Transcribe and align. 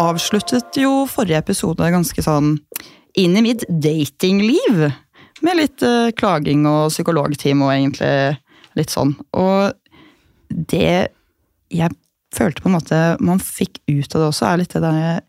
avsluttet 0.00 0.76
jo 0.80 1.04
forrige 1.10 1.40
episode 1.44 1.90
ganske 1.92 2.22
sånn 2.24 2.56
inn 3.16 3.36
i 3.38 3.44
mitt 3.44 3.64
datingliv. 3.68 4.86
Med 5.44 5.58
litt 5.58 5.84
uh, 5.84 6.12
klaging 6.16 6.64
og 6.68 6.90
psykologteam 6.92 7.64
og 7.64 7.74
egentlig 7.74 8.36
litt 8.76 8.92
sånn. 8.92 9.14
Og 9.36 9.72
det 10.48 11.12
jeg 11.72 11.96
følte 12.36 12.62
på 12.62 12.70
en 12.70 12.76
måte 12.76 13.00
man 13.24 13.40
fikk 13.42 13.80
ut 13.88 14.14
av 14.14 14.20
det 14.20 14.28
også, 14.30 14.46
er 14.48 14.62
litt 14.62 14.76
det 14.76 14.84
der 14.84 15.24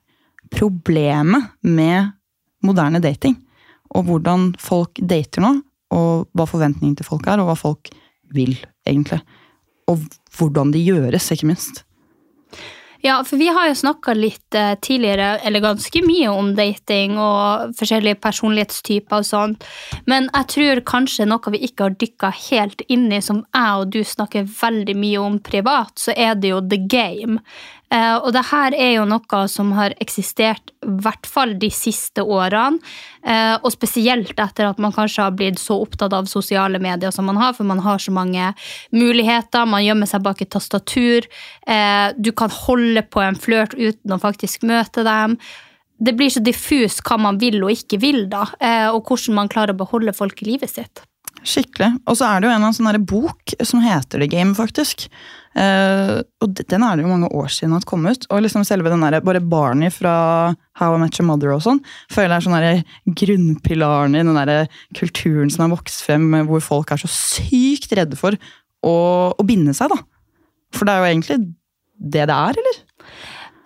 problemet 0.54 1.52
med 1.64 2.14
moderne 2.66 3.02
dating. 3.04 3.38
Og 3.96 4.08
hvordan 4.08 4.52
folk 4.60 5.00
dater 5.00 5.44
nå, 5.44 5.54
og 5.96 6.28
hva 6.36 6.48
forventningene 6.50 7.00
til 7.00 7.08
folk 7.08 7.28
er, 7.32 7.40
og 7.40 7.52
hva 7.52 7.58
folk 7.60 7.92
vil, 8.36 8.58
egentlig. 8.88 9.22
Og 9.88 10.04
hvordan 10.36 10.74
de 10.74 10.84
gjøres, 10.84 11.30
ikke 11.32 11.48
minst. 11.48 11.86
Ja, 13.02 13.24
for 13.24 13.38
vi 13.38 13.48
har 13.54 13.68
jo 13.70 13.76
snakka 13.78 14.14
litt 14.18 14.56
eh, 14.58 14.74
tidligere, 14.82 15.38
eller 15.46 15.64
ganske 15.64 16.02
mye, 16.06 16.30
om 16.34 16.54
dating 16.58 17.18
og 17.22 17.76
forskjellige 17.78 18.20
personlighetstyper 18.24 19.22
og 19.22 19.28
sånn, 19.28 19.56
Men 20.06 20.30
jeg 20.34 20.48
tror 20.54 20.84
kanskje 20.88 21.28
noe 21.28 21.54
vi 21.54 21.62
ikke 21.68 21.88
har 21.88 21.98
dykka 22.00 22.32
helt 22.50 22.82
inn 22.90 23.12
i, 23.12 23.22
som 23.22 23.44
jeg 23.54 23.82
og 23.82 23.92
du 23.94 24.02
snakker 24.04 24.48
veldig 24.62 24.96
mye 24.98 25.20
om 25.22 25.40
privat, 25.40 25.94
så 26.00 26.16
er 26.16 26.36
det 26.36 26.54
jo 26.54 26.62
the 26.62 26.78
game. 26.78 27.40
Eh, 27.88 28.16
og 28.20 28.34
det 28.36 28.44
her 28.50 28.76
er 28.76 28.90
jo 28.98 29.06
noe 29.08 29.42
som 29.52 29.70
har 29.78 29.94
eksistert 30.04 30.74
i 30.84 30.96
hvert 31.04 31.28
fall 31.30 31.54
de 31.60 31.70
siste 31.72 32.24
årene. 32.24 32.82
Eh, 33.24 33.56
og 33.62 33.72
spesielt 33.74 34.36
etter 34.36 34.68
at 34.68 34.82
man 34.84 34.96
kanskje 34.96 35.24
har 35.24 35.38
blitt 35.38 35.62
så 35.62 35.80
opptatt 35.86 36.16
av 36.16 36.28
sosiale 36.32 36.82
medier 36.84 37.14
som 37.16 37.28
man 37.30 37.40
har, 37.40 37.56
for 37.56 37.68
man 37.68 37.84
har 37.86 38.02
så 38.04 38.14
mange 38.16 38.52
muligheter, 38.96 39.68
man 39.68 39.86
gjemmer 39.86 40.10
seg 40.10 40.26
bak 40.26 40.44
et 40.44 40.52
tastatur. 40.52 41.30
Eh, 41.68 42.10
du 42.18 42.34
kan 42.36 42.52
holde 42.66 43.06
på 43.08 43.24
en 43.24 43.40
flørt 43.40 43.78
uten 43.78 44.16
å 44.16 44.22
faktisk 44.22 44.68
møte 44.68 45.08
dem. 45.08 45.40
Det 45.98 46.14
blir 46.14 46.30
så 46.30 46.44
diffus 46.44 47.00
hva 47.02 47.18
man 47.18 47.40
vil 47.42 47.64
og 47.64 47.74
ikke 47.74 47.98
vil, 48.04 48.28
da, 48.30 48.44
og 48.94 49.08
hvordan 49.10 49.34
man 49.34 49.48
klarer 49.50 49.74
å 49.74 49.80
beholde 49.80 50.14
folk 50.14 50.44
i 50.44 50.52
livet 50.52 50.70
sitt. 50.70 51.02
Skikkelig. 51.48 51.90
Og 52.06 52.18
så 52.20 52.28
er 52.28 52.42
det 52.42 52.48
jo 52.48 52.52
en 52.52 52.60
eller 52.60 52.70
annen 52.70 52.78
sånn 52.78 53.08
bok 53.10 53.56
som 53.66 53.82
heter 53.82 54.22
The 54.22 54.30
Game, 54.30 54.54
faktisk. 54.58 55.08
Eh, 55.58 56.20
og 56.44 56.60
den 56.60 56.84
er 56.86 56.98
det 56.98 57.06
jo 57.06 57.10
mange 57.10 57.30
år 57.34 57.50
siden 57.50 57.74
at 57.78 57.88
kom 57.90 58.06
ut. 58.06 58.28
Og 58.30 58.44
liksom 58.46 58.66
selve 58.68 58.92
den 58.94 59.04
der, 59.06 59.20
bare 59.26 59.42
Barney 59.42 59.90
fra 59.94 60.14
How 60.78 60.98
I 60.98 61.02
Met 61.02 61.18
Your 61.18 61.28
Mother 61.32 61.56
og 61.56 61.64
sånn, 61.66 61.82
føler 62.14 62.36
jeg 62.36 62.38
er 62.38 62.46
sånn 62.46 62.58
der 62.58 63.16
grunnpilaren 63.24 64.18
i 64.18 64.26
den 64.28 64.38
der 64.38 64.70
kulturen 64.98 65.50
som 65.54 65.66
har 65.66 65.74
vokst 65.74 66.06
frem, 66.06 66.30
hvor 66.50 66.62
folk 66.64 66.94
er 66.94 67.02
så 67.02 67.10
sykt 67.12 67.96
redde 67.98 68.20
for 68.20 68.38
å, 68.86 68.98
å 69.34 69.48
binde 69.48 69.74
seg, 69.78 69.94
da. 69.94 70.02
For 70.76 70.86
det 70.86 70.94
er 70.94 71.02
jo 71.02 71.12
egentlig 71.16 71.40
det 71.98 72.28
det 72.30 72.38
er, 72.38 72.62
eller? 72.62 72.84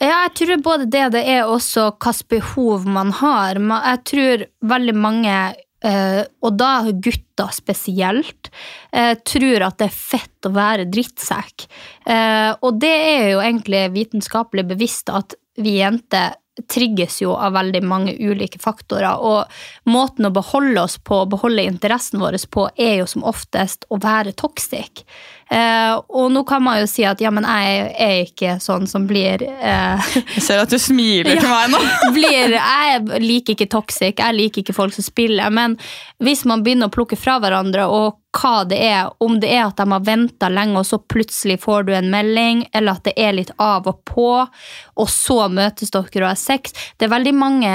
Ja, 0.02 0.24
jeg 0.26 0.32
tror 0.40 0.62
både 0.66 0.88
det 0.90 1.04
det 1.14 1.22
er 1.30 1.50
også 1.50 1.92
hvilket 1.92 2.30
behov 2.32 2.88
man 2.90 3.12
har. 3.20 3.60
Jeg 3.60 4.00
tror 4.10 4.46
veldig 4.72 4.96
mange, 4.98 5.36
eh, 5.84 6.22
og 6.42 6.58
da 6.60 6.74
gutter 6.92 7.54
spesielt, 7.56 8.52
uh, 8.94 9.16
tror 9.26 9.66
at 9.66 9.80
det 9.82 9.88
er 9.90 9.96
fett 9.96 10.48
å 10.48 10.54
være 10.54 10.90
drittsekk. 10.92 11.66
Uh, 12.06 12.54
og 12.62 12.78
det 12.82 12.92
er 12.92 13.32
jo 13.32 13.42
egentlig 13.42 13.88
vitenskapelig 13.96 14.68
bevisst 14.76 15.10
at 15.10 15.38
vi 15.62 15.80
jenter 15.80 16.38
trigges 16.70 17.22
jo 17.22 17.34
av 17.40 17.56
veldig 17.56 17.82
mange 17.88 18.14
ulike 18.20 18.60
faktorer, 18.62 19.18
og 19.18 19.90
måten 19.90 20.28
å 20.28 20.34
beholde 20.36 20.84
oss 20.84 20.98
på, 21.00 21.24
beholde 21.32 21.66
interessen 21.66 22.22
vår 22.22 22.38
på, 22.52 22.68
er 22.76 23.00
jo 23.02 23.08
som 23.10 23.26
oftest 23.28 23.88
å 23.90 24.00
være 24.02 24.36
toxic. 24.38 25.06
Eh, 25.52 25.94
og 26.08 26.30
nå 26.32 26.46
kan 26.48 26.64
man 26.64 26.78
jo 26.80 26.88
si 26.88 27.04
at 27.04 27.20
ja, 27.20 27.28
men 27.34 27.44
jeg 27.44 27.88
er 28.00 28.14
ikke 28.24 28.54
sånn 28.64 28.86
som 28.88 29.04
blir 29.04 29.42
eh, 29.44 30.12
Jeg 30.38 30.44
ser 30.46 30.62
at 30.64 30.72
du 30.72 30.78
smiler 30.80 31.42
til 31.42 31.52
meg 31.52 31.74
nå. 31.74 31.82
blir, 32.16 32.56
jeg 32.56 33.20
liker 33.20 33.58
ikke 33.58 33.68
toxic, 33.74 34.22
jeg 34.24 34.38
liker 34.38 34.64
ikke 34.64 34.78
folk 34.78 34.96
som 34.96 35.04
spiller, 35.04 35.52
men 35.52 35.76
hvis 36.24 36.46
man 36.48 36.64
begynner 36.64 36.88
å 36.88 36.96
plukke 36.96 37.20
fra 37.20 37.36
hverandre, 37.44 37.84
og 37.92 38.22
hva 38.40 38.64
det 38.64 38.80
er, 38.80 39.10
om 39.20 39.42
det 39.44 39.52
er 39.52 39.66
at 39.66 39.82
de 39.82 39.92
har 39.92 40.06
venta 40.08 40.48
lenge, 40.48 40.80
og 40.80 40.88
så 40.88 41.02
plutselig 41.04 41.60
får 41.66 41.90
du 41.90 41.96
en 41.98 42.12
melding, 42.14 42.64
eller 42.72 42.96
at 42.96 43.10
det 43.10 43.18
er 43.20 43.36
litt 43.36 43.52
av 43.60 43.90
og 43.92 44.06
på, 44.08 44.30
og 44.48 45.12
så 45.12 45.42
møtes 45.52 45.92
dere 45.92 46.24
og 46.24 46.30
har 46.32 46.40
sex 46.40 46.72
Det 46.96 47.10
er 47.10 47.12
veldig 47.18 47.36
mange 47.36 47.74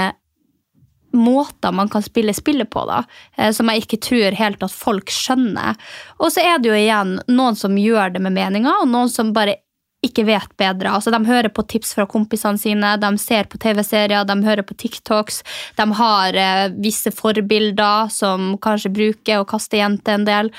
måter 1.19 1.75
man 1.75 1.91
kan 1.93 2.05
spille 2.05 2.35
spillet 2.37 2.71
på, 2.71 2.85
da, 2.89 3.03
eh, 3.37 3.53
som 3.57 3.71
jeg 3.71 3.85
ikke 3.85 4.01
tror 4.09 4.39
helt 4.39 4.65
at 4.67 4.75
folk 4.75 5.13
skjønner. 5.13 5.79
Og 6.21 6.33
så 6.35 6.45
er 6.45 6.59
det 6.61 6.73
jo 6.73 6.79
igjen 6.79 7.19
noen 7.29 7.59
som 7.59 7.79
gjør 7.81 8.17
det 8.17 8.25
med 8.25 8.37
meninga, 8.37 8.81
og 8.83 8.91
noen 8.93 9.13
som 9.13 9.35
bare 9.37 9.59
ikke 10.07 10.27
vet 10.29 10.53
bedre. 10.61 10.93
Altså, 10.93 11.11
de 11.11 11.21
hører 11.27 11.51
på 11.53 11.65
tips 11.67 11.95
fra 11.97 12.07
kompisene 12.11 12.61
sine, 12.61 12.95
de 13.01 13.11
ser 13.19 13.49
på 13.51 13.59
TV-serier, 13.63 14.27
de 14.29 14.37
hører 14.45 14.67
på 14.67 14.77
TikToks. 14.79 15.43
De 15.79 15.87
har 16.01 16.41
eh, 16.41 16.67
visse 16.83 17.13
forbilder 17.15 18.13
som 18.13 18.55
kanskje 18.63 18.93
bruker 18.95 19.43
å 19.43 19.49
kaste 19.49 19.81
jenter 19.81 20.19
en 20.19 20.29
del. 20.29 20.53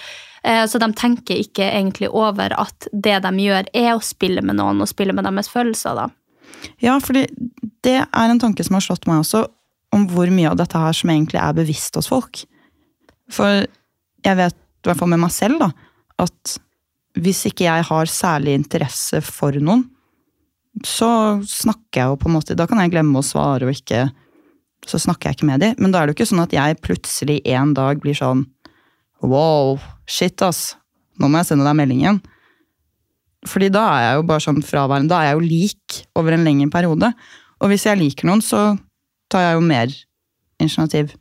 Eh, 0.44 0.66
så 0.68 0.82
de 0.82 0.90
tenker 0.98 1.44
ikke 1.44 1.70
egentlig 1.70 2.10
over 2.10 2.56
at 2.58 2.90
det 2.92 3.20
de 3.26 3.34
gjør, 3.48 3.70
er 3.74 3.94
å 3.96 4.04
spille 4.04 4.44
med 4.46 4.60
noen 4.60 4.82
og 4.84 4.90
spille 4.92 5.16
med 5.16 5.28
deres 5.28 5.52
følelser. 5.54 6.02
da. 6.02 6.10
Ja, 6.82 6.98
fordi 7.04 7.28
det 7.86 8.00
er 8.06 8.32
en 8.32 8.42
tanke 8.42 8.66
som 8.66 8.78
har 8.78 8.86
slått 8.86 9.08
meg 9.10 9.22
også, 9.24 9.46
om 9.96 10.06
hvor 10.12 10.30
mye 10.34 10.52
av 10.52 10.58
dette 10.60 10.80
her 10.80 10.96
som 10.96 11.12
egentlig 11.14 11.40
er 11.42 11.58
bevisst 11.58 11.96
hos 12.00 12.10
folk. 12.12 12.44
For 13.32 13.66
jeg 14.26 14.40
vet, 14.40 14.56
i 14.56 14.90
hvert 14.90 15.00
fall 15.00 15.12
med 15.12 15.22
meg 15.24 15.34
selv, 15.36 15.62
da, 15.62 15.72
at 16.24 16.58
hvis 17.18 17.46
ikke 17.50 17.66
jeg 17.66 17.86
har 17.88 18.12
særlig 18.12 18.56
interesse 18.58 19.22
for 19.26 19.56
noen, 19.62 19.86
så 20.86 21.40
snakker 21.48 22.02
jeg 22.02 22.12
jo 22.12 22.18
på 22.22 22.30
en 22.30 22.36
måte 22.36 22.54
Da 22.54 22.68
kan 22.70 22.78
jeg 22.78 22.92
glemme 22.94 23.18
å 23.18 23.26
svare 23.26 23.66
og 23.66 23.72
ikke 23.74 24.04
Så 24.86 25.00
snakker 25.02 25.32
jeg 25.32 25.40
ikke 25.40 25.48
med 25.50 25.64
dem. 25.64 25.80
Men 25.82 25.90
da 25.90 26.04
er 26.04 26.06
det 26.06 26.14
jo 26.14 26.18
ikke 26.20 26.28
sånn 26.30 26.44
at 26.44 26.54
jeg 26.54 26.78
plutselig 26.86 27.40
en 27.50 27.72
dag 27.74 27.98
blir 28.04 28.14
sånn 28.14 28.44
Wow, 29.26 29.80
shit, 30.06 30.38
ass. 30.46 30.76
Nå 31.18 31.32
må 31.34 31.40
jeg 31.42 31.50
sende 31.50 31.66
deg 31.66 31.80
melding 31.80 32.04
igjen. 32.04 32.20
Fordi 33.50 33.72
da 33.74 33.88
er 33.96 34.04
jeg 34.04 34.20
jo 34.20 34.28
bare 34.30 34.44
sånn 34.46 34.62
fraværende. 34.62 35.10
Da 35.10 35.24
er 35.24 35.32
jeg 35.32 35.40
jo 35.40 35.48
lik 35.48 35.98
over 36.22 36.36
en 36.36 36.46
lengre 36.46 36.70
periode. 36.76 37.10
Og 37.58 37.72
hvis 37.72 37.88
jeg 37.90 37.98
liker 37.98 38.30
noen, 38.30 38.44
så 38.46 38.76
tar 39.32 39.48
jeg 39.48 39.58
jo 39.58 39.64
mer 39.68 39.96
initiativ. 40.62 41.16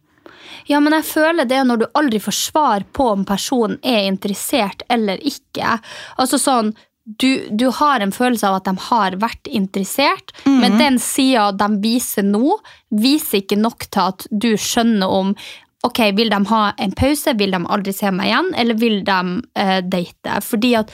Ja, 0.67 0.81
men 0.83 0.95
jeg 0.97 1.07
føler 1.07 1.47
det 1.49 1.63
når 1.67 1.83
du 1.83 1.87
aldri 1.99 2.21
får 2.23 2.37
svar 2.39 2.87
på 2.97 3.11
om 3.13 3.25
personen 3.29 3.79
er 3.87 4.09
interessert 4.09 4.83
eller 4.93 5.21
ikke. 5.27 5.77
Altså 6.19 6.41
sånn, 6.43 6.73
du, 7.07 7.47
du 7.51 7.69
har 7.71 8.03
en 8.03 8.15
følelse 8.15 8.49
av 8.49 8.59
at 8.59 8.67
de 8.67 8.75
har 8.89 9.19
vært 9.23 9.47
interessert, 9.47 10.33
men 10.47 10.75
den 10.81 10.99
sida 11.03 11.53
de 11.55 11.69
viser 11.83 12.27
nå, 12.27 12.57
viser 12.91 13.45
ikke 13.45 13.61
nok 13.61 13.87
til 13.87 14.11
at 14.11 14.27
du 14.31 14.53
skjønner 14.59 15.21
om 15.21 15.37
Ok, 15.85 16.01
Vil 16.19 16.33
de 16.33 16.39
ha 16.49 16.61
en 16.83 16.93
pause, 16.99 17.31
vil 17.39 17.53
de 17.55 17.61
aldri 17.71 17.93
se 17.95 18.11
meg 18.11 18.27
igjen, 18.27 18.49
eller 18.59 18.79
vil 18.81 18.97
de 19.07 19.19
uh, 19.39 19.77
date? 19.87 20.41
Fordi 20.43 20.73
at 20.81 20.91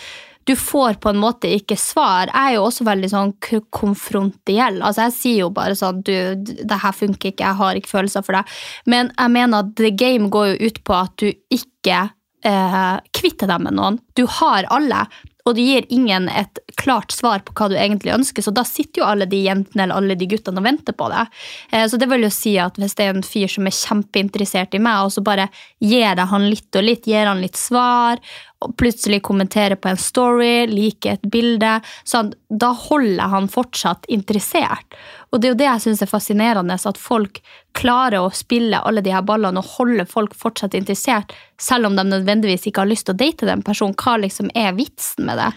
du 0.49 0.55
får 0.59 0.99
på 1.03 1.13
en 1.13 1.21
måte 1.23 1.51
ikke 1.55 1.77
svar. 1.79 2.31
Jeg 2.33 2.53
er 2.53 2.57
jo 2.57 2.65
også 2.67 2.87
veldig 2.89 3.11
sånn 3.13 3.35
konfrontiell. 3.75 4.81
Altså 4.83 5.07
Jeg 5.07 5.17
sier 5.19 5.43
jo 5.45 5.53
bare 5.55 5.77
sånn 5.79 6.03
du, 6.07 6.15
det 6.43 6.81
her 6.83 6.97
funker 6.97 7.33
ikke, 7.33 7.47
jeg 7.47 7.61
har 7.61 7.79
ikke 7.79 7.93
følelser 7.93 8.27
for 8.27 8.39
deg. 8.39 8.57
Men 8.91 9.13
jeg 9.15 9.35
mener 9.37 9.63
at 9.63 9.77
the 9.79 9.93
game 9.95 10.33
går 10.33 10.53
jo 10.53 10.71
ut 10.71 10.83
på 10.87 10.99
at 10.99 11.15
du 11.23 11.29
ikke 11.31 12.01
eh, 12.47 12.97
kvitter 13.15 13.51
deg 13.51 13.63
med 13.67 13.79
noen. 13.79 14.01
Du 14.19 14.25
har 14.41 14.67
alle. 14.75 15.07
Og 15.43 15.57
du 15.57 15.63
gir 15.63 15.87
ingen 15.91 16.29
et 16.31 16.61
klart 16.79 17.11
svar 17.15 17.43
på 17.43 17.55
hva 17.59 17.69
du 17.71 17.75
egentlig 17.75 18.15
ønsker, 18.15 18.45
så 18.45 18.53
da 18.55 18.63
sitter 18.67 19.03
jo 19.03 19.09
alle 19.09 19.27
de 19.27 19.41
jentene 19.43 19.85
eller 19.85 19.99
alle 19.99 20.17
de 20.19 20.29
guttene 20.31 20.63
og 20.63 20.67
venter 20.69 20.95
på 20.95 21.09
det. 21.11 21.25
Eh, 21.73 21.87
Så 21.91 21.99
det 21.99 22.09
vil 22.11 22.23
jo 22.23 22.31
si 22.31 22.55
at 22.63 22.79
hvis 22.79 22.95
det 22.95 23.07
er 23.07 23.17
en 23.17 23.27
fyr 23.27 23.51
som 23.51 23.67
er 23.67 23.75
kjempeinteressert 23.75 24.75
i 24.75 24.83
meg, 24.83 25.05
og 25.07 25.13
så 25.13 25.25
bare 25.25 25.49
gir 25.81 26.05
jeg 26.05 26.31
han 26.33 26.49
litt 26.49 26.79
og 26.79 26.87
litt, 26.87 27.07
gir 27.11 27.27
han 27.27 27.43
litt 27.43 27.59
svar, 27.59 28.23
og 28.63 28.77
plutselig 28.79 29.23
kommenterer 29.27 29.75
på 29.75 29.91
en 29.91 29.99
story, 29.99 30.67
liker 30.71 31.19
et 31.19 31.27
bilde, 31.27 31.81
sånn, 32.07 32.33
da 32.49 32.71
holder 32.73 33.33
han 33.33 33.51
fortsatt 33.51 34.07
interessert. 34.13 34.87
Og 35.33 35.41
det 35.41 35.49
er 35.49 35.55
jo 35.55 35.59
det 35.63 35.69
jeg 35.69 35.83
syns 35.87 36.03
er 36.05 36.11
fascinerende, 36.11 36.77
at 36.77 36.99
folk 37.01 37.39
klarer 37.77 38.21
å 38.21 38.33
spille 38.37 38.83
alle 38.85 39.01
de 39.05 39.15
her 39.15 39.25
ballene 39.25 39.63
og 39.63 39.71
holde 39.79 40.05
folk 40.09 40.35
fortsatt 40.37 40.77
interessert, 40.77 41.33
selv 41.57 41.89
om 41.89 41.97
de 41.97 42.05
nødvendigvis 42.05 42.67
ikke 42.69 42.85
har 42.85 42.91
lyst 42.91 43.07
til 43.09 43.17
å 43.17 43.21
date 43.23 43.49
den 43.49 43.63
personen. 43.65 43.97
Hva 43.97 44.19
liksom 44.21 44.51
er 44.53 44.77
vitsen 44.77 45.25
med 45.31 45.41
det? 45.41 45.49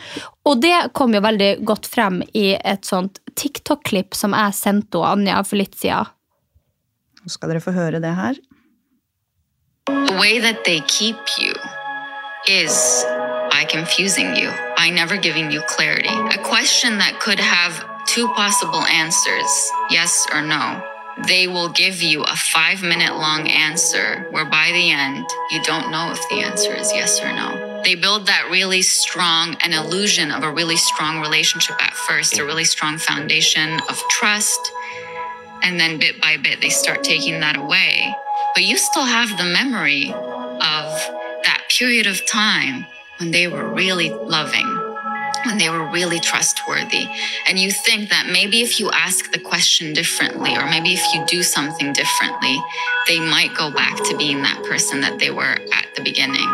Og 0.48 0.62
det 0.64 0.76
kom 0.96 1.12
jo 1.16 1.24
veldig 1.26 1.50
godt 1.68 1.90
frem 1.92 2.22
i 2.32 2.54
et 2.56 2.88
sånt 2.88 3.20
TikTok-klipp 3.36 4.16
som 4.16 4.36
jeg 4.38 4.56
sendte 4.56 5.04
Anja 5.04 5.42
for 5.44 5.60
litt 5.60 5.76
siden. 5.76 6.08
Nå 7.26 7.34
skal 7.34 7.52
dere 7.52 7.64
få 7.64 7.74
høre 7.76 8.00
det 8.00 8.14
her. 8.16 8.40
The 9.90 10.16
way 10.16 10.40
that 10.40 10.64
they 10.64 10.80
keep 10.88 11.20
you 11.42 11.52
is 12.48 13.04
by 13.52 13.66
confusing 13.68 14.36
you, 14.38 14.54
by 14.78 14.90
never 14.90 15.18
giving 15.18 15.52
you 15.52 15.62
clarity. 15.68 16.16
A 16.32 16.40
question 16.48 16.98
that 17.00 17.20
could 17.20 17.40
have 17.40 17.84
two 18.08 18.28
possible 18.30 18.84
answers, 18.84 19.72
yes 19.90 20.26
or 20.34 20.42
no. 20.42 20.84
They 21.28 21.48
will 21.48 21.70
give 21.70 22.02
you 22.02 22.24
a 22.24 22.36
five 22.36 22.82
minute 22.82 23.16
long 23.16 23.48
answer 23.48 24.28
where 24.32 24.46
by 24.46 24.72
the 24.74 24.92
end, 24.92 25.26
you 25.52 25.64
don't 25.64 25.92
know 25.92 26.12
if 26.12 26.30
the 26.30 26.42
answer 26.42 26.74
is 26.74 26.92
yes 26.92 27.22
or 27.22 27.32
no. 27.32 27.82
They 27.84 27.96
build 27.96 28.26
that 28.28 28.50
really 28.52 28.82
strong, 28.82 29.56
an 29.62 29.72
illusion 29.72 30.32
of 30.32 30.44
a 30.44 30.52
really 30.52 30.76
strong 30.76 31.22
relationship 31.22 31.82
at 31.82 31.94
first, 31.94 32.38
a 32.38 32.46
really 32.46 32.66
strong 32.66 32.98
foundation 32.98 33.80
of 33.88 34.02
trust. 34.10 34.72
And 35.64 35.80
then 35.80 36.00
bit 36.00 36.22
by 36.22 36.38
bit, 36.38 36.62
they 36.62 36.70
start 36.70 37.04
taking 37.04 37.40
that 37.40 37.58
away. 37.58 38.14
But 38.54 38.64
you 38.64 38.78
still 38.78 39.06
have 39.06 39.38
the 39.38 39.44
memory 39.44 40.12
of 40.12 40.86
that 41.44 41.64
period 41.70 42.08
of 42.08 42.26
time 42.26 42.86
when 43.20 43.32
they 43.32 43.48
were 43.48 43.74
really 43.74 44.10
loving, 44.10 44.66
when 45.46 45.58
they 45.58 45.70
were 45.70 45.86
really 45.92 46.20
trustworthy. 46.20 47.08
And 47.48 47.60
you 47.60 47.72
think 47.72 48.10
that 48.10 48.28
maybe 48.32 48.62
if 48.62 48.80
you 48.80 48.92
ask 48.92 49.32
the 49.32 49.40
question 49.40 49.94
differently, 49.94 50.56
or 50.56 50.66
maybe 50.66 50.94
if 50.94 51.04
you 51.14 51.26
do 51.26 51.44
something 51.44 51.94
differently, 51.94 52.56
they 53.08 53.20
might 53.20 53.54
go 53.56 53.72
back 53.72 53.96
to 54.06 54.18
being 54.18 54.42
that 54.44 54.64
person 54.64 55.02
that 55.02 55.20
they 55.20 55.32
were 55.32 55.58
at 55.80 55.88
the 55.96 56.04
beginning. 56.04 56.50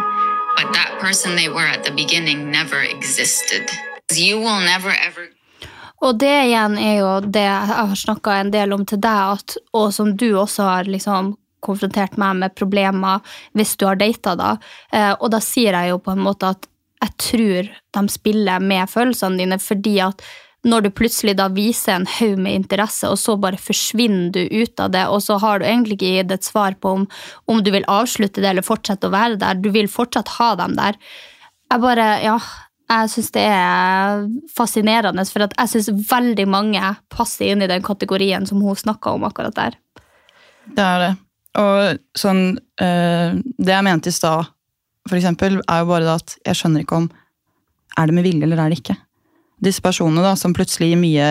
But 0.58 0.74
that 0.74 0.98
person 1.00 1.36
they 1.36 1.50
were 1.50 1.68
at 1.76 1.84
the 1.84 1.92
beginning 1.92 2.52
never 2.52 2.82
existed. 2.82 3.70
You 4.14 4.40
will 4.40 4.60
never 4.60 4.92
ever 5.08 5.28
Og 6.02 6.18
det 6.18 6.34
igjen 6.48 6.78
er 6.82 6.96
jo 6.98 7.10
det 7.22 7.44
jeg 7.46 7.68
har 7.70 7.92
snakka 7.96 8.34
en 8.42 8.50
del 8.54 8.74
om 8.74 8.86
til 8.90 8.98
deg, 9.04 9.36
at, 9.38 9.58
og 9.78 9.92
som 9.94 10.16
du 10.18 10.32
også 10.34 10.66
har 10.66 10.90
liksom 10.90 11.36
konfrontert 11.62 12.18
meg 12.18 12.40
med 12.40 12.56
problemer 12.58 13.22
hvis 13.54 13.76
du 13.78 13.86
har 13.86 14.00
data, 14.02 14.34
da. 14.36 14.56
Eh, 14.90 15.14
og 15.14 15.30
da 15.30 15.38
sier 15.46 15.78
jeg 15.78 15.94
jo 15.94 16.02
på 16.02 16.16
en 16.16 16.24
måte 16.26 16.50
at 16.56 16.66
jeg 17.02 17.18
tror 17.18 17.70
de 17.98 18.02
spiller 18.14 18.64
med 18.64 18.90
følelsene 18.90 19.42
dine, 19.42 19.58
fordi 19.62 19.98
at 20.06 20.22
når 20.68 20.86
du 20.86 20.90
plutselig 20.94 21.34
da 21.40 21.48
viser 21.50 21.96
en 21.96 22.08
haug 22.20 22.38
med 22.38 22.60
interesse, 22.60 23.10
og 23.10 23.18
så 23.18 23.34
bare 23.42 23.58
forsvinner 23.58 24.30
du 24.36 24.42
ut 24.62 24.84
av 24.84 24.92
det, 24.94 25.08
og 25.10 25.24
så 25.26 25.40
har 25.42 25.60
du 25.60 25.66
egentlig 25.66 25.98
ikke 25.98 26.12
gitt 26.20 26.34
et 26.36 26.46
svar 26.46 26.78
på 26.78 26.98
om, 27.00 27.08
om 27.50 27.64
du 27.66 27.72
vil 27.74 27.88
avslutte 27.90 28.44
det 28.44 28.52
eller 28.52 28.66
fortsette 28.66 29.10
å 29.10 29.14
være 29.14 29.40
der. 29.42 29.58
Du 29.58 29.72
vil 29.74 29.90
fortsatt 29.90 30.36
ha 30.38 30.52
dem 30.60 30.78
der. 30.78 31.00
Jeg 31.72 31.82
bare, 31.82 32.06
ja, 32.22 32.38
jeg 32.92 33.10
syns 33.16 33.34
det 33.34 33.48
er 33.50 34.24
fascinerende, 34.54 35.26
for 35.26 35.48
jeg 35.48 35.74
syns 35.74 35.90
veldig 36.12 36.46
mange 36.52 36.94
passer 37.14 37.56
inn 37.56 37.66
i 37.66 37.72
den 37.72 37.82
kategorien 37.86 38.46
som 38.46 38.62
hun 38.62 38.78
snakka 38.78 39.16
om 39.18 39.26
akkurat 39.26 39.58
der. 39.58 39.78
Det 40.70 40.86
er 40.86 41.06
det. 41.08 41.12
Og 41.60 41.98
sånn 42.16 42.54
eh, 42.80 43.34
Det 43.36 43.74
jeg 43.74 43.84
mente 43.84 44.08
i 44.08 44.16
stad, 44.16 44.48
for 45.10 45.18
eksempel, 45.18 45.60
er 45.66 45.82
jo 45.82 45.90
bare 45.90 46.18
at 46.20 46.36
jeg 46.46 46.60
skjønner 46.60 46.86
ikke 46.86 47.04
om 47.04 47.12
Er 48.00 48.08
det 48.08 48.16
med 48.16 48.24
vilje, 48.24 48.46
eller 48.48 48.60
er 48.62 48.72
det 48.72 48.80
ikke? 48.80 48.96
Disse 49.62 49.84
personene 49.84 50.24
da, 50.24 50.32
som 50.40 50.54
plutselig 50.56 50.94
gir 50.94 51.00
mye 51.02 51.26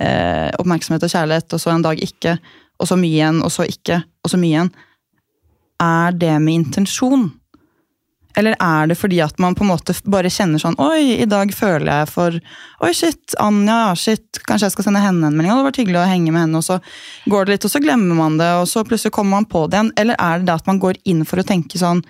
eh, 0.00 0.50
oppmerksomhet 0.56 1.04
og 1.04 1.12
kjærlighet, 1.12 1.52
og 1.52 1.60
så 1.60 1.70
en 1.74 1.84
dag 1.84 2.00
ikke, 2.00 2.38
og 2.80 2.88
så 2.88 2.96
mye 2.96 3.12
igjen, 3.12 3.42
og 3.44 3.52
så 3.52 3.66
ikke, 3.68 4.00
og 4.24 4.32
så 4.32 4.40
mye 4.40 4.54
igjen. 4.54 4.70
Er 5.84 6.16
det 6.16 6.32
med 6.40 6.56
intensjon? 6.62 7.28
Eller 8.34 8.56
er 8.58 8.88
det 8.90 8.96
fordi 8.98 9.20
at 9.22 9.38
man 9.38 9.54
på 9.54 9.62
en 9.62 9.70
måte 9.70 9.94
bare 10.10 10.32
kjenner 10.32 10.58
sånn 10.58 10.74
Oi, 10.82 11.20
i 11.22 11.26
dag 11.30 11.52
føler 11.54 12.00
jeg 12.00 12.10
for 12.10 12.40
Oi, 12.82 12.90
shit, 12.96 13.36
Anja, 13.38 13.94
shit, 13.98 14.40
kanskje 14.48 14.70
jeg 14.70 14.74
skal 14.74 14.88
sende 14.88 15.04
henne 15.04 15.28
en 15.28 15.36
melding? 15.36 15.52
Det 15.52 15.54
hadde 15.54 15.68
vært 15.68 15.80
hyggelig 15.82 16.00
å 16.00 16.08
henge 16.10 16.32
med 16.34 16.46
henne, 16.46 16.58
og 16.58 16.66
så 16.66 16.80
går 17.30 17.46
det 17.46 17.54
litt, 17.54 17.68
og 17.68 17.74
så 17.76 17.82
glemmer 17.84 18.18
man 18.18 18.40
det, 18.40 18.50
og 18.58 18.66
så 18.70 18.82
plutselig 18.86 19.14
kommer 19.14 19.38
man 19.38 19.48
på 19.50 19.66
det 19.68 19.78
igjen. 19.78 19.94
Eller 20.00 20.18
er 20.18 20.40
det 20.40 20.48
det 20.48 20.56
at 20.58 20.70
man 20.70 20.82
går 20.82 20.98
inn 21.10 21.22
for 21.28 21.40
å 21.40 21.46
tenke 21.46 21.78
sånn 21.80 22.02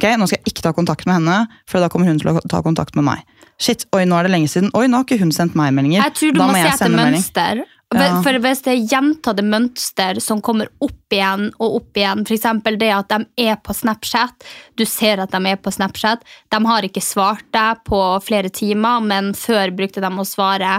Ok, 0.00 0.08
nå 0.16 0.30
skal 0.30 0.40
jeg 0.40 0.54
ikke 0.54 0.64
ta 0.64 0.72
kontakt 0.76 1.04
med 1.04 1.20
henne, 1.20 1.42
for 1.68 1.84
da 1.84 1.90
kommer 1.92 2.08
hun 2.08 2.20
til 2.20 2.32
å 2.32 2.40
ta 2.48 2.62
kontakt 2.64 2.96
med 2.96 3.04
meg. 3.10 3.26
Shit, 3.60 3.84
oi, 3.92 4.06
nå 4.08 4.16
er 4.16 4.24
det 4.24 4.32
lenge 4.32 4.48
siden. 4.48 4.72
Oi, 4.72 4.86
nå 4.88 5.02
har 5.02 5.04
ikke 5.04 5.20
hun 5.20 5.34
sendt 5.36 5.58
meg 5.58 5.74
meldinger. 5.76 6.00
Jeg 6.06 6.16
tror 6.16 6.32
du 6.32 6.40
Da 6.40 6.48
må, 6.48 6.56
se 6.56 6.64
jeg 6.64 6.78
etter 6.78 6.96
mønster. 6.96 7.60
Ja. 7.90 8.20
For 8.22 8.38
hvis 8.38 8.60
det 8.62 8.70
er 8.70 8.84
gjentatte 8.86 9.42
mønster 9.42 10.20
som 10.22 10.38
kommer 10.46 10.68
opp 10.78 11.12
igjen 11.12 11.48
og 11.58 11.80
opp 11.80 11.98
igjen, 11.98 12.22
f.eks. 12.22 12.46
det 12.78 12.90
at 12.94 13.10
de 13.10 13.48
er 13.50 13.56
på 13.58 13.74
Snapchat, 13.74 14.46
du 14.78 14.84
ser 14.86 15.18
at 15.20 15.34
de 15.34 15.40
er 15.50 15.58
på 15.58 15.72
Snapchat, 15.74 16.22
de 16.54 16.60
har 16.70 16.86
ikke 16.86 17.02
svart 17.02 17.48
deg 17.50 17.82
på 17.90 18.00
flere 18.22 18.48
timer, 18.54 19.02
men 19.02 19.32
før 19.34 19.74
brukte 19.74 20.04
de 20.04 20.10
å 20.14 20.28
svare 20.28 20.78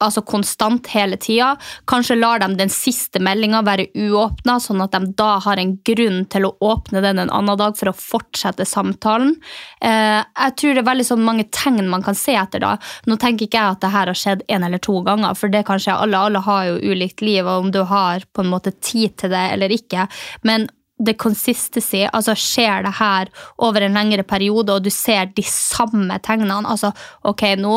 altså 0.00 0.22
konstant 0.26 0.88
hele 0.94 1.18
tida. 1.20 1.52
Kanskje 1.90 2.18
lar 2.18 2.42
de 2.42 2.48
den 2.58 2.72
siste 2.72 3.20
meldinga 3.22 3.62
være 3.66 3.88
uåpna, 3.94 4.58
sånn 4.62 4.82
at 4.84 4.96
de 4.96 5.12
da 5.18 5.34
har 5.44 5.60
en 5.60 5.76
grunn 5.86 6.24
til 6.32 6.48
å 6.48 6.54
åpne 6.72 7.02
den 7.04 7.22
en 7.22 7.32
annen 7.36 7.60
dag 7.60 7.76
for 7.78 7.92
å 7.92 7.96
fortsette 7.96 8.66
samtalen. 8.68 9.36
Eh, 9.84 10.20
jeg 10.20 10.56
tror 10.60 10.74
det 10.74 10.84
er 10.84 10.90
veldig 10.90 11.08
sånn 11.12 11.24
mange 11.26 11.46
tegn 11.54 11.90
man 11.90 12.04
kan 12.06 12.18
se 12.18 12.36
etter 12.38 12.64
da. 12.64 12.74
Nå 13.06 13.18
tenker 13.20 13.46
ikke 13.46 13.60
jeg 13.60 13.76
at 13.76 13.84
det 13.84 13.94
her 13.94 14.12
har 14.12 14.20
skjedd 14.24 14.44
en 14.48 14.66
eller 14.66 14.82
to 14.82 15.00
ganger, 15.06 15.36
for 15.38 15.52
det 15.52 15.66
kanskje 15.68 15.96
alle, 15.96 16.26
alle 16.30 16.44
har 16.44 16.66
jo 16.70 16.92
ulikt 16.92 17.24
liv, 17.24 17.44
og 17.44 17.66
om 17.66 17.72
du 17.74 17.82
har 17.88 18.26
på 18.32 18.44
en 18.44 18.52
måte 18.52 18.74
tid 18.80 19.16
til 19.20 19.34
det 19.34 19.46
eller 19.54 19.72
ikke. 19.74 20.08
Men 20.46 20.68
det 21.00 21.16
consistency, 21.20 22.04
altså 22.12 22.34
skjer 22.36 22.84
det 22.84 22.92
her 22.98 23.30
over 23.64 23.84
en 23.84 23.96
lengre 23.96 24.24
periode, 24.28 24.74
og 24.74 24.84
du 24.84 24.92
ser 24.92 25.30
de 25.36 25.44
samme 25.46 26.18
tegnene, 26.24 26.60
altså 26.68 26.92
ok, 27.28 27.46
nå 27.60 27.76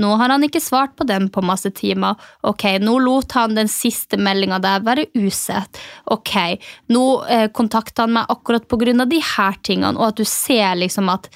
nå 0.00 0.14
har 0.16 0.32
han 0.32 0.44
ikke 0.46 0.62
svart 0.62 0.96
på 0.96 1.04
den 1.08 1.28
på 1.32 1.44
masse 1.44 1.70
timer. 1.76 2.16
Ok, 2.48 2.64
nå 2.80 2.96
lot 3.04 3.36
han 3.36 3.56
den 3.58 3.68
siste 3.68 4.16
meldinga 4.16 4.60
der 4.62 4.84
være 4.86 5.06
usett. 5.18 5.80
Ok, 6.12 6.34
nå 6.92 7.06
eh, 7.28 7.48
kontakter 7.52 8.06
han 8.06 8.16
meg 8.16 8.32
akkurat 8.32 8.68
på 8.68 8.80
grunn 8.80 9.04
av 9.04 9.10
de 9.12 9.20
her 9.34 9.58
tingene, 9.62 9.98
og 9.98 10.12
at 10.12 10.20
du 10.22 10.28
ser 10.28 10.78
liksom 10.80 11.12
at 11.12 11.28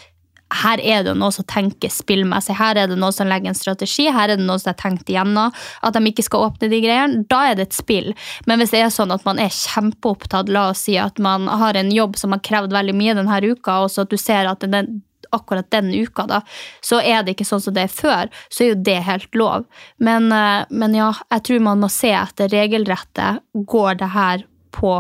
her 0.54 0.78
er 0.78 1.02
det 1.02 1.16
noe 1.18 1.34
som 1.34 1.44
tenker 1.48 1.90
spillmessig, 1.90 2.54
her 2.54 2.78
er 2.78 2.90
det 2.90 2.98
noe 3.00 3.10
som 3.14 3.26
legger 3.26 3.50
en 3.50 3.58
strategi, 3.58 4.06
her 4.14 4.30
er 4.30 4.38
det 4.38 4.46
noe 4.46 4.60
som 4.62 4.70
er 4.70 4.78
tenkt 4.78 5.10
igjennom, 5.10 5.50
at 5.82 5.96
de 5.96 6.02
ikke 6.06 6.24
skal 6.26 6.46
åpne 6.46 6.70
de 6.70 6.78
greiene, 6.84 7.24
da 7.30 7.40
er 7.50 7.58
det 7.58 7.66
et 7.66 7.78
spill. 7.80 8.12
Men 8.46 8.62
hvis 8.62 8.72
det 8.74 8.84
er 8.84 8.94
sånn 8.94 9.14
at 9.14 9.26
man 9.26 9.42
er 9.42 9.50
kjempeopptatt, 9.50 10.52
la 10.54 10.68
oss 10.70 10.86
si 10.86 10.94
at 11.02 11.18
man 11.22 11.50
har 11.50 11.76
en 11.76 11.90
jobb 11.90 12.14
som 12.20 12.34
har 12.36 12.44
krevd 12.46 12.76
veldig 12.76 12.94
mye 12.94 13.18
denne 13.18 13.42
uka, 13.42 13.80
og 13.82 13.90
så 13.90 14.06
at 14.06 14.14
du 14.14 14.20
ser 14.20 14.46
at 14.46 14.62
den 14.62 15.00
akkurat 15.36 15.68
den 15.72 15.92
uka, 15.94 16.26
da, 16.30 16.40
så 16.84 17.00
er 17.00 17.22
det 17.24 17.36
ikke 17.36 17.48
sånn 17.48 17.62
som 17.64 17.76
det 17.76 17.86
er 17.86 17.92
før, 17.92 18.32
så 18.48 18.64
er 18.64 18.72
jo 18.72 18.80
det 18.88 18.98
helt 19.06 19.38
lov. 19.38 19.66
Men, 20.02 20.30
eh, 20.32 20.64
men 20.70 20.96
ja, 20.96 21.12
jeg 21.36 21.46
tror 21.48 21.66
man 21.68 21.84
må 21.84 21.90
se 21.92 22.12
etter 22.16 22.50
regelrettet. 22.52 23.44
Går 23.52 24.00
det 24.02 24.10
her 24.16 24.46
på 24.76 24.98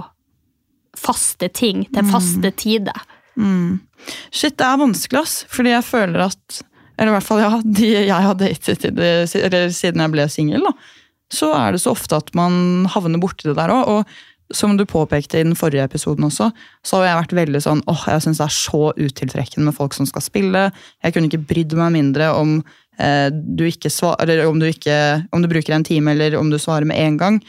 faste 0.96 1.50
ting 1.52 1.84
til 1.92 2.08
faste 2.08 2.52
tider? 2.56 3.04
Mm. 3.36 3.80
Shit, 4.30 4.56
det 4.56 4.64
er 4.64 4.80
vanskelig, 4.80 5.22
ass. 5.22 5.36
Fordi 5.52 5.74
jeg 5.74 5.86
føler 5.86 6.28
at 6.30 6.62
Eller 6.96 7.12
i 7.12 7.16
hvert 7.18 7.26
fall, 7.26 7.42
ja, 7.44 7.58
de 7.60 7.88
jeg 7.92 8.24
har 8.24 8.36
datet 8.40 8.84
det, 8.96 9.08
eller 9.36 9.66
siden 9.68 10.00
jeg 10.00 10.12
ble 10.14 10.24
singel, 10.32 10.62
så 11.28 11.50
er 11.52 11.74
det 11.74 11.82
så 11.82 11.92
ofte 11.92 12.16
at 12.16 12.30
man 12.32 12.86
havner 12.88 13.20
borti 13.20 13.50
det 13.50 13.56
der 13.58 13.68
òg. 13.74 13.90
Og 13.90 14.14
som 14.54 14.76
du 14.78 14.84
påpekte 14.86 15.40
i 15.40 15.44
den 15.46 15.56
forrige 15.58 15.86
episoden 15.88 16.28
også, 16.28 16.50
så 16.86 17.00
har 17.00 17.08
jeg 17.08 17.20
vært 17.20 17.36
veldig 17.40 17.62
sånn 17.64 17.84
åh, 17.90 18.02
jeg 18.12 18.24
syns 18.24 18.40
det 18.40 18.46
er 18.46 18.56
så 18.56 18.82
utiltrekkende 18.94 19.68
med 19.68 19.76
folk 19.76 19.96
som 19.96 20.08
skal 20.08 20.24
spille. 20.24 20.66
Jeg 21.02 21.14
kunne 21.14 21.30
ikke 21.30 21.46
brydd 21.50 21.74
meg 21.78 21.94
mindre 21.96 22.30
om 22.38 22.58
eh, 22.98 23.28
du 23.32 23.64
ikke 23.66 23.90
svarer, 23.92 24.44
om 24.46 24.60
du 24.62 24.68
ikke 24.70 24.98
om 25.34 25.42
du 25.42 25.50
bruker 25.50 25.74
en 25.74 25.86
time, 25.86 26.14
eller 26.14 26.38
om 26.38 26.52
du 26.52 26.60
svarer 26.62 26.86
med 26.88 27.00
en 27.02 27.18
gang. 27.22 27.40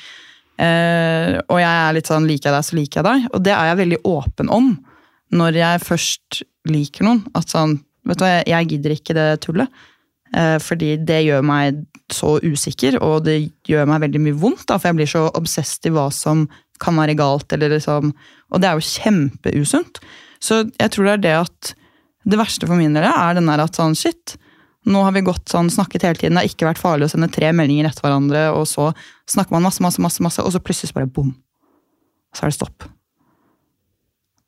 Eh, 0.57 1.37
og 1.45 1.59
jeg 1.61 1.69
er 1.69 1.97
litt 1.97 2.09
sånn 2.09 2.25
liker 2.29 2.49
jeg 2.49 2.57
deg, 2.57 2.69
så 2.69 2.79
liker 2.79 3.01
jeg 3.01 3.09
deg. 3.09 3.27
Og 3.33 3.45
det 3.45 3.53
er 3.53 3.71
jeg 3.71 3.81
veldig 3.83 4.01
åpen 4.09 4.53
om 4.53 4.71
når 5.37 5.59
jeg 5.59 5.83
først 5.85 6.41
liker 6.71 7.05
noen. 7.05 7.21
At 7.37 7.53
sånn, 7.53 7.77
vet 8.07 8.19
du 8.19 8.25
hva, 8.25 8.33
jeg 8.41 8.73
gidder 8.73 8.97
ikke 8.97 9.17
det 9.17 9.29
tullet. 9.45 9.85
Eh, 10.35 10.57
fordi 10.59 10.95
det 11.07 11.21
gjør 11.23 11.45
meg 11.45 11.83
så 12.11 12.37
usikker, 12.43 12.99
og 13.03 13.25
det 13.27 13.37
gjør 13.67 13.87
meg 13.89 14.03
veldig 14.05 14.21
mye 14.23 14.39
vondt. 14.39 14.65
Da, 14.67 14.79
for 14.79 14.89
jeg 14.89 14.99
blir 14.99 15.11
så 15.11 15.27
obsessed 15.37 15.87
i 15.87 15.93
hva 15.95 16.07
som 16.13 16.47
kan 16.84 16.98
være 17.00 17.17
galt. 17.19 17.51
Eller 17.53 17.75
liksom, 17.75 18.13
og 18.51 18.63
det 18.63 18.69
er 18.69 18.79
jo 18.79 18.89
kjempeusunt. 18.89 20.01
Så 20.43 20.63
jeg 20.69 20.93
tror 20.93 21.07
det 21.07 21.15
er 21.17 21.25
det 21.25 21.36
at 21.46 21.75
Det 22.27 22.36
verste 22.36 22.67
for 22.67 22.75
min 22.75 22.91
del 22.91 23.05
er 23.07 23.38
den 23.38 23.48
der 23.48 23.62
at 23.63 23.77
sånn, 23.77 23.93
shit, 23.96 24.34
nå 24.84 25.00
har 25.05 25.13
vi 25.15 25.22
gått 25.24 25.48
sånn, 25.48 25.69
snakket 25.72 26.03
hele 26.03 26.19
tiden, 26.19 26.36
det 26.36 26.41
har 26.43 26.50
ikke 26.51 26.67
vært 26.67 26.81
farlig 26.81 27.07
å 27.07 27.13
sende 27.13 27.29
tre 27.31 27.53
meldinger 27.55 27.88
etter 27.88 28.03
hverandre, 28.03 28.41
og 28.51 28.65
så 28.67 28.89
snakker 29.31 29.55
man 29.55 29.63
masse, 29.63 29.79
masse, 29.79 30.01
masse, 30.03 30.19
masse 30.25 30.43
og 30.43 30.51
så 30.51 30.60
plutselig 30.60 30.91
bare 30.98 31.07
bom. 31.07 31.29
Så 32.36 32.43
er 32.43 32.51
det 32.51 32.57
stopp. 32.57 32.89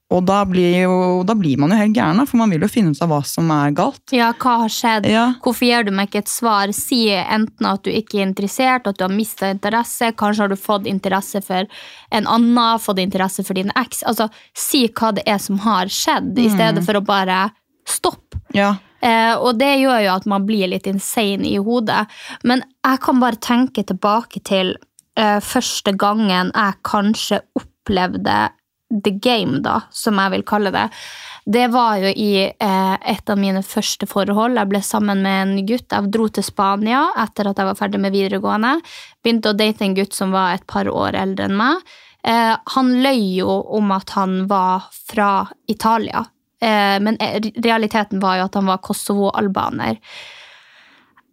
Og 0.10 0.24
da 0.26 0.40
blir, 0.50 0.74
jo, 0.88 0.94
da 1.22 1.36
blir 1.38 1.60
man 1.62 1.70
jo 1.70 1.78
helt 1.78 1.94
gæren, 1.94 2.26
for 2.26 2.42
man 2.42 2.50
vil 2.50 2.64
jo 2.66 2.70
finne 2.72 2.96
ut 2.96 3.02
av 3.06 3.12
hva 3.12 3.20
som 3.30 3.52
er 3.54 3.76
galt. 3.78 4.02
Ja, 4.16 4.32
hva 4.34 4.56
har 4.64 4.74
skjedd? 4.74 5.06
Ja. 5.06 5.26
Hvorfor 5.46 5.68
gir 5.68 5.86
du 5.86 5.92
meg 5.94 6.10
ikke 6.10 6.24
et 6.24 6.32
svar? 6.32 6.74
Si 6.74 7.04
enten 7.14 7.70
at 7.70 7.84
du 7.86 7.92
ikke 7.94 8.18
er 8.18 8.26
interessert, 8.26 8.90
at 8.90 8.98
du 8.98 9.06
har 9.06 9.14
mista 9.14 9.52
interesse, 9.54 10.10
kanskje 10.18 10.48
har 10.48 10.50
du 10.50 10.58
fått 10.58 10.90
interesse 10.90 11.44
for 11.46 11.70
en 12.10 12.30
annen, 12.30 12.82
fått 12.82 13.04
interesse 13.06 13.46
for 13.46 13.60
din 13.60 13.70
eks. 13.78 14.02
Altså, 14.10 14.32
si 14.58 14.88
hva 14.90 15.14
det 15.14 15.28
er 15.30 15.38
som 15.46 15.62
har 15.62 15.94
skjedd, 15.94 16.34
i 16.42 16.50
stedet 16.58 16.86
for 16.88 16.98
å 16.98 17.06
bare 17.06 17.46
stoppe. 17.86 18.42
Ja. 18.58 18.80
Eh, 19.06 19.36
og 19.38 19.62
det 19.62 19.76
gjør 19.80 20.02
jo 20.08 20.14
at 20.18 20.26
man 20.28 20.46
blir 20.50 20.74
litt 20.74 20.90
insane 20.90 21.48
i 21.54 21.60
hodet. 21.62 22.08
Men 22.44 22.66
jeg 22.82 23.06
kan 23.06 23.22
bare 23.22 23.38
tenke 23.38 23.86
tilbake 23.86 24.42
til 24.42 24.74
eh, 25.20 25.38
første 25.38 25.94
gangen 25.94 26.50
jeg 26.50 26.82
kanskje 26.88 27.44
opplevde 27.60 28.48
the 28.90 29.12
game, 29.12 29.62
da, 29.62 29.82
som 29.92 30.18
jeg 30.20 30.34
vil 30.34 30.46
kalle 30.48 30.72
det. 30.74 30.88
Det 31.50 31.68
var 31.74 31.98
jo 32.02 32.10
i 32.10 32.32
eh, 32.46 32.96
et 33.14 33.30
av 33.30 33.40
mine 33.40 33.62
første 33.66 34.06
forhold. 34.10 34.58
Jeg 34.60 34.70
ble 34.70 34.82
sammen 34.86 35.24
med 35.26 35.40
en 35.44 35.66
gutt. 35.66 35.88
Jeg 35.90 36.12
dro 36.14 36.28
til 36.30 36.46
Spania 36.46 37.08
etter 37.24 37.50
at 37.50 37.62
jeg 37.62 37.70
var 37.70 37.80
ferdig 37.80 38.02
med 38.04 38.14
videregående. 38.14 38.76
Begynte 39.24 39.54
å 39.54 39.58
date 39.58 39.86
en 39.86 39.98
gutt 39.98 40.18
som 40.18 40.36
var 40.36 40.54
et 40.54 40.68
par 40.70 40.90
år 40.92 41.18
eldre 41.18 41.50
enn 41.50 41.58
meg. 41.58 41.86
Eh, 42.28 42.56
han 42.76 42.92
løy 43.04 43.22
jo 43.40 43.62
om 43.80 43.94
at 43.96 44.12
han 44.18 44.44
var 44.50 44.90
fra 44.92 45.48
Italia, 45.72 46.26
eh, 46.62 46.98
men 47.00 47.16
eh, 47.24 47.40
realiteten 47.64 48.20
var 48.20 48.42
jo 48.42 48.50
at 48.50 48.60
han 48.60 48.68
var 48.68 48.84
Kosovo-albaner. 48.84 50.02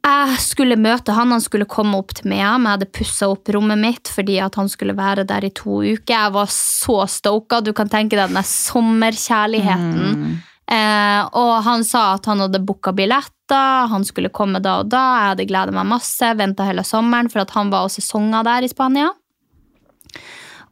Jeg 0.07 0.39
skulle 0.39 0.77
møte 0.79 1.15
han, 1.17 1.33
han 1.35 1.43
skulle 1.43 1.67
komme 1.67 1.99
opp 1.99 2.13
til 2.15 2.29
meg. 2.31 2.39
Jeg 2.39 2.63
hadde 2.63 2.87
pussa 2.95 3.27
opp 3.33 3.49
rommet 3.51 3.81
mitt 3.81 4.11
fordi 4.13 4.37
at 4.45 4.55
han 4.55 4.69
skulle 4.71 4.95
være 4.95 5.25
der 5.27 5.49
i 5.49 5.51
to 5.51 5.81
uker. 5.83 6.13
Jeg 6.13 6.35
var 6.37 6.51
så 6.55 7.01
stoka. 7.11 7.59
Du 7.67 7.73
kan 7.75 7.91
tenke 7.91 8.15
deg 8.15 8.29
den 8.31 8.39
der 8.39 8.47
sommerkjærligheten. 8.47 10.37
Eh, 10.71 11.23
og 11.39 11.53
han 11.67 11.83
sa 11.87 12.13
at 12.17 12.27
han 12.31 12.43
hadde 12.43 12.63
booka 12.67 12.91
billetter, 12.95 13.91
han 13.91 14.07
skulle 14.07 14.31
komme 14.35 14.59
da 14.63 14.81
og 14.85 14.89
da. 14.95 15.03
Jeg 15.19 15.33
hadde 15.33 15.49
gleda 15.51 15.75
meg 15.75 15.91
masse, 15.91 16.31
venta 16.39 16.67
hele 16.67 16.83
sommeren, 16.87 17.31
for 17.31 17.43
at 17.43 17.55
han 17.59 17.71
var 17.75 17.87
og 17.87 17.95
sesonga 17.95 18.43
der 18.47 18.67
i 18.67 18.71
Spania. 18.71 19.11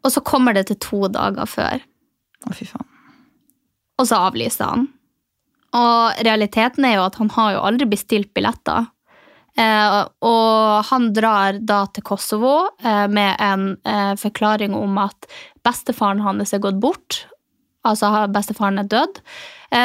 Og 0.04 0.10
så 0.14 0.22
kommer 0.26 0.54
det 0.54 0.66
til 0.70 0.78
to 0.82 1.06
dager 1.10 1.46
før, 1.48 1.82
Å, 2.44 2.52
fy 2.54 2.66
faen. 2.68 2.86
og 3.98 4.06
så 4.10 4.18
avlyser 4.28 4.68
han. 4.68 4.88
Og 5.74 6.24
realiteten 6.26 6.84
er 6.86 6.98
jo 6.98 7.06
at 7.06 7.16
han 7.18 7.30
har 7.34 7.54
jo 7.54 7.62
aldri 7.66 7.86
bestilt 7.90 8.34
billetter. 8.36 8.90
Eh, 9.54 9.98
og 10.26 10.88
han 10.90 11.12
drar 11.14 11.60
da 11.62 11.84
til 11.94 12.02
Kosovo 12.06 12.54
eh, 12.82 13.06
med 13.06 13.36
en 13.38 13.68
eh, 13.86 14.14
forklaring 14.18 14.74
om 14.74 14.98
at 14.98 15.28
bestefaren 15.66 16.24
hans 16.24 16.54
er 16.54 16.62
gått 16.64 16.80
bort. 16.82 17.24
Altså 17.86 18.10
bestefaren 18.32 18.80
er 18.80 18.88
død. 18.88 19.20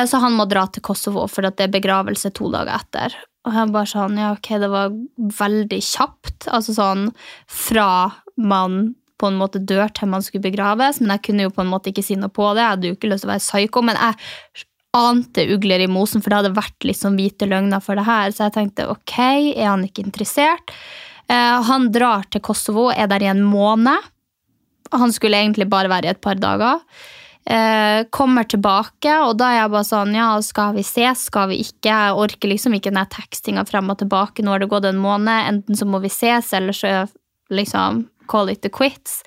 Så 0.08 0.20
han 0.22 0.36
må 0.38 0.46
dra 0.46 0.68
til 0.70 0.84
Kosovo, 0.86 1.24
for 1.28 1.42
det 1.42 1.66
er 1.66 1.72
begravelse 1.74 2.30
to 2.38 2.46
dager 2.54 2.76
etter. 2.78 3.16
Og 3.48 3.56
han 3.56 3.72
bare 3.74 3.90
sånn, 3.90 4.20
ja 4.22 4.30
ok, 4.36 4.50
det 4.62 4.70
var 4.70 4.94
veldig 5.18 5.80
kjapt. 5.84 6.46
Altså 6.54 6.76
sånn 6.78 7.08
fra 7.50 7.90
man 8.38 8.94
på 9.20 9.32
en 9.32 9.40
måte 9.40 9.60
dør 9.60 9.90
til 9.96 10.12
man 10.12 10.24
skulle 10.24 10.46
begraves, 10.46 11.02
men 11.02 11.16
jeg 11.16 11.26
kunne 11.28 11.48
jo 11.48 11.56
på 11.56 11.66
en 11.66 11.72
måte 11.72 11.92
ikke 11.92 12.06
si 12.06 12.20
noe 12.20 12.32
på 12.32 12.46
det. 12.54 12.62
Jeg 12.62 12.76
hadde 12.76 12.92
jo 12.92 12.98
ikke 13.00 13.12
lyst 13.12 13.26
til 13.26 13.32
å 13.32 13.34
være 13.34 13.46
psyko, 13.48 13.84
men 13.90 14.00
jeg 14.00 14.66
ante 14.98 15.46
ugler 15.54 15.84
i 15.84 15.90
mosen, 15.92 16.22
for 16.22 16.32
det 16.32 16.40
hadde 16.40 16.58
vært 16.58 16.88
liksom 16.88 17.20
hvite 17.20 17.48
løgner 17.50 17.84
for 17.84 18.00
det 18.00 18.08
her. 18.08 18.34
Så 18.34 18.48
jeg 18.48 18.56
tenkte 18.58 18.90
ok, 18.90 19.16
er 19.54 19.68
han 19.68 19.86
ikke 19.86 20.06
interessert? 20.08 20.74
Eh, 21.30 21.62
han 21.70 21.92
drar 21.94 22.26
til 22.32 22.42
Kosovo, 22.46 22.90
er 22.90 23.10
der 23.12 23.26
i 23.26 23.30
en 23.32 23.44
måned. 23.46 24.10
Han 24.96 25.14
skulle 25.14 25.38
egentlig 25.38 25.70
bare 25.70 25.92
være 25.92 26.10
i 26.10 26.14
et 26.16 26.22
par 26.22 26.40
dager. 26.42 26.82
Eh, 27.50 28.04
kommer 28.14 28.46
tilbake, 28.50 29.14
og 29.26 29.38
da 29.40 29.54
er 29.54 29.62
jeg 29.62 29.72
bare 29.74 29.88
sånn 29.88 30.12
Ja, 30.14 30.28
skal 30.46 30.76
vi 30.76 30.84
ses, 30.86 31.24
skal 31.30 31.50
vi 31.50 31.62
ikke? 31.64 31.90
Jeg 31.90 32.18
orker 32.26 32.52
liksom 32.52 32.76
ikke 32.78 32.94
den 32.94 33.10
tekstinga 33.10 33.66
frem 33.70 33.90
og 33.90 34.02
tilbake. 34.02 34.44
Nå 34.44 34.54
har 34.54 34.62
det 34.62 34.70
gått 34.70 34.90
en 34.90 35.02
måned. 35.02 35.48
Enten 35.54 35.78
så 35.78 35.86
må 35.86 36.02
vi 36.04 36.12
ses, 36.14 36.52
eller 36.54 36.74
så 36.74 37.08
liksom 37.50 38.08
call 38.30 38.50
it 38.50 38.62
the 38.62 38.70
quits. 38.70 39.24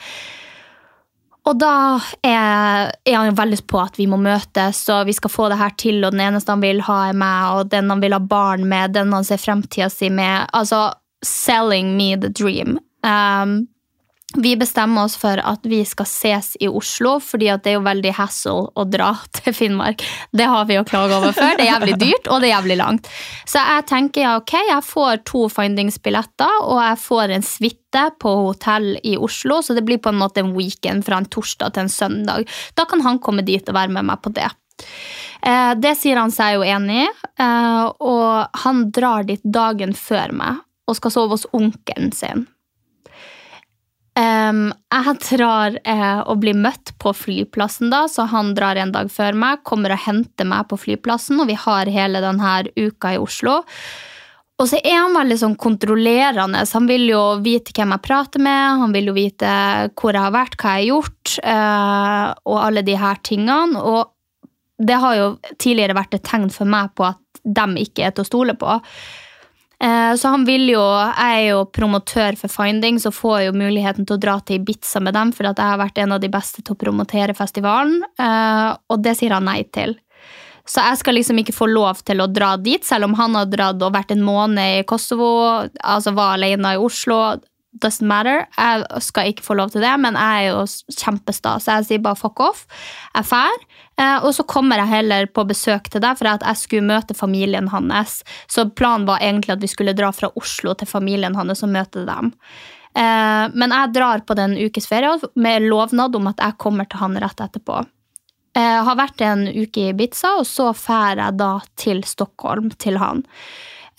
Og 1.42 1.58
da 1.58 1.98
er, 2.22 2.92
er 3.02 3.16
han 3.16 3.32
jo 3.32 3.38
veldig 3.38 3.58
på 3.66 3.80
at 3.82 3.96
vi 3.98 4.06
må 4.06 4.18
møtes, 4.22 4.84
og 4.94 5.08
vi 5.08 5.14
skal 5.16 5.32
få 5.32 5.48
det 5.50 5.58
her 5.58 5.74
til, 5.80 5.98
og 6.04 6.14
den 6.14 6.22
eneste 6.22 6.54
han 6.54 6.62
vil 6.62 6.82
ha, 6.86 6.98
er 7.10 7.18
meg, 7.18 7.56
og 7.56 7.72
den 7.72 7.90
han 7.90 8.02
vil 8.04 8.14
ha 8.14 8.20
barn 8.22 8.68
med, 8.70 8.94
den 8.94 9.10
han 9.14 9.26
ser 9.26 9.42
fremtida 9.42 9.90
si 9.90 10.10
med. 10.12 10.46
Altså, 10.54 10.92
selling 11.26 11.96
me 11.98 12.14
the 12.14 12.30
dream. 12.30 12.78
Um, 13.02 13.66
vi 14.36 14.54
bestemmer 14.56 15.04
oss 15.06 15.16
for 15.20 15.40
at 15.42 15.64
vi 15.68 15.80
skal 15.88 16.06
ses 16.08 16.52
i 16.60 16.68
Oslo, 16.68 17.18
fordi 17.22 17.50
det 17.62 17.72
er 17.72 17.76
jo 17.76 17.84
veldig 17.84 18.12
hassle 18.16 18.54
å 18.78 18.84
dra 18.88 19.10
til 19.38 19.54
Finnmark. 19.56 20.04
Det 20.32 20.46
har 20.48 20.64
vi 20.68 20.78
jo 20.78 20.84
klaga 20.88 21.18
over 21.20 21.34
før. 21.36 21.56
Det 21.58 21.66
er 21.66 21.72
jævlig 21.72 21.96
dyrt, 22.00 22.30
og 22.32 22.40
det 22.42 22.48
er 22.50 22.54
jævlig 22.56 22.78
langt. 22.80 23.10
Så 23.48 23.60
jeg 23.60 23.86
tenker 23.90 24.24
ja, 24.24 24.32
ok, 24.40 24.54
jeg 24.70 24.86
får 24.88 25.22
to 25.28 25.44
findingsbilletter, 25.52 26.58
og 26.64 26.80
jeg 26.82 27.00
får 27.04 27.34
en 27.36 27.46
suite 27.46 28.06
på 28.22 28.32
hotell 28.48 28.94
i 29.04 29.16
Oslo, 29.20 29.60
så 29.62 29.76
det 29.76 29.84
blir 29.84 30.00
på 30.02 30.12
en 30.12 30.20
måte 30.22 30.40
en 30.40 30.54
weekend 30.56 31.04
fra 31.04 31.18
en 31.20 31.28
torsdag 31.28 31.74
til 31.76 31.84
en 31.86 31.92
søndag. 31.92 32.48
Da 32.78 32.86
kan 32.88 33.04
han 33.04 33.20
komme 33.22 33.44
dit 33.44 33.68
og 33.68 33.76
være 33.76 33.92
med 33.92 34.08
meg 34.08 34.22
på 34.24 34.32
det. 34.32 34.48
Eh, 35.42 35.74
Det 35.82 35.92
sier 35.98 36.16
han 36.16 36.32
seg 36.32 36.56
jo 36.56 36.64
enig 36.64 37.02
i, 37.04 37.10
eh, 37.42 37.84
og 38.00 38.58
han 38.64 38.86
drar 38.94 39.28
dit 39.28 39.42
dagen 39.44 39.92
før 39.92 40.32
meg 40.32 40.62
og 40.88 40.96
skal 40.98 41.12
sove 41.14 41.36
hos 41.36 41.46
onkelen 41.54 42.10
sin. 42.16 42.46
Em, 44.18 44.66
jeg 44.92 45.16
drar 45.24 45.76
eh, 45.88 46.20
og 46.28 46.42
blir 46.42 46.56
møtt 46.58 46.92
på 47.00 47.14
flyplassen, 47.16 47.88
da, 47.92 48.04
så 48.12 48.26
han 48.28 48.52
drar 48.56 48.76
en 48.76 48.92
dag 48.92 49.08
før 49.12 49.36
meg, 49.38 49.62
kommer 49.64 49.94
og 49.94 50.02
henter 50.04 50.48
meg 50.48 50.68
på 50.68 50.76
flyplassen, 50.82 51.40
og 51.40 51.48
vi 51.48 51.56
har 51.56 51.88
hele 51.88 52.20
denne 52.24 52.56
uka 52.76 53.14
i 53.14 53.20
Oslo. 53.20 53.62
Og 54.60 54.68
så 54.68 54.78
er 54.84 54.98
han 55.00 55.16
veldig 55.16 55.38
sånn 55.40 55.56
kontrollerende. 55.58 56.60
Han 56.74 56.86
vil 56.86 57.08
jo 57.08 57.22
vite 57.42 57.72
hvem 57.74 57.96
jeg 57.96 58.04
prater 58.04 58.44
med, 58.44 58.82
han 58.84 58.92
vil 58.94 59.08
jo 59.10 59.16
vite 59.16 59.54
hvor 59.96 60.12
jeg 60.12 60.26
har 60.26 60.36
vært, 60.36 60.58
hva 60.60 60.76
jeg 60.76 60.82
har 60.82 60.90
gjort, 60.90 61.34
eh, 61.54 62.28
og 62.52 62.60
alle 62.60 62.84
de 62.86 62.98
her 63.00 63.22
tingene. 63.26 63.80
Og 63.80 64.12
det 64.82 65.00
har 65.02 65.18
jo 65.18 65.26
tidligere 65.56 65.96
vært 65.96 66.20
et 66.20 66.26
tegn 66.28 66.50
for 66.52 66.68
meg 66.68 66.92
på 66.98 67.08
at 67.08 67.42
de 67.42 67.66
ikke 67.80 68.06
er 68.06 68.14
til 68.14 68.26
å 68.26 68.28
stole 68.28 68.54
på. 68.60 68.76
Eh, 69.82 70.14
Så 70.16 70.28
han 70.28 70.44
vil 70.46 70.68
jo, 70.70 70.82
Jeg 70.82 71.42
er 71.42 71.48
jo 71.50 71.64
promotør 71.66 72.36
for 72.38 72.48
Finding, 72.48 73.00
så 73.02 73.10
får 73.10 73.38
jeg 73.38 73.46
jo 73.50 73.58
muligheten 73.58 74.06
til 74.06 74.16
å 74.16 74.22
dra 74.22 74.38
til 74.40 74.60
Ibiza 74.60 75.02
med 75.02 75.14
dem, 75.14 75.32
for 75.32 75.48
at 75.50 75.58
jeg 75.58 75.66
har 75.66 75.80
vært 75.80 75.98
en 75.98 76.12
av 76.12 76.20
de 76.22 76.30
beste 76.30 76.62
til 76.62 76.76
å 76.76 76.78
promotere 76.78 77.34
festivalen, 77.34 78.02
eh, 78.18 78.76
og 78.88 79.02
det 79.02 79.16
sier 79.18 79.34
han 79.34 79.44
nei 79.44 79.62
til. 79.74 79.96
Så 80.64 80.78
jeg 80.78 80.98
skal 81.00 81.14
liksom 81.14 81.40
ikke 81.42 81.56
få 81.56 81.66
lov 81.66 82.04
til 82.06 82.22
å 82.22 82.30
dra 82.30 82.56
dit, 82.56 82.84
selv 82.86 83.08
om 83.08 83.14
han 83.18 83.34
har 83.34 83.46
dratt 83.50 83.82
og 83.82 83.92
vært 83.96 84.12
en 84.14 84.22
måned 84.22 84.78
i 84.78 84.84
Kosovo, 84.86 85.66
altså 85.82 86.14
var 86.14 86.36
alene 86.36 86.76
i 86.76 86.78
Oslo. 86.78 87.40
Doesn't 87.72 88.04
matter. 88.04 88.44
Jeg 88.56 89.02
skal 89.04 89.30
ikke 89.30 89.44
få 89.46 89.56
lov 89.56 89.70
til 89.72 89.80
det, 89.84 89.92
men 90.02 90.16
jeg 90.18 90.48
er 90.48 90.50
jo 90.52 90.64
kjempesta, 90.92 91.54
så 91.56 91.78
jeg 91.78 91.88
sier 91.88 92.02
bare 92.04 92.20
fuck 92.20 92.42
off. 92.44 92.66
Jeg 93.14 93.28
drar. 93.30 93.64
Eh, 94.00 94.18
og 94.24 94.34
så 94.36 94.44
kommer 94.48 94.82
jeg 94.82 94.92
heller 94.92 95.30
på 95.32 95.44
besøk 95.48 95.88
til 95.92 96.04
deg, 96.04 96.18
for 96.20 96.28
at 96.30 96.44
jeg 96.44 96.60
skulle 96.60 96.88
møte 96.88 97.16
familien 97.16 97.70
hans. 97.72 98.20
Så 98.50 98.66
planen 98.76 99.08
var 99.08 99.24
egentlig 99.24 99.56
at 99.56 99.64
vi 99.64 99.72
skulle 99.72 99.96
dra 99.96 100.12
fra 100.12 100.30
Oslo 100.36 100.76
til 100.76 100.90
familien 100.90 101.36
hans 101.38 101.64
og 101.64 101.72
møte 101.72 102.04
dem. 102.08 102.32
Eh, 102.92 103.44
men 103.56 103.72
jeg 103.72 103.94
drar 103.96 104.24
på 104.28 104.36
den 104.36 104.56
ukes 104.60 104.88
ferie 104.88 105.16
med 105.34 105.68
lovnad 105.68 106.16
om 106.16 106.28
at 106.28 106.44
jeg 106.44 106.60
kommer 106.60 106.88
til 106.88 107.00
han 107.00 107.16
rett 107.24 107.40
etterpå. 107.40 107.82
Jeg 108.52 108.80
har 108.84 108.96
vært 108.98 109.22
en 109.24 109.46
uke 109.48 109.80
i 109.80 109.90
Ibiza, 109.94 110.34
og 110.42 110.44
så 110.44 110.74
drar 110.76 111.16
jeg 111.16 111.38
da 111.40 111.54
til 111.80 112.02
Stockholm 112.04 112.68
til 112.76 113.00
han. 113.00 113.24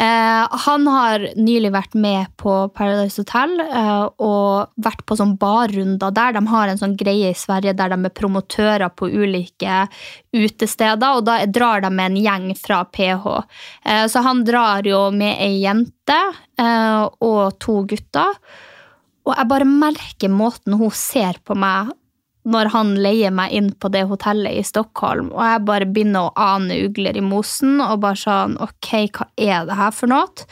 Eh, 0.03 0.47
han 0.65 0.87
har 0.89 1.23
nylig 1.39 1.69
vært 1.71 1.93
med 1.95 2.31
på 2.41 2.51
Paradise 2.75 3.21
Hotel 3.21 3.53
eh, 3.63 4.05
og 4.25 4.73
vært 4.83 5.03
på 5.07 5.15
sånn 5.15 5.35
barrunder 5.39 6.11
der. 6.11 6.35
De 6.35 6.41
har 6.49 6.71
en 6.71 6.81
sånn 6.81 6.97
greie 6.99 7.29
i 7.31 7.37
Sverige 7.37 7.75
der 7.77 7.93
de 7.93 8.09
er 8.09 8.15
promotører 8.17 8.91
på 8.91 9.07
ulike 9.13 9.85
utesteder, 10.33 11.19
og 11.19 11.23
da 11.29 11.37
drar 11.45 11.85
de 11.85 11.93
med 11.93 12.11
en 12.11 12.19
gjeng 12.19 12.49
fra 12.59 12.81
PH. 12.89 13.29
Eh, 13.85 14.05
så 14.11 14.25
han 14.25 14.43
drar 14.47 14.83
jo 14.89 15.05
med 15.15 15.37
ei 15.37 15.61
jente 15.63 16.19
eh, 16.59 17.03
og 17.23 17.59
to 17.63 17.83
gutter. 17.87 18.35
Og 19.23 19.37
jeg 19.37 19.51
bare 19.53 19.69
merker 19.69 20.33
måten 20.33 20.75
hun 20.81 20.91
ser 20.91 21.39
på 21.47 21.55
meg 21.55 21.93
når 22.43 22.71
han 22.73 22.93
leier 22.99 23.31
meg 23.31 23.53
inn 23.55 23.69
på 23.79 23.89
det 23.93 24.03
hotellet 24.09 24.59
i 24.59 24.65
Stockholm, 24.67 25.31
og 25.31 25.43
jeg 25.47 25.63
bare 25.67 25.87
begynner 25.87 26.27
å 26.27 26.33
ane 26.55 26.81
ugler 26.87 27.17
i 27.17 27.23
mosen, 27.23 27.79
og 27.83 28.01
bare 28.03 28.19
sånn, 28.19 28.57
ok, 28.63 28.89
hva 29.15 29.29
er 29.39 29.69
det 29.69 29.79
her 29.79 29.95
for 29.95 30.11
noe? 30.11 30.47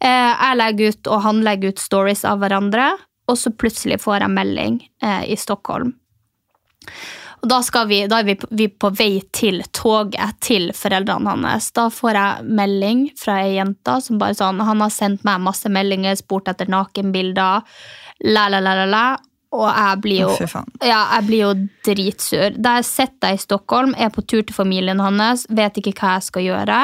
Eh, 0.00 0.32
jeg 0.32 0.58
legger 0.58 0.94
ut, 0.94 1.12
og 1.12 1.22
han 1.26 1.44
legger 1.46 1.74
ut 1.74 1.82
stories 1.82 2.24
av 2.26 2.42
hverandre, 2.42 2.90
og 3.28 3.38
så 3.38 3.52
plutselig 3.54 4.00
får 4.02 4.24
jeg 4.24 4.34
melding 4.34 4.82
eh, 5.04 5.24
i 5.30 5.38
Stockholm. 5.38 5.94
Og 7.38 7.46
da, 7.50 7.60
vi, 7.86 8.00
da 8.10 8.18
er 8.18 8.38
vi 8.50 8.66
på 8.68 8.90
vei 8.98 9.20
til 9.34 9.60
toget 9.76 10.40
til 10.42 10.72
foreldrene 10.74 11.36
hans. 11.36 11.70
Da 11.76 11.86
får 11.92 12.18
jeg 12.18 12.54
melding 12.58 13.04
fra 13.18 13.38
ei 13.44 13.54
jente 13.60 13.94
som 14.02 14.18
bare 14.18 14.34
sånn 14.34 14.58
Han 14.66 14.82
har 14.82 14.90
sendt 14.90 15.22
meg 15.26 15.44
masse 15.44 15.70
meldinger, 15.70 16.18
spurt 16.18 16.50
etter 16.50 16.70
nakenbilder, 16.70 17.62
la, 18.26 18.48
la, 18.50 18.58
la, 18.64 18.74
la, 18.80 18.88
la. 18.90 19.04
Og 19.56 19.64
jeg 19.64 20.00
blir 20.04 20.18
jo 20.26 20.32
Å, 20.34 20.64
ja, 20.84 20.98
jeg 21.16 21.24
blir 21.28 21.40
jo 21.40 21.52
dritsur. 21.86 22.58
Da 22.60 22.78
jeg 22.78 22.88
sitter 22.90 23.32
i 23.32 23.40
Stockholm, 23.40 23.94
er 23.96 24.12
på 24.12 24.24
tur 24.28 24.42
til 24.42 24.56
familien 24.56 25.00
hans, 25.00 25.46
vet 25.48 25.80
ikke 25.80 25.94
hva 25.96 26.18
jeg 26.18 26.26
skal 26.28 26.44
gjøre. 26.44 26.82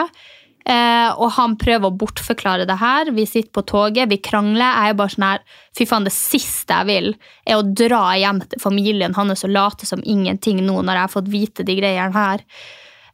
Eh, 0.65 1.11
og 1.21 1.35
han 1.37 1.59
prøver 1.61 1.91
å 1.91 1.97
bortforklare 2.01 2.65
det 2.65 2.79
her. 2.81 3.11
Vi 3.13 3.27
sitter 3.29 3.53
på 3.53 3.67
toget, 3.69 4.09
vi 4.09 4.17
krangler. 4.25 4.65
Jeg 4.65 4.95
er 4.95 4.97
bare 4.97 5.13
sånn 5.13 5.27
her 5.29 5.45
Fy 5.77 5.85
faen, 5.91 6.07
det 6.07 6.15
siste 6.15 6.79
jeg 6.79 6.89
vil, 6.89 7.09
er 7.45 7.59
å 7.59 7.67
dra 7.67 8.15
hjem 8.17 8.41
til 8.49 8.63
familien 8.63 9.17
hans 9.17 9.45
og 9.45 9.53
late 9.53 9.89
som 9.89 10.05
ingenting 10.07 10.63
nå 10.65 10.79
når 10.79 10.95
jeg 10.95 11.03
har 11.03 11.13
fått 11.13 11.33
vite 11.33 11.67
de 11.67 11.77
greiene 11.81 12.15
her. 12.17 12.45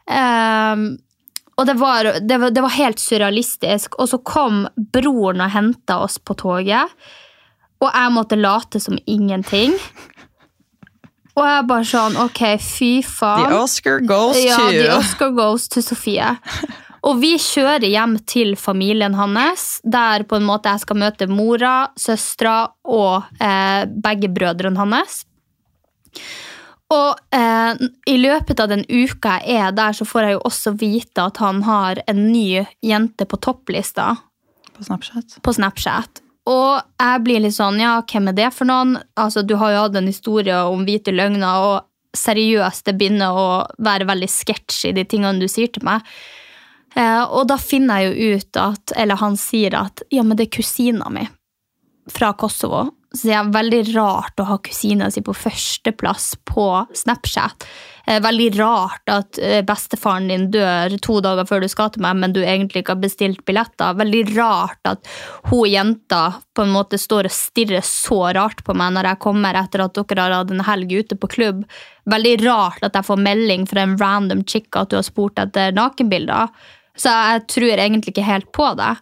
Eh, 0.07 0.85
og 1.61 1.67
det 1.69 1.75
var, 1.81 2.13
det, 2.23 2.39
var, 2.41 2.55
det 2.55 2.63
var 2.65 2.77
helt 2.77 3.03
surrealistisk. 3.03 3.99
Og 3.99 4.13
så 4.13 4.21
kom 4.23 4.63
broren 4.95 5.43
og 5.43 5.53
henta 5.53 5.99
oss 6.07 6.21
på 6.23 6.39
toget. 6.39 6.95
Og 7.81 7.89
jeg 7.89 8.13
måtte 8.13 8.37
late 8.37 8.81
som 8.83 8.99
ingenting. 9.09 9.75
Og 11.39 11.47
jeg 11.47 11.65
bare 11.71 11.87
sånn, 11.89 12.19
ok, 12.21 12.43
fy 12.61 12.93
faen. 13.07 13.49
The 13.49 13.63
Oscar 13.63 14.05
goes 14.05 14.39
ja, 14.43 14.59
to 14.59 14.71
the 14.75 14.93
Oscar 14.93 15.33
goes 15.37 15.69
to 15.73 15.83
Sofie. 15.85 16.35
Og 17.09 17.17
vi 17.23 17.33
kjører 17.41 17.87
hjem 17.89 18.19
til 18.29 18.53
familien 18.61 19.15
hans, 19.17 19.81
der 19.89 20.27
på 20.29 20.37
en 20.37 20.45
måte 20.45 20.73
jeg 20.75 20.85
skal 20.85 21.01
møte 21.01 21.31
mora, 21.31 21.75
søstera 21.97 22.59
og 22.93 23.31
eh, 23.41 23.87
begge 23.89 24.29
brødrene 24.35 24.77
hans. 24.83 25.23
Og 26.91 27.21
eh, 27.33 27.87
i 28.11 28.17
løpet 28.19 28.61
av 28.61 28.73
den 28.73 28.83
uka 28.85 29.39
jeg 29.47 29.63
er 29.63 29.77
der, 29.77 29.97
så 29.97 30.05
får 30.05 30.27
jeg 30.27 30.37
jo 30.37 30.43
også 30.51 30.75
vite 30.77 31.25
at 31.31 31.41
han 31.41 31.63
har 31.65 32.03
en 32.11 32.25
ny 32.33 32.67
jente 32.85 33.25
på 33.31 33.39
topplista 33.41 34.17
på 34.75 34.85
Snapchat. 34.85 35.39
på 35.41 35.55
Snapchat. 35.57 36.21
Og 36.49 36.81
jeg 36.81 37.23
blir 37.25 37.43
litt 37.45 37.57
sånn, 37.57 37.81
ja, 37.83 37.99
hvem 38.09 38.31
er 38.31 38.37
det 38.39 38.51
for 38.57 38.69
noen? 38.69 38.97
Altså, 39.21 39.43
du 39.45 39.57
har 39.61 39.75
jo 39.75 39.83
hatt 39.85 39.99
en 40.01 40.09
historie 40.09 40.57
om 40.71 40.87
hvite 40.87 41.13
løgner, 41.13 41.67
og 41.67 42.17
seriøst, 42.17 42.87
det 42.89 42.97
begynner 42.99 43.37
å 43.37 43.49
være 43.79 44.09
veldig 44.09 44.29
sketsjy, 44.31 44.95
de 44.97 45.05
tingene 45.07 45.43
du 45.43 45.51
sier 45.51 45.71
til 45.71 45.85
meg. 45.87 46.07
Eh, 46.99 47.23
og 47.23 47.47
da 47.51 47.59
finner 47.61 48.03
jeg 48.03 48.11
jo 48.11 48.39
ut 48.41 48.61
at, 48.63 48.95
eller 48.99 49.21
han 49.21 49.37
sier 49.39 49.77
at, 49.79 50.03
ja, 50.11 50.25
men 50.27 50.39
det 50.39 50.49
er 50.49 50.57
kusina 50.57 51.13
mi 51.13 51.27
fra 52.11 52.33
Kosovo. 52.35 52.89
Så 53.11 53.27
det 53.27 53.35
er 53.35 53.49
veldig 53.51 53.79
rart 53.97 54.39
å 54.39 54.45
ha 54.47 54.57
kusina 54.63 55.09
si 55.11 55.19
på 55.27 55.33
førsteplass 55.35 56.37
på 56.47 56.67
Snapchat. 56.95 57.65
Eh, 58.07 58.21
Veldig 58.23 58.47
rart 58.55 59.11
at 59.11 59.39
eh, 59.43 59.65
bestefaren 59.67 60.29
din 60.31 60.45
dør 60.55 60.95
to 61.03 61.17
dager 61.25 61.49
før 61.49 61.65
du 61.65 61.69
skal 61.73 61.91
til 61.91 62.05
meg, 62.05 62.21
men 62.23 62.37
du 62.37 62.39
egentlig 62.45 62.85
ikke 62.85 62.95
har 62.95 63.03
bestilt 63.03 63.43
billetter. 63.51 63.99
Veldig 63.99 64.23
rart 64.37 64.93
at 64.93 65.11
hun 65.51 65.67
jenta 65.67 66.23
på 66.55 66.63
en 66.63 66.71
måte 66.77 67.01
står 67.03 67.27
og 67.27 67.35
stirrer 67.35 67.83
så 67.83 68.21
rart 68.39 68.63
på 68.67 68.79
meg 68.79 68.95
når 68.95 69.11
jeg 69.11 69.23
kommer 69.27 69.59
etter 69.59 69.83
at 69.89 69.99
dere 69.99 70.29
har 70.29 70.37
hatt 70.39 70.55
en 70.55 70.65
helg 70.71 70.95
ute 71.03 71.19
på 71.19 71.33
klubb. 71.35 71.67
Veldig 72.15 72.37
rart 72.47 72.87
at 72.87 72.95
jeg 72.95 73.11
får 73.11 73.23
melding 73.27 73.67
fra 73.67 73.89
en 73.89 73.99
random 73.99 74.47
chick 74.47 74.71
at 74.79 74.95
du 74.95 75.01
har 75.01 75.07
spurt 75.11 75.43
etter 75.43 75.75
nakenbilder. 75.75 76.47
Så 76.95 77.11
jeg 77.11 77.47
tror 77.59 77.75
egentlig 77.75 78.15
ikke 78.15 78.31
helt 78.31 78.53
på 78.55 78.71
det. 78.79 78.95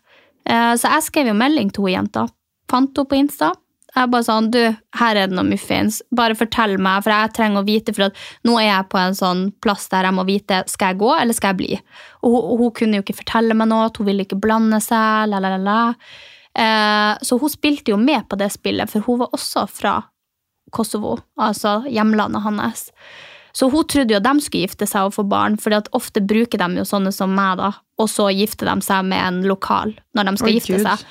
Eh, 0.48 0.74
Så 0.80 0.88
jeg 0.96 1.10
skrev 1.12 1.34
jo 1.34 1.38
melding 1.44 1.68
til 1.76 1.84
hun 1.84 1.96
jenta. 1.98 2.28
Fant 2.72 2.96
henne 2.96 3.08
på 3.12 3.20
Insta. 3.20 3.52
Jeg 3.96 4.10
bare 4.12 4.26
sånn, 4.26 4.50
du, 4.52 4.60
her 5.00 5.18
er 5.18 5.30
det 5.30 5.36
noe 5.36 5.48
muffins. 5.48 6.02
Bare 6.14 6.36
fortell 6.38 6.76
meg, 6.82 7.02
for 7.06 7.14
jeg 7.14 7.32
trenger 7.38 7.62
å 7.62 7.66
vite, 7.66 7.94
for 7.96 8.12
nå 8.46 8.56
er 8.60 8.68
jeg 8.68 8.88
på 8.92 9.00
en 9.00 9.16
sånn 9.16 9.44
plass 9.64 9.88
der 9.92 10.08
jeg 10.08 10.16
må 10.18 10.26
vite, 10.28 10.60
skal 10.70 10.92
jeg 10.92 11.00
gå, 11.00 11.08
eller 11.16 11.36
skal 11.36 11.54
jeg 11.54 11.60
bli? 11.62 11.78
Og 12.26 12.34
hun, 12.34 12.50
hun 12.60 12.74
kunne 12.76 13.00
jo 13.00 13.06
ikke 13.06 13.20
fortelle 13.22 13.56
meg 13.56 13.70
noe, 13.72 13.88
hun 13.96 14.10
ville 14.10 14.26
ikke 14.26 14.40
blande 14.40 14.82
seg, 14.84 15.30
la, 15.32 15.40
la, 15.40 15.54
la, 15.56 15.62
la. 15.64 15.80
Eh, 16.58 17.14
så 17.24 17.38
hun 17.40 17.52
spilte 17.52 17.94
jo 17.94 17.98
med 18.00 18.28
på 18.28 18.38
det 18.40 18.50
spillet, 18.54 18.90
for 18.92 19.06
hun 19.08 19.22
var 19.24 19.34
også 19.36 19.64
fra 19.72 19.96
Kosovo, 20.74 21.16
altså 21.40 21.80
hjemlandet 21.88 22.44
hans. 22.44 22.90
Så 23.56 23.70
hun 23.72 23.86
trodde 23.88 24.14
jo 24.14 24.20
at 24.20 24.26
de 24.26 24.44
skulle 24.44 24.68
gifte 24.68 24.86
seg 24.86 25.08
og 25.08 25.16
få 25.16 25.24
barn, 25.26 25.56
for 25.58 25.74
ofte 25.96 26.22
bruker 26.22 26.60
de 26.60 26.82
jo 26.82 26.86
sånne 26.86 27.12
som 27.14 27.32
meg, 27.34 27.56
da, 27.58 27.72
og 27.98 28.10
så 28.12 28.28
gifter 28.34 28.68
de 28.70 28.84
seg 28.84 29.08
med 29.08 29.22
en 29.22 29.40
lokal 29.48 29.96
når 30.14 30.28
de 30.28 30.36
skal 30.38 30.50
oh, 30.50 30.54
gifte 30.54 30.76
Gud. 30.76 30.84
seg. 30.86 31.06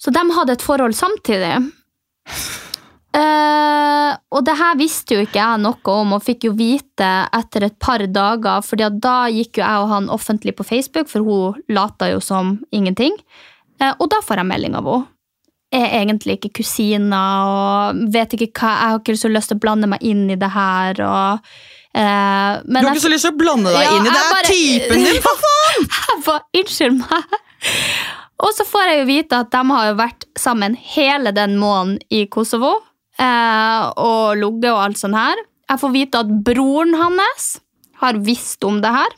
Så 0.00 0.14
de 0.16 0.24
hadde 0.32 0.56
et 0.56 0.64
forhold 0.64 0.96
samtidig. 0.96 1.52
Eh, 3.10 4.10
og 4.30 4.44
det 4.46 4.54
her 4.54 4.76
visste 4.78 5.16
jo 5.16 5.22
ikke 5.24 5.40
jeg 5.40 5.62
noe 5.64 5.94
om, 5.96 6.12
og 6.14 6.22
fikk 6.22 6.46
jo 6.46 6.52
vite 6.54 7.08
etter 7.34 7.66
et 7.66 7.78
par 7.82 8.04
dager, 8.06 8.62
fordi 8.62 8.86
da 9.02 9.14
gikk 9.34 9.58
jo 9.58 9.64
jeg 9.64 9.84
og 9.84 9.88
han 9.90 10.10
offentlig 10.14 10.54
på 10.58 10.66
Facebook, 10.68 11.08
for 11.10 11.26
hun 11.26 11.58
lata 11.74 12.10
jo 12.12 12.20
som 12.22 12.60
ingenting. 12.70 13.16
Uh, 13.80 13.94
og 13.98 14.10
da 14.12 14.20
får 14.22 14.42
jeg 14.42 14.50
melding 14.52 14.76
av 14.78 14.86
henne. 14.86 15.08
Jeg 15.70 15.86
Er 15.86 15.92
egentlig 16.00 16.34
ikke 16.38 16.48
kusiner, 16.58 17.44
og 17.46 17.98
vet 18.10 18.32
ikke 18.34 18.48
hva 18.58 18.70
Jeg 18.74 18.88
har 18.90 18.96
ikke 18.98 19.14
så 19.20 19.28
lyst 19.30 19.52
til 19.52 19.58
å 19.60 19.62
blande 19.62 19.86
meg 19.86 20.02
inn 20.02 20.24
i 20.30 20.34
det 20.34 20.48
her, 20.50 20.98
og 21.06 21.52
eh, 21.94 22.56
Du 22.66 22.74
har 22.74 22.88
ikke 22.90 23.04
så 23.04 23.12
lyst 23.12 23.28
til 23.28 23.36
å 23.36 23.38
blande 23.38 23.70
deg 23.70 23.84
Ja, 23.86 23.92
inn 23.94 24.08
i 24.08 24.10
det! 24.10 24.18
her 24.18 24.40
er 24.40 24.48
typen 24.50 25.04
din, 25.06 25.20
for 25.22 25.38
faen! 25.44 25.86
jeg 25.94 26.24
bare, 26.26 26.42
unnskyld 26.58 26.98
meg. 27.04 27.38
Og 28.40 28.54
så 28.56 28.64
får 28.64 28.88
jeg 28.88 29.00
jo 29.00 29.08
vite 29.10 29.40
at 29.44 29.50
de 29.52 29.60
har 29.68 29.90
jo 29.90 29.98
vært 30.00 30.26
sammen 30.38 30.76
hele 30.94 31.32
den 31.36 31.58
måneden 31.60 31.98
i 32.08 32.24
Kosovo. 32.32 32.78
Eh, 33.20 33.82
og 34.00 34.40
ligget 34.40 34.70
og 34.72 34.82
alt 34.86 35.00
sånt 35.00 35.18
her. 35.18 35.42
Jeg 35.70 35.82
får 35.82 35.92
vite 35.94 36.22
at 36.24 36.30
broren 36.46 36.96
hans 36.98 37.52
har 38.00 38.20
visst 38.24 38.64
om 38.64 38.80
det 38.82 38.92
her. 38.94 39.16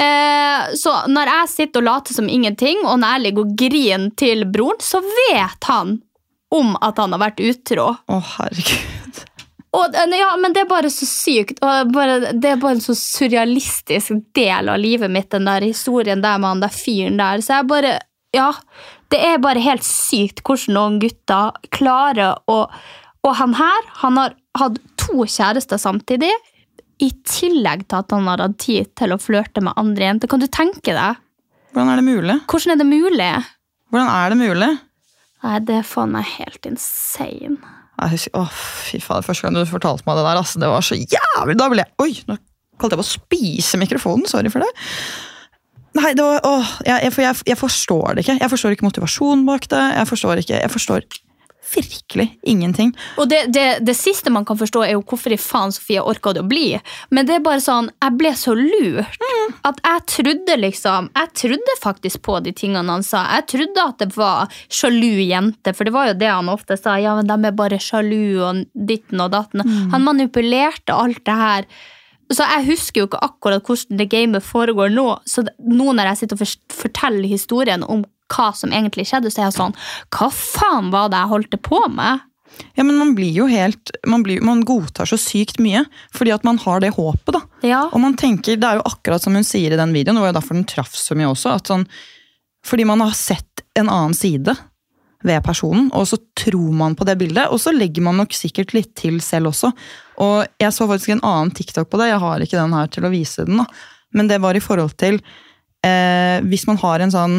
Eh, 0.00 0.70
så 0.80 0.94
når 1.12 1.32
jeg 1.34 1.50
sitter 1.52 1.82
og 1.82 1.88
later 1.90 2.16
som 2.16 2.30
ingenting, 2.32 2.80
og 2.86 3.02
når 3.02 3.16
jeg 3.16 3.24
ligger 3.26 3.44
og 3.44 3.56
griner 3.64 4.14
til 4.16 4.46
broren, 4.48 4.80
så 4.80 5.02
vet 5.04 5.68
han 5.68 5.98
om 6.50 6.72
at 6.82 6.98
han 6.98 7.14
har 7.14 7.22
vært 7.28 7.42
utro. 7.44 7.92
Å, 7.94 8.20
herregud. 8.36 9.20
Og, 9.76 9.94
eh, 9.94 10.18
ja, 10.18 10.30
men 10.40 10.54
det 10.54 10.64
er 10.64 10.70
bare 10.70 10.90
så 10.90 11.06
sykt. 11.06 11.60
Bare, 11.62 12.32
det 12.32 12.54
er 12.54 12.62
bare 12.62 12.78
en 12.78 12.84
så 12.84 12.96
surrealistisk 12.98 14.16
del 14.34 14.70
av 14.72 14.80
livet 14.82 15.12
mitt, 15.12 15.30
den 15.30 15.46
der 15.46 15.66
historien 15.66 16.22
der 16.24 16.40
med 16.42 16.54
han 16.54 16.64
der 16.64 16.74
fyren 16.74 17.20
der. 17.20 17.44
Så 17.44 17.60
jeg 17.60 17.70
bare 17.70 17.98
Ja, 18.30 18.52
det 19.10 19.18
er 19.26 19.40
bare 19.42 19.58
helt 19.58 19.82
sykt 19.82 20.44
hvordan 20.46 20.76
noen 20.76 20.98
gutter 21.02 21.56
klarer 21.74 22.38
å 22.46 22.68
Og 23.26 23.34
han 23.36 23.52
her, 23.52 23.88
han 24.00 24.16
har 24.16 24.34
hatt 24.56 24.78
to 24.96 25.26
kjærester 25.28 25.76
samtidig. 25.76 26.30
I 27.04 27.10
tillegg 27.28 27.82
til 27.88 27.98
at 27.98 28.14
han 28.14 28.28
har 28.30 28.40
hatt 28.40 28.56
tid 28.62 28.94
til 28.96 29.12
å 29.12 29.18
flørte 29.20 29.60
med 29.60 29.76
andre 29.76 30.06
jenter. 30.06 30.30
Kan 30.30 30.40
du 30.40 30.46
tenke 30.46 30.94
deg? 30.96 31.18
Hvordan 31.74 31.90
er 31.92 32.00
det 32.00 32.06
mulig? 32.06 32.36
Hvordan 32.48 32.72
er 32.72 32.80
det 32.80 32.86
mulig? 32.88 33.28
Hvordan 33.92 34.08
er 34.14 34.32
det 34.32 34.38
mulig? 34.40 34.70
Nei, 35.44 35.58
det 35.68 35.76
er 35.82 35.86
faen 35.90 36.16
meg 36.16 36.32
helt 36.38 36.66
insane. 36.70 37.60
Jeg 38.00 38.16
husker, 38.16 38.36
å, 38.38 38.46
fy 38.50 39.00
faen, 39.04 39.24
Første 39.26 39.46
gang 39.46 39.56
du 39.56 39.64
fortalte 39.68 40.06
meg 40.06 40.16
det 40.18 40.24
der, 40.24 40.40
altså, 40.40 40.60
det 40.62 40.70
var 40.72 40.84
så 40.86 40.96
jævlig 40.96 41.56
Da 41.60 41.66
ble 41.72 41.84
jeg 41.84 41.92
Oi, 42.04 42.14
nå 42.30 42.38
kalte 42.80 42.96
jeg 42.96 43.02
på 43.02 43.04
å 43.04 43.10
spise 43.10 43.76
mikrofonen. 43.80 44.28
Sorry 44.30 44.48
for 44.52 44.64
det. 44.64 44.70
Nei, 45.98 46.12
det 46.16 46.24
var, 46.24 46.38
åh, 46.46 46.70
jeg, 46.86 47.10
jeg, 47.10 47.34
jeg, 47.50 47.58
forstår 47.58 48.16
det 48.16 48.24
ikke. 48.24 48.38
Jeg 48.40 48.52
forstår 48.52 48.76
ikke 48.76 48.86
motivasjonen 48.86 49.42
bak 49.48 49.66
det. 49.72 49.82
Jeg 49.98 50.08
forstår 50.08 50.42
ikke, 50.44 50.60
jeg 50.62 50.72
forstår 50.72 51.04
virkelig 51.74 52.26
ingenting. 52.42 52.92
Og 53.20 53.28
det, 53.30 53.44
det, 53.54 53.66
det 53.86 53.94
siste 53.98 54.32
man 54.32 54.46
kan 54.48 54.58
forstå, 54.60 54.84
er 54.86 54.94
jo 54.96 55.04
hvorfor 55.04 55.34
i 55.34 55.40
faen 55.40 55.74
Sofie 55.74 56.02
orka 56.02 56.34
det 56.36 56.44
å 56.44 56.48
bli. 56.50 56.74
Men 57.14 57.28
det 57.28 57.38
er 57.38 57.44
bare 57.44 57.62
sånn, 57.64 57.90
jeg 58.02 58.16
ble 58.20 58.32
så 58.38 58.56
lurt. 58.58 59.20
At 59.66 59.80
jeg 59.84 60.04
trodde 60.10 60.56
liksom 60.60 61.08
Jeg 61.16 61.30
trodde 61.36 61.74
faktisk 61.82 62.22
på 62.26 62.38
de 62.44 62.52
tingene 62.56 62.92
han 62.92 63.04
sa. 63.06 63.24
Jeg 63.36 63.48
trodde 63.54 63.86
at 63.86 64.02
det 64.02 64.10
var 64.16 64.60
sjalu 64.72 65.22
jente, 65.24 65.74
for 65.76 65.86
det 65.86 65.94
var 65.94 66.10
jo 66.10 66.18
det 66.20 66.30
han 66.30 66.50
ofte 66.52 66.78
sa. 66.80 66.96
Ja, 67.00 67.16
men 67.18 67.28
de 67.28 67.38
er 67.48 67.56
bare 67.56 67.80
sjalu 67.82 68.40
og 68.46 68.64
ditten 68.74 69.22
og 69.22 69.32
datten. 69.34 69.64
Han 69.94 70.06
manipulerte 70.06 70.96
alt 70.96 71.24
det 71.26 71.38
her. 71.40 71.66
Så 72.30 72.46
jeg 72.46 72.66
husker 72.68 73.02
jo 73.02 73.08
ikke 73.08 73.24
akkurat 73.26 73.66
hvordan 73.66 73.98
det 73.98 74.06
gamet 74.12 74.46
foregår 74.46 74.92
nå. 74.94 75.06
Så 75.26 75.42
nå 75.58 75.90
når 75.90 76.12
jeg 76.12 76.22
sitter 76.22 76.38
og 76.38 76.74
forteller 76.82 77.30
historien 77.30 77.82
om 77.82 78.04
hva 78.30 78.50
som 78.56 78.72
egentlig 78.72 79.06
skjedde, 79.10 79.32
så 79.32 79.42
er 79.42 79.48
jeg 79.48 79.58
sånn 79.58 79.76
Hva 80.14 80.30
faen 80.34 80.90
var 80.94 81.10
det 81.12 81.20
jeg 81.22 81.32
holdt 81.34 81.56
på 81.66 81.80
med? 81.92 82.26
Ja, 82.74 82.84
men 82.84 82.96
man 82.98 83.12
blir 83.14 83.32
jo 83.32 83.46
helt 83.50 83.92
Man, 84.06 84.24
blir, 84.26 84.40
man 84.44 84.64
godtar 84.66 85.08
så 85.08 85.18
sykt 85.20 85.60
mye 85.62 85.84
fordi 86.16 86.32
at 86.34 86.46
man 86.46 86.58
har 86.62 86.82
det 86.82 86.94
håpet, 86.96 87.34
da. 87.36 87.42
Ja. 87.66 87.82
Og 87.90 88.00
man 88.02 88.16
tenker, 88.18 88.58
Det 88.58 88.66
er 88.66 88.80
jo 88.80 88.88
akkurat 88.88 89.22
som 89.22 89.36
hun 89.38 89.46
sier 89.46 89.72
i 89.72 89.78
den 89.80 89.94
videoen, 89.96 90.18
det 90.18 90.24
var 90.24 90.32
jo 90.34 90.40
derfor 90.40 90.58
den 90.58 90.68
traff 90.68 90.96
så 90.98 91.16
mye 91.18 91.30
også. 91.30 91.54
at 91.54 91.70
sånn, 91.70 91.86
Fordi 92.66 92.86
man 92.88 93.04
har 93.04 93.14
sett 93.16 93.64
en 93.78 93.88
annen 93.88 94.16
side 94.16 94.56
ved 95.22 95.42
personen, 95.44 95.90
og 95.92 96.06
så 96.08 96.16
tror 96.38 96.72
man 96.72 96.96
på 96.96 97.04
det 97.04 97.18
bildet. 97.20 97.50
Og 97.52 97.60
så 97.60 97.74
legger 97.76 98.04
man 98.06 98.16
nok 98.20 98.32
sikkert 98.32 98.72
litt 98.72 98.94
til 98.96 99.18
selv 99.24 99.50
også. 99.52 99.68
Og 100.24 100.46
jeg 100.60 100.72
så 100.72 100.86
faktisk 100.88 101.14
en 101.14 101.24
annen 101.28 101.52
TikTok 101.56 101.90
på 101.92 102.00
det, 102.00 102.08
jeg 102.08 102.22
har 102.22 102.44
ikke 102.44 102.56
den 102.56 102.76
her 102.76 102.88
til 102.92 103.06
å 103.06 103.12
vise 103.12 103.44
den, 103.48 103.60
da. 103.60 103.66
Men 104.16 104.30
det 104.30 104.40
var 104.42 104.56
i 104.56 104.62
forhold 104.64 104.96
til 104.98 105.20
eh, 105.86 106.40
Hvis 106.50 106.64
man 106.66 106.80
har 106.82 106.98
en 106.98 107.12
sånn 107.14 107.36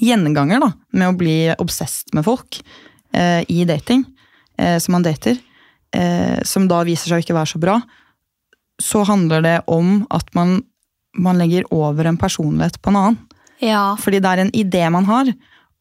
gjenganger 0.00 0.62
da, 0.62 0.72
med 0.96 1.12
å 1.12 1.16
bli 1.18 1.38
obsessed 1.62 2.14
med 2.16 2.26
folk 2.26 2.58
eh, 3.14 3.42
i 3.48 3.64
dating, 3.68 4.04
eh, 4.58 4.78
som 4.82 4.96
man 4.96 5.06
dater, 5.06 5.38
eh, 5.94 6.42
som 6.44 6.66
da 6.70 6.82
viser 6.86 7.10
seg 7.10 7.20
å 7.20 7.24
ikke 7.24 7.36
være 7.36 7.52
så 7.54 7.62
bra, 7.62 7.78
så 8.82 9.04
handler 9.08 9.44
det 9.44 9.56
om 9.72 10.02
at 10.12 10.28
man, 10.36 10.58
man 11.16 11.38
legger 11.40 11.68
over 11.72 12.08
en 12.08 12.18
personlighet 12.20 12.80
på 12.82 12.92
en 12.92 13.00
annen. 13.00 13.18
Ja. 13.62 13.94
Fordi 14.00 14.20
det 14.20 14.32
er 14.32 14.44
en 14.44 14.56
idé 14.56 14.84
man 14.92 15.06
har, 15.08 15.30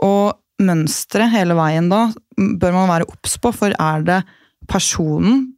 og 0.05 0.37
mønsteret 0.61 1.33
hele 1.33 1.55
veien 1.57 1.89
da 1.91 2.07
bør 2.35 2.75
man 2.75 2.91
være 2.91 3.09
obs 3.11 3.35
på, 3.41 3.51
for 3.55 3.75
er 3.75 4.05
det 4.07 4.21
personen 4.71 5.49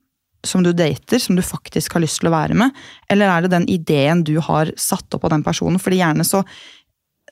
som 0.46 0.64
du 0.64 0.72
dater, 0.74 1.20
som 1.20 1.36
du 1.36 1.44
faktisk 1.44 1.96
har 1.96 2.04
lyst 2.04 2.22
til 2.22 2.30
å 2.30 2.34
være 2.34 2.56
med, 2.58 2.74
eller 3.12 3.30
er 3.30 3.46
det 3.46 3.54
den 3.54 3.68
ideen 3.72 4.24
du 4.26 4.38
har 4.44 4.72
satt 4.80 5.14
opp 5.18 5.26
av 5.28 5.34
den 5.34 5.46
personen? 5.46 5.82
Fordi 5.82 6.00
gjerne 6.00 6.26
så, 6.28 6.44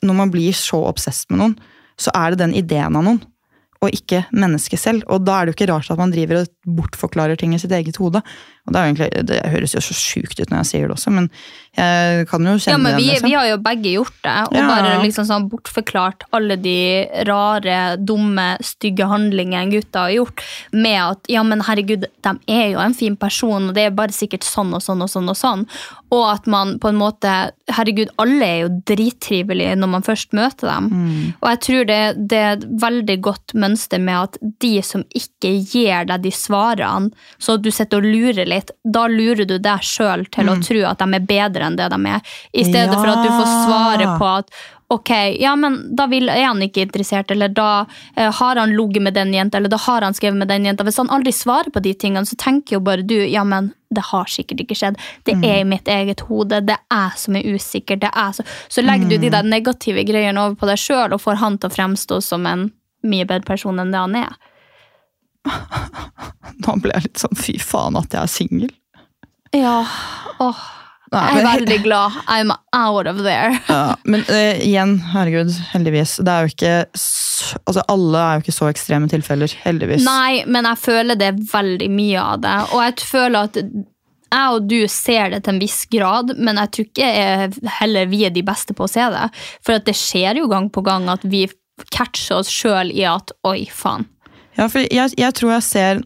når 0.08 0.20
man 0.20 0.34
blir 0.34 0.56
så 0.58 0.82
obsess 0.88 1.24
med 1.32 1.42
noen, 1.42 1.56
så 2.00 2.12
er 2.18 2.34
det 2.34 2.42
den 2.44 2.56
ideen 2.58 2.98
av 2.98 3.06
noen, 3.06 3.22
og 3.84 3.94
ikke 3.94 4.24
mennesket 4.36 4.82
selv. 4.82 5.06
Og 5.12 5.24
da 5.26 5.38
er 5.38 5.46
det 5.46 5.54
jo 5.54 5.58
ikke 5.60 5.72
rart 5.74 5.92
at 5.94 6.00
man 6.00 6.14
driver 6.14 6.42
og 6.42 6.76
bortforklarer 6.80 7.40
ting 7.40 7.54
i 7.56 7.62
sitt 7.62 7.74
eget 7.76 8.00
hode. 8.02 8.22
Og 8.66 8.74
det, 8.74 8.82
egentlig, 8.82 9.10
det 9.30 9.42
høres 9.54 9.76
jo 9.76 9.82
så 9.86 9.94
sjukt 9.94 10.40
ut 10.40 10.50
når 10.50 10.64
jeg 10.64 10.70
sier 10.72 10.88
det 10.90 10.96
også, 10.96 11.12
men 11.14 11.28
jeg 11.76 12.26
kan 12.32 12.46
jo 12.48 12.54
kjenne 12.56 12.72
Ja, 12.72 12.78
men 12.82 12.96
vi, 12.96 13.04
det. 13.04 13.12
liksom. 13.12 13.28
vi 13.30 13.34
har 13.36 13.48
jo 13.52 13.58
begge 13.62 13.92
gjort 13.94 14.16
det, 14.24 14.36
og 14.48 14.56
Ja. 14.58 14.68
bare 14.72 14.94
liksom 15.04 15.26
sånn 15.28 15.50
bortforklart 15.52 16.24
alle 16.34 16.56
de 16.58 17.06
rare, 17.28 17.98
dumme, 18.00 18.48
stygge 18.66 19.06
handlingene 19.12 19.70
gutta 19.76 20.08
har 20.08 20.16
gjort, 20.16 20.42
med 20.74 20.98
at 21.04 21.30
ja, 21.30 21.44
men 21.44 21.62
herregud, 21.68 22.08
de 22.24 22.34
er 22.48 22.72
jo 22.72 22.80
en 22.80 22.94
fin 22.98 23.16
person, 23.16 23.70
og 23.70 23.76
det 23.76 23.86
er 23.86 23.92
bare 23.92 24.16
sikkert 24.16 24.48
sånn 24.48 24.74
og 24.74 24.82
sånn 24.82 25.04
og 25.06 25.10
sånn 25.14 25.30
og 25.30 25.38
sånn. 25.38 25.68
Og 26.16 26.24
at 26.32 26.48
man 26.48 26.78
på 26.80 26.90
en 26.90 26.98
måte 27.02 27.52
Herregud, 27.68 28.12
alle 28.22 28.46
er 28.46 28.60
jo 28.62 28.68
drittrivelige 28.86 29.76
når 29.76 29.90
man 29.90 30.04
først 30.06 30.34
møter 30.38 30.70
dem. 30.70 31.34
Og 31.42 31.48
jeg 31.50 31.60
tror 31.66 31.88
det, 31.90 31.98
det 32.30 32.38
er 32.38 32.52
et 32.60 32.66
veldig 32.82 33.16
godt 33.26 33.54
mønster 33.58 34.00
med 34.00 34.16
at 34.20 34.38
de 34.62 34.82
som 34.86 35.02
ikke 35.18 35.52
gir 35.66 36.06
deg 36.06 36.22
de 36.22 36.32
svarene, 36.32 37.10
så 37.42 37.58
du 37.60 37.72
sitter 37.74 37.98
og 37.98 38.06
lurer 38.06 38.46
litt, 38.46 38.55
da 38.84 39.08
lurer 39.12 39.48
du 39.48 39.58
deg 39.60 39.84
sjøl 39.86 40.26
til 40.34 40.52
å 40.52 40.60
tro 40.64 40.86
at 40.90 41.02
de 41.02 41.18
er 41.18 41.28
bedre 41.28 41.68
enn 41.68 41.78
det 41.80 41.90
de 41.92 42.00
er. 42.12 42.38
I 42.54 42.66
stedet 42.68 42.96
for 42.96 43.12
at 43.12 43.26
du 43.26 43.30
får 43.32 43.52
svare 43.66 44.16
på 44.20 44.32
at 44.32 44.56
ok, 44.88 45.10
ja, 45.42 45.56
men 45.56 45.96
da 45.98 46.06
vil, 46.08 46.30
er 46.30 46.44
han 46.46 46.62
ikke 46.62 46.84
interessert, 46.86 47.32
eller 47.34 47.50
da 47.50 47.86
eh, 48.16 48.30
har 48.30 48.60
han 48.62 48.76
ligget 48.78 49.04
med 49.04 49.16
den 49.18 49.34
jenta, 49.34 49.58
eller 49.58 49.72
da 49.74 49.80
har 49.82 50.06
han 50.06 50.14
skrevet 50.14 50.38
med 50.38 50.48
den 50.48 50.68
jenta. 50.70 50.86
Hvis 50.86 51.00
han 51.02 51.10
aldri 51.10 51.34
svarer 51.34 51.74
på 51.74 51.82
de 51.82 51.94
tingene, 51.98 52.26
så 52.26 52.38
tenker 52.38 52.78
jo 52.78 52.84
bare 52.86 53.06
du 53.06 53.18
ja, 53.18 53.44
men 53.44 53.72
det 53.96 54.04
har 54.12 54.30
sikkert 54.30 54.62
ikke 54.62 54.78
skjedd. 54.78 55.00
Det 55.26 55.38
er 55.40 55.62
i 55.62 55.68
mitt 55.68 55.90
eget 55.90 56.26
hode. 56.30 56.62
Det 56.68 56.76
er 56.78 56.84
jeg 56.92 57.22
som 57.22 57.38
er 57.38 57.50
usikker. 57.56 58.02
Det 58.02 58.12
er 58.12 58.34
så, 58.38 58.46
så 58.70 58.84
legger 58.86 59.10
du 59.10 59.18
de 59.18 59.32
der 59.34 59.48
negative 59.48 60.04
greiene 60.06 60.42
over 60.42 60.58
på 60.60 60.70
deg 60.70 60.82
sjøl 60.82 61.16
og 61.16 61.24
får 61.24 61.40
han 61.42 61.58
til 61.58 61.72
å 61.72 61.76
fremstå 61.76 62.20
som 62.22 62.46
en 62.50 62.70
mye 63.06 63.26
bedre 63.26 63.48
person 63.48 63.80
enn 63.82 63.94
det 63.94 64.02
han 64.02 64.20
er. 64.20 64.36
Nå 66.66 66.78
ble 66.82 66.96
jeg 66.96 67.10
litt 67.10 67.22
sånn 67.22 67.38
fy 67.40 67.58
faen 67.62 68.00
at 68.00 68.14
jeg 68.14 68.22
er 68.22 68.32
singel. 68.32 68.74
Ja, 69.56 69.82
åh. 70.44 70.64
Nei, 71.14 71.22
Jeg 71.30 71.38
er 71.38 71.46
veldig 71.46 71.78
glad. 71.86 72.16
I'm 72.28 72.52
out 72.74 73.08
of 73.08 73.22
there. 73.24 73.60
Ja, 73.70 73.96
men 74.04 74.24
uh, 74.28 74.58
igjen, 74.60 74.98
herregud, 75.14 75.54
heldigvis. 75.72 76.18
Det 76.26 76.32
er 76.32 76.46
jo 76.48 76.54
ikke 76.54 76.76
altså 76.86 77.84
Alle 77.92 78.22
er 78.22 78.38
jo 78.38 78.46
ikke 78.46 78.56
så 78.56 78.70
ekstreme 78.72 79.10
tilfeller, 79.12 79.52
heldigvis. 79.64 80.04
Nei, 80.06 80.44
men 80.50 80.68
jeg 80.72 80.82
føler 80.82 81.20
det 81.20 81.30
er 81.30 81.44
veldig 81.52 81.90
mye 81.94 82.24
av 82.24 82.42
det. 82.44 82.56
Og 82.74 82.82
jeg 82.84 83.06
føler 83.12 83.52
at 83.52 83.60
jeg 83.62 84.56
og 84.58 84.66
du 84.68 84.80
ser 84.92 85.30
det 85.32 85.44
til 85.46 85.56
en 85.56 85.62
viss 85.62 85.84
grad, 85.92 86.34
men 86.36 86.60
jeg 86.60 86.72
tror 86.74 86.90
ikke 86.90 87.12
jeg, 87.14 87.52
heller 87.78 88.10
vi 88.12 88.24
er 88.28 88.34
de 88.36 88.44
beste 88.44 88.76
på 88.76 88.88
å 88.88 88.92
se 88.92 89.06
det. 89.14 89.28
For 89.64 89.86
det 89.86 89.96
skjer 89.96 90.42
jo 90.42 90.50
gang 90.52 90.68
på 90.74 90.84
gang 90.84 91.08
at 91.14 91.24
vi 91.24 91.46
catcher 91.94 92.42
oss 92.42 92.52
sjøl 92.52 92.92
i 92.92 93.06
at 93.08 93.32
oi, 93.48 93.68
faen. 93.72 94.08
Ja, 94.56 94.68
for 94.72 94.84
jeg, 94.84 95.16
jeg 95.20 95.36
tror 95.36 95.58
jeg 95.58 95.66
ser 95.68 96.04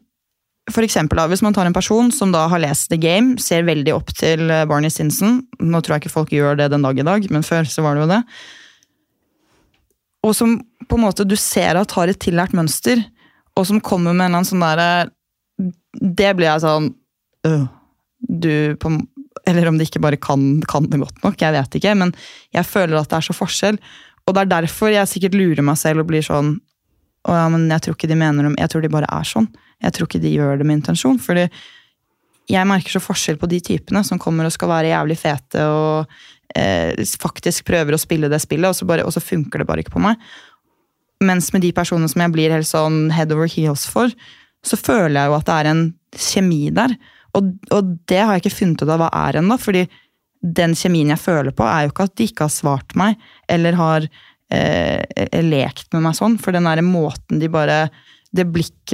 for 0.74 0.86
eksempel 0.86 1.20
da, 1.20 1.28
Hvis 1.30 1.44
man 1.46 1.56
tar 1.56 1.68
en 1.70 1.76
person 1.76 2.12
som 2.14 2.34
da 2.34 2.46
har 2.52 2.62
lest 2.62 2.90
The 2.92 3.00
Game, 3.02 3.38
ser 3.42 3.68
veldig 3.68 3.94
opp 3.96 4.14
til 4.18 4.50
eh, 4.54 4.66
Barney 4.70 4.92
Stinson 4.94 5.42
Nå 5.60 5.82
tror 5.82 5.98
jeg 5.98 6.06
ikke 6.06 6.16
folk 6.16 6.34
gjør 6.34 6.60
det 6.60 6.72
den 6.74 6.86
dag 6.86 7.00
i 7.00 7.06
dag, 7.06 7.30
men 7.34 7.46
før 7.46 7.68
så 7.70 7.86
var 7.86 7.98
det 7.98 8.06
jo 8.06 8.12
det. 8.14 8.22
Og 10.28 10.36
som 10.36 10.58
på 10.90 10.98
en 10.98 11.06
måte 11.06 11.26
du 11.28 11.36
ser 11.40 11.80
at 11.80 11.94
har 11.96 12.12
et 12.12 12.20
tillært 12.22 12.56
mønster, 12.58 13.02
og 13.58 13.68
som 13.70 13.82
kommer 13.84 14.14
med 14.14 14.26
en 14.26 14.30
eller 14.30 14.42
annen 14.42 14.50
sånn 14.50 14.64
derre 14.64 14.90
Det 16.20 16.30
blir 16.38 16.48
jeg 16.48 16.64
sånn 16.64 16.90
øh, 17.48 17.66
Du 18.20 18.54
på, 18.80 18.92
Eller 19.50 19.70
om 19.70 19.80
de 19.80 19.88
ikke 19.88 20.02
bare 20.04 20.20
kan, 20.22 20.62
kan 20.70 20.88
det 20.92 21.02
godt 21.02 21.24
nok, 21.26 21.40
jeg 21.42 21.56
vet 21.56 21.80
ikke, 21.80 21.96
men 21.98 22.14
jeg 22.56 22.68
føler 22.68 23.00
at 23.00 23.10
det 23.10 23.20
er 23.20 23.30
så 23.30 23.36
forskjell. 23.36 23.80
Og 24.28 24.36
det 24.36 24.44
er 24.44 24.52
derfor 24.52 24.92
jeg 24.94 25.10
sikkert 25.10 25.38
lurer 25.38 25.66
meg 25.66 25.80
selv 25.80 26.04
og 26.04 26.12
blir 26.12 26.26
sånn 26.26 26.58
å 27.28 27.36
ja, 27.36 27.48
men 27.52 27.68
jeg 27.68 27.84
tror 27.84 27.98
ikke 27.98 28.10
de 28.12 28.18
mener 28.20 28.48
dem, 28.48 28.56
jeg 28.60 28.72
tror 28.72 28.86
de 28.86 28.92
bare 28.94 29.10
er 29.12 29.28
sånn. 29.28 29.50
Jeg 29.84 29.96
tror 29.96 30.08
ikke 30.08 30.24
de 30.24 30.32
gjør 30.34 30.60
det 30.60 30.68
med 30.68 30.80
intensjon. 30.80 31.20
fordi 31.20 31.48
jeg 32.50 32.66
merker 32.66 32.96
så 32.96 33.02
forskjell 33.04 33.38
på 33.38 33.50
de 33.52 33.60
typene 33.62 34.02
som 34.06 34.20
kommer 34.22 34.48
og 34.48 34.54
skal 34.56 34.72
være 34.72 34.90
jævlig 34.90 35.18
fete 35.22 35.66
og 35.70 36.14
eh, 36.58 36.98
faktisk 37.22 37.68
prøver 37.68 37.94
å 37.94 38.02
spille 38.02 38.30
det 38.32 38.40
spillet, 38.42 38.72
og 38.72 38.78
så, 38.78 38.88
bare, 38.90 39.06
og 39.06 39.14
så 39.14 39.22
funker 39.22 39.62
det 39.62 39.68
bare 39.70 39.84
ikke 39.84 39.94
på 39.98 40.04
meg. 40.04 40.18
Mens 41.22 41.52
med 41.54 41.62
de 41.66 41.74
personene 41.76 42.10
som 42.10 42.24
jeg 42.24 42.34
blir 42.34 42.56
helt 42.56 42.70
sånn 42.70 43.10
head 43.14 43.34
over 43.36 43.50
heels 43.52 43.86
for, 43.92 44.12
så 44.66 44.80
føler 44.80 45.20
jeg 45.20 45.30
jo 45.30 45.38
at 45.38 45.48
det 45.48 45.58
er 45.58 45.70
en 45.70 45.84
kjemi 46.16 46.62
der. 46.76 46.96
Og, 47.38 47.52
og 47.76 47.96
det 48.10 48.22
har 48.24 48.34
jeg 48.34 48.46
ikke 48.46 48.58
funnet 48.58 48.84
ut 48.84 48.94
av 48.96 49.04
hva 49.04 49.12
er 49.28 49.40
ennå, 49.44 49.60
fordi 49.62 49.86
den 50.40 50.74
kjemien 50.80 51.12
jeg 51.12 51.22
føler 51.22 51.54
på, 51.54 51.68
er 51.68 51.86
jo 51.86 51.94
ikke 51.94 52.08
at 52.08 52.16
de 52.18 52.28
ikke 52.30 52.48
har 52.48 52.54
svart 52.54 52.96
meg, 52.98 53.20
eller 53.52 53.78
har 53.78 54.08
eh, 54.54 55.42
lekt 55.46 55.92
med 55.94 56.06
meg 56.06 56.18
sånn, 56.18 56.38
for 56.42 56.56
den 56.56 56.68
der 56.70 56.82
måten 56.86 57.42
de 57.42 57.50
bare 57.52 57.88
det 58.32 58.46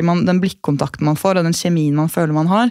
man, 0.04 0.24
Den 0.26 0.40
blikkontakten 0.40 1.04
man 1.04 1.18
får, 1.20 1.38
og 1.38 1.44
den 1.44 1.56
kjemien 1.56 1.96
man 1.96 2.08
føler 2.08 2.34
man 2.34 2.48
har, 2.48 2.70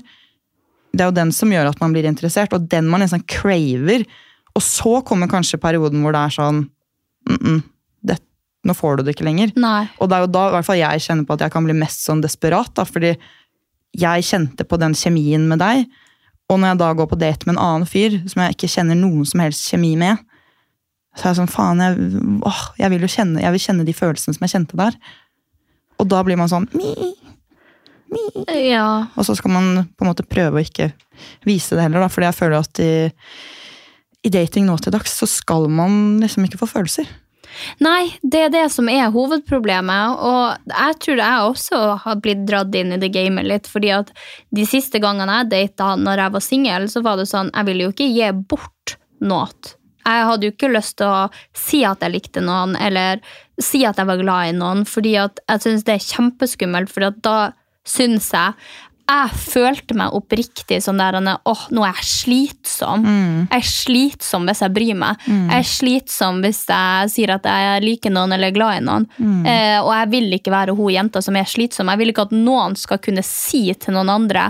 det 0.95 1.03
er 1.03 1.11
jo 1.11 1.17
den 1.19 1.33
som 1.35 1.53
gjør 1.53 1.69
at 1.69 1.81
man 1.83 1.93
blir 1.93 2.07
interessert, 2.09 2.55
og 2.55 2.69
den 2.71 2.89
man 2.89 3.03
liksom 3.03 3.25
craver. 3.29 4.07
Og 4.55 4.63
så 4.63 5.01
kommer 5.07 5.29
kanskje 5.29 5.61
perioden 5.61 6.05
hvor 6.05 6.15
det 6.15 6.23
er 6.23 6.35
sånn 6.37 6.61
mm 7.29 7.39
-mm, 7.41 7.63
det, 8.03 8.19
Nå 8.65 8.75
får 8.75 8.97
du 8.97 9.03
det 9.03 9.17
ikke 9.17 9.29
lenger. 9.29 9.53
Nei. 9.57 9.89
Og 10.01 10.09
det 10.09 10.17
er 10.17 10.21
jo 10.21 10.33
da 10.33 10.49
i 10.49 10.53
hvert 10.53 10.65
fall 10.65 10.79
jeg 10.79 11.01
kjenner 11.01 11.27
på 11.27 11.35
at 11.35 11.41
jeg 11.41 11.53
kan 11.53 11.65
bli 11.65 11.75
mest 11.75 12.01
sånn 12.01 12.23
desperat, 12.23 12.75
da, 12.75 12.85
fordi 12.85 13.17
jeg 13.93 14.25
kjente 14.25 14.65
på 14.65 14.79
den 14.79 14.95
kjemien 14.95 15.49
med 15.49 15.59
deg, 15.59 15.87
og 16.49 16.61
når 16.61 16.69
jeg 16.69 16.79
da 16.79 16.93
går 16.93 17.07
på 17.07 17.19
date 17.19 17.47
med 17.47 17.57
en 17.57 17.65
annen 17.65 17.87
fyr 17.87 18.29
som 18.29 18.43
jeg 18.43 18.55
ikke 18.55 18.69
kjenner 18.69 18.95
noen 18.95 19.25
som 19.27 19.41
helst 19.41 19.69
kjemi 19.71 19.97
med, 19.97 20.17
så 21.15 21.25
er 21.27 21.31
jeg 21.33 21.39
sånn 21.43 21.53
faen, 21.53 21.83
jeg, 21.83 22.23
åh, 22.47 22.63
jeg 22.81 22.91
vil 22.91 23.05
jo 23.07 23.11
kjenne, 23.13 23.43
jeg 23.43 23.55
vil 23.55 23.63
kjenne 23.67 23.87
de 23.87 23.95
følelsene 23.97 24.35
som 24.37 24.47
jeg 24.47 24.55
kjente 24.57 24.79
der. 24.81 24.97
Og 26.03 26.09
da 26.11 26.23
blir 26.27 26.39
man 26.41 26.51
sånn 26.51 26.69
mi, 26.75 27.15
Ja. 28.71 29.07
og 29.17 29.27
så 29.27 29.35
skal 29.35 29.51
man 29.51 29.69
på 29.97 30.05
en 30.05 30.11
måte 30.13 30.27
prøve 30.27 30.61
å 30.61 30.63
ikke 30.63 30.93
vise 31.47 31.75
det 31.75 31.83
heller, 31.87 32.05
da, 32.05 32.11
fordi 32.13 32.29
jeg 32.29 32.39
føler 32.39 32.61
at 32.63 32.81
i, 32.83 32.93
i 34.27 34.31
dating 34.31 34.67
nå 34.69 34.77
til 34.83 34.95
dags 34.95 35.15
så 35.19 35.27
skal 35.31 35.67
man 35.71 36.21
liksom 36.23 36.47
ikke 36.47 36.61
få 36.61 36.69
følelser. 36.71 37.09
Nei, 37.83 38.09
det 38.23 38.41
er 38.47 38.51
det 38.51 38.65
som 38.75 38.89
er 38.91 39.13
hovedproblemet. 39.15 40.17
Og 40.27 40.71
jeg 40.73 40.97
tror 41.05 41.21
jeg 41.23 41.45
også 41.51 41.81
har 42.03 42.19
blitt 42.23 42.43
dratt 42.49 42.75
inn 42.75 42.95
i 42.97 42.99
det 42.99 43.13
gamet 43.15 43.47
litt. 43.47 43.69
fordi 43.71 43.93
at 43.95 44.11
de 44.55 44.65
siste 44.67 44.99
gangene 45.03 45.37
jeg 45.43 45.51
data 45.53 45.93
når 46.01 46.25
jeg 46.25 46.35
var 46.37 46.45
singel, 46.49 46.89
så 46.91 47.03
var 47.05 47.21
det 47.21 47.29
sånn 47.31 47.53
Jeg 47.55 47.69
ville 47.69 47.87
jo 47.87 47.93
ikke 47.95 48.11
gi 48.11 48.33
bort 48.51 48.97
noe. 49.23 49.47
Jeg 50.05 50.25
hadde 50.29 50.49
jo 50.49 50.55
ikke 50.55 50.73
lyst 50.73 50.99
til 51.01 51.11
å 51.11 51.29
si 51.57 51.85
at 51.89 52.05
jeg 52.05 52.15
likte 52.15 52.45
noen, 52.45 52.77
eller 52.77 53.23
si 53.63 53.85
at 53.89 54.01
jeg 54.01 54.09
var 54.09 54.21
glad 54.21 54.51
i 54.51 54.57
noen, 54.57 54.83
fordi 54.89 55.15
at 55.21 55.41
jeg 55.49 55.65
syns 55.67 55.87
det 55.87 55.99
er 55.99 56.09
kjempeskummelt, 56.09 56.93
for 56.93 57.15
da 57.25 57.39
syns 57.85 58.33
jeg 58.35 58.59
jeg 59.05 59.37
følte 59.37 59.93
meg 59.99 60.15
oppriktig 60.17 60.79
sånn 60.81 60.97
der 60.97 61.19
åh, 61.21 61.65
nå 61.77 61.83
er 61.85 61.99
jeg 61.99 62.07
slitsom. 62.09 63.03
Jeg 63.05 63.61
er 63.61 63.67
slitsom 63.69 64.47
hvis 64.49 64.63
jeg 64.65 64.73
bryr 64.73 64.97
meg. 64.97 65.27
Jeg 65.29 65.59
er 65.59 65.69
slitsom 65.69 66.41
hvis 66.41 66.63
jeg 66.71 67.11
sier 67.13 67.35
at 67.37 67.45
jeg 67.45 67.83
liker 67.85 68.15
noen 68.15 68.33
eller 68.33 68.49
er 68.49 68.57
glad 68.57 68.79
i 68.81 68.85
noen. 68.87 69.05
Eh, 69.45 69.77
og 69.83 69.93
jeg 69.93 70.11
vil 70.15 70.39
ikke 70.39 70.55
være 70.55 70.77
hun 70.79 70.95
jenta 70.95 71.21
som 71.25 71.37
er 71.37 71.45
slitsom. 71.45 71.93
Jeg 71.93 72.01
vil 72.01 72.15
ikke 72.15 72.25
at 72.31 72.33
noen 72.33 72.79
skal 72.81 73.03
kunne 73.05 73.25
si 73.29 73.67
til 73.77 73.99
noen 73.99 74.09
andre 74.15 74.49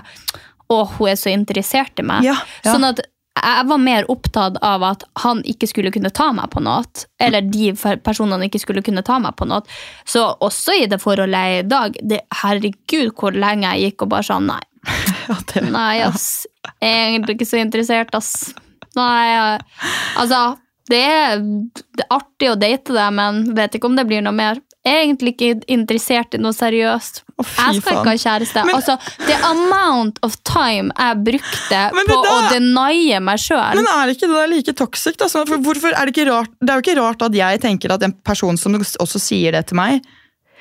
å, 0.70 0.84
hun 0.96 1.10
er 1.10 1.18
så 1.18 1.34
interessert 1.34 1.98
i 1.98 2.06
meg. 2.06 2.22
Ja, 2.24 2.38
ja. 2.62 2.70
Sånn 2.70 2.86
at 2.86 3.02
jeg 3.34 3.66
var 3.66 3.80
mer 3.82 4.06
opptatt 4.10 4.56
av 4.62 4.84
at 4.86 5.02
han 5.24 5.40
ikke 5.48 5.66
skulle 5.66 5.90
kunne 5.94 6.12
ta 6.14 6.28
meg 6.36 6.52
på 6.52 6.62
noe. 6.62 6.84
Eller 7.22 7.42
de 7.42 7.72
personene 8.04 8.46
ikke 8.46 8.62
skulle 8.62 8.84
kunne 8.86 9.02
ta 9.06 9.18
meg 9.22 9.34
på 9.36 9.48
noe. 9.50 9.64
Så 10.06 10.22
også 10.44 10.76
i 10.78 10.86
det 10.90 11.00
forholdet 11.02 11.34
jeg 11.34 11.58
er 11.58 11.64
i 11.64 11.68
dag, 11.68 11.98
det, 12.02 12.20
herregud 12.42 13.10
hvor 13.18 13.34
lenge 13.34 13.72
jeg 13.74 13.90
gikk 13.90 14.06
og 14.06 14.14
bare 14.14 14.28
sa 14.30 14.38
nei. 14.42 14.62
Ja, 15.24 15.38
det, 15.48 15.62
Nei, 15.72 16.02
ass. 16.04 16.44
Jeg 16.82 16.90
er 16.92 17.06
egentlig 17.08 17.38
ikke 17.38 17.48
så 17.48 17.56
interessert, 17.56 18.12
ass. 18.12 18.52
Nei, 18.94 19.56
altså 20.20 20.42
det 20.90 21.00
er, 21.00 21.40
det 21.40 22.04
er 22.04 22.12
artig 22.12 22.50
å 22.52 22.58
date 22.60 22.92
deg, 22.92 23.14
men 23.16 23.40
vet 23.56 23.78
ikke 23.78 23.88
om 23.88 23.96
det 23.96 24.04
blir 24.08 24.24
noe 24.24 24.36
mer. 24.36 24.60
Egentlig 24.84 25.32
ikke 25.32 25.62
interessert 25.72 26.34
i 26.36 26.38
noe 26.44 26.52
seriøst. 26.52 27.22
Oh, 27.40 27.46
jeg 27.56 27.80
skal 27.80 27.96
ikke 28.02 28.10
ha 28.10 28.18
kjæreste. 28.20 28.64
Men- 28.68 28.74
altså, 28.76 28.98
the 29.26 29.36
amount 29.48 30.18
of 30.22 30.36
time 30.44 30.92
jeg 30.98 31.16
brukte 31.24 31.78
på 32.10 32.18
da, 32.22 32.34
å 32.34 32.50
denie 32.52 33.20
meg 33.24 33.40
sjøl 33.40 33.78
Men 33.80 33.88
er 33.88 34.12
ikke 34.12 34.28
det 34.28 34.36
der 34.36 34.52
like 34.52 34.74
toxic? 34.76 35.16
Da? 35.16 35.30
Sånn, 35.32 35.46
for 35.48 35.56
hvorfor 35.64 35.96
er 35.96 36.04
det, 36.06 36.12
ikke 36.14 36.28
rart, 36.30 36.52
det 36.60 36.70
er 36.74 36.76
jo 36.82 36.84
ikke 36.84 36.98
rart 37.00 37.24
at 37.26 37.38
jeg 37.40 37.62
tenker 37.64 37.96
at 37.96 38.04
en 38.06 38.12
person 38.28 38.60
som 38.60 38.76
også 38.76 39.18
sier 39.22 39.56
det 39.56 39.64
til 39.72 39.80
meg 39.80 40.04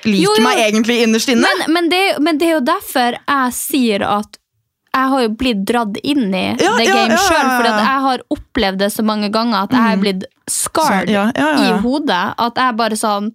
liker 0.04 0.22
Jo, 0.24 0.32
jo. 0.36 0.42
meg 0.44 0.58
egentlig 0.66 0.98
innerst 1.04 1.30
inne. 1.32 1.44
Men, 1.60 1.72
men, 1.76 1.92
det, 1.92 2.02
men 2.24 2.40
det 2.40 2.48
er 2.48 2.56
jo 2.58 2.64
derfor 2.64 3.20
jeg 3.20 3.54
sier 3.60 4.02
at 4.08 4.40
jeg 4.94 5.10
har 5.10 5.22
jo 5.24 5.30
blitt 5.34 5.62
dratt 5.66 5.96
inn 6.06 6.28
i 6.32 6.42
Ja, 6.60 6.74
the 6.78 6.84
game 6.86 7.08
ja, 7.10 7.16
ja, 7.16 7.22
sjøl, 7.28 7.48
for 7.58 7.66
jeg 7.68 8.02
har 8.08 8.20
opplevd 8.30 8.78
det 8.84 8.90
så 8.94 9.02
mange 9.04 9.28
ganger 9.34 9.64
at 9.66 9.72
jeg 9.74 9.96
er 9.96 10.02
blitt 10.04 10.26
scarred 10.48 11.10
Så- 11.10 11.56
i 11.66 11.72
hodet. 11.82 12.20
At 12.38 12.60
jeg 12.62 12.76
bare 12.78 12.98
sånn 13.00 13.32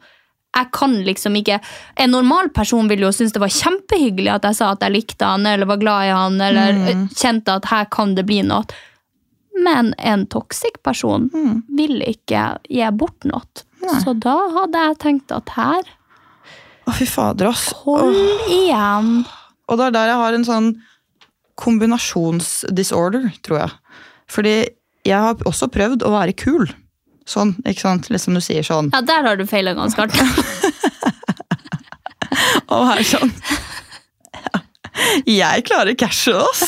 jeg 0.56 0.72
kan 0.74 0.94
liksom 1.06 1.36
ikke 1.40 1.60
En 1.98 2.12
normal 2.12 2.50
person 2.50 2.88
ville 2.90 3.06
jo 3.06 3.12
synes 3.14 3.32
det 3.36 3.40
var 3.44 3.52
kjempehyggelig 3.54 4.32
at 4.34 4.48
jeg 4.50 4.56
sa 4.56 4.72
at 4.74 4.82
jeg 4.82 4.92
likte 4.96 5.26
han, 5.26 5.46
eller 5.46 5.66
var 5.70 5.78
glad 5.78 6.08
i 6.08 6.14
han, 6.16 6.40
eller 6.42 6.74
Mm. 6.74 7.08
kjente 7.14 7.56
at 7.56 7.66
her 7.70 7.86
kan 7.86 8.16
det 8.16 8.26
bli 8.26 8.42
noe. 8.44 8.64
Men 9.64 9.94
en 9.98 10.26
toxic 10.28 10.82
person 10.84 11.30
Mm. 11.34 11.64
vil 11.78 12.02
ikke 12.02 12.58
gi 12.70 12.90
bort 12.92 13.24
noe. 13.26 13.42
Så 14.04 14.14
da 14.20 14.36
hadde 14.58 14.78
jeg 14.88 14.98
tenkt 15.00 15.32
at 15.32 15.50
her 15.56 15.84
Å, 16.88 16.92
fy 16.94 17.06
fader, 17.06 17.48
ass. 17.50 17.72
Hold 17.86 18.16
oh. 18.16 18.50
igjen. 18.50 19.26
Og 19.70 19.78
det 19.78 19.86
er 19.86 19.92
der 19.92 20.08
jeg 20.08 20.18
har 20.18 20.34
en 20.34 20.46
sånn 20.48 20.70
kombinasjonsdisorder, 21.56 23.30
tror 23.46 23.60
jeg. 23.60 23.72
Fordi 24.30 24.54
jeg 25.08 25.20
har 25.20 25.36
også 25.50 25.70
prøvd 25.72 26.04
å 26.06 26.12
være 26.14 26.36
kul. 26.38 26.70
Sånn, 27.30 27.54
ikke 27.68 27.84
sant? 27.86 28.10
Litt 28.10 28.24
som 28.24 28.38
du 28.38 28.42
sier 28.42 28.66
sånn. 28.66 28.90
Ja, 28.96 29.04
der 29.06 29.28
har 29.28 29.38
du 29.38 29.46
feila 29.50 29.76
ganske 29.78 30.02
hardt. 30.02 30.18
og 32.74 32.88
her 32.90 33.04
sånn. 33.06 33.34
Jeg 35.30 35.64
klarer 35.68 35.96
cashet, 35.98 36.36
oss! 36.36 36.64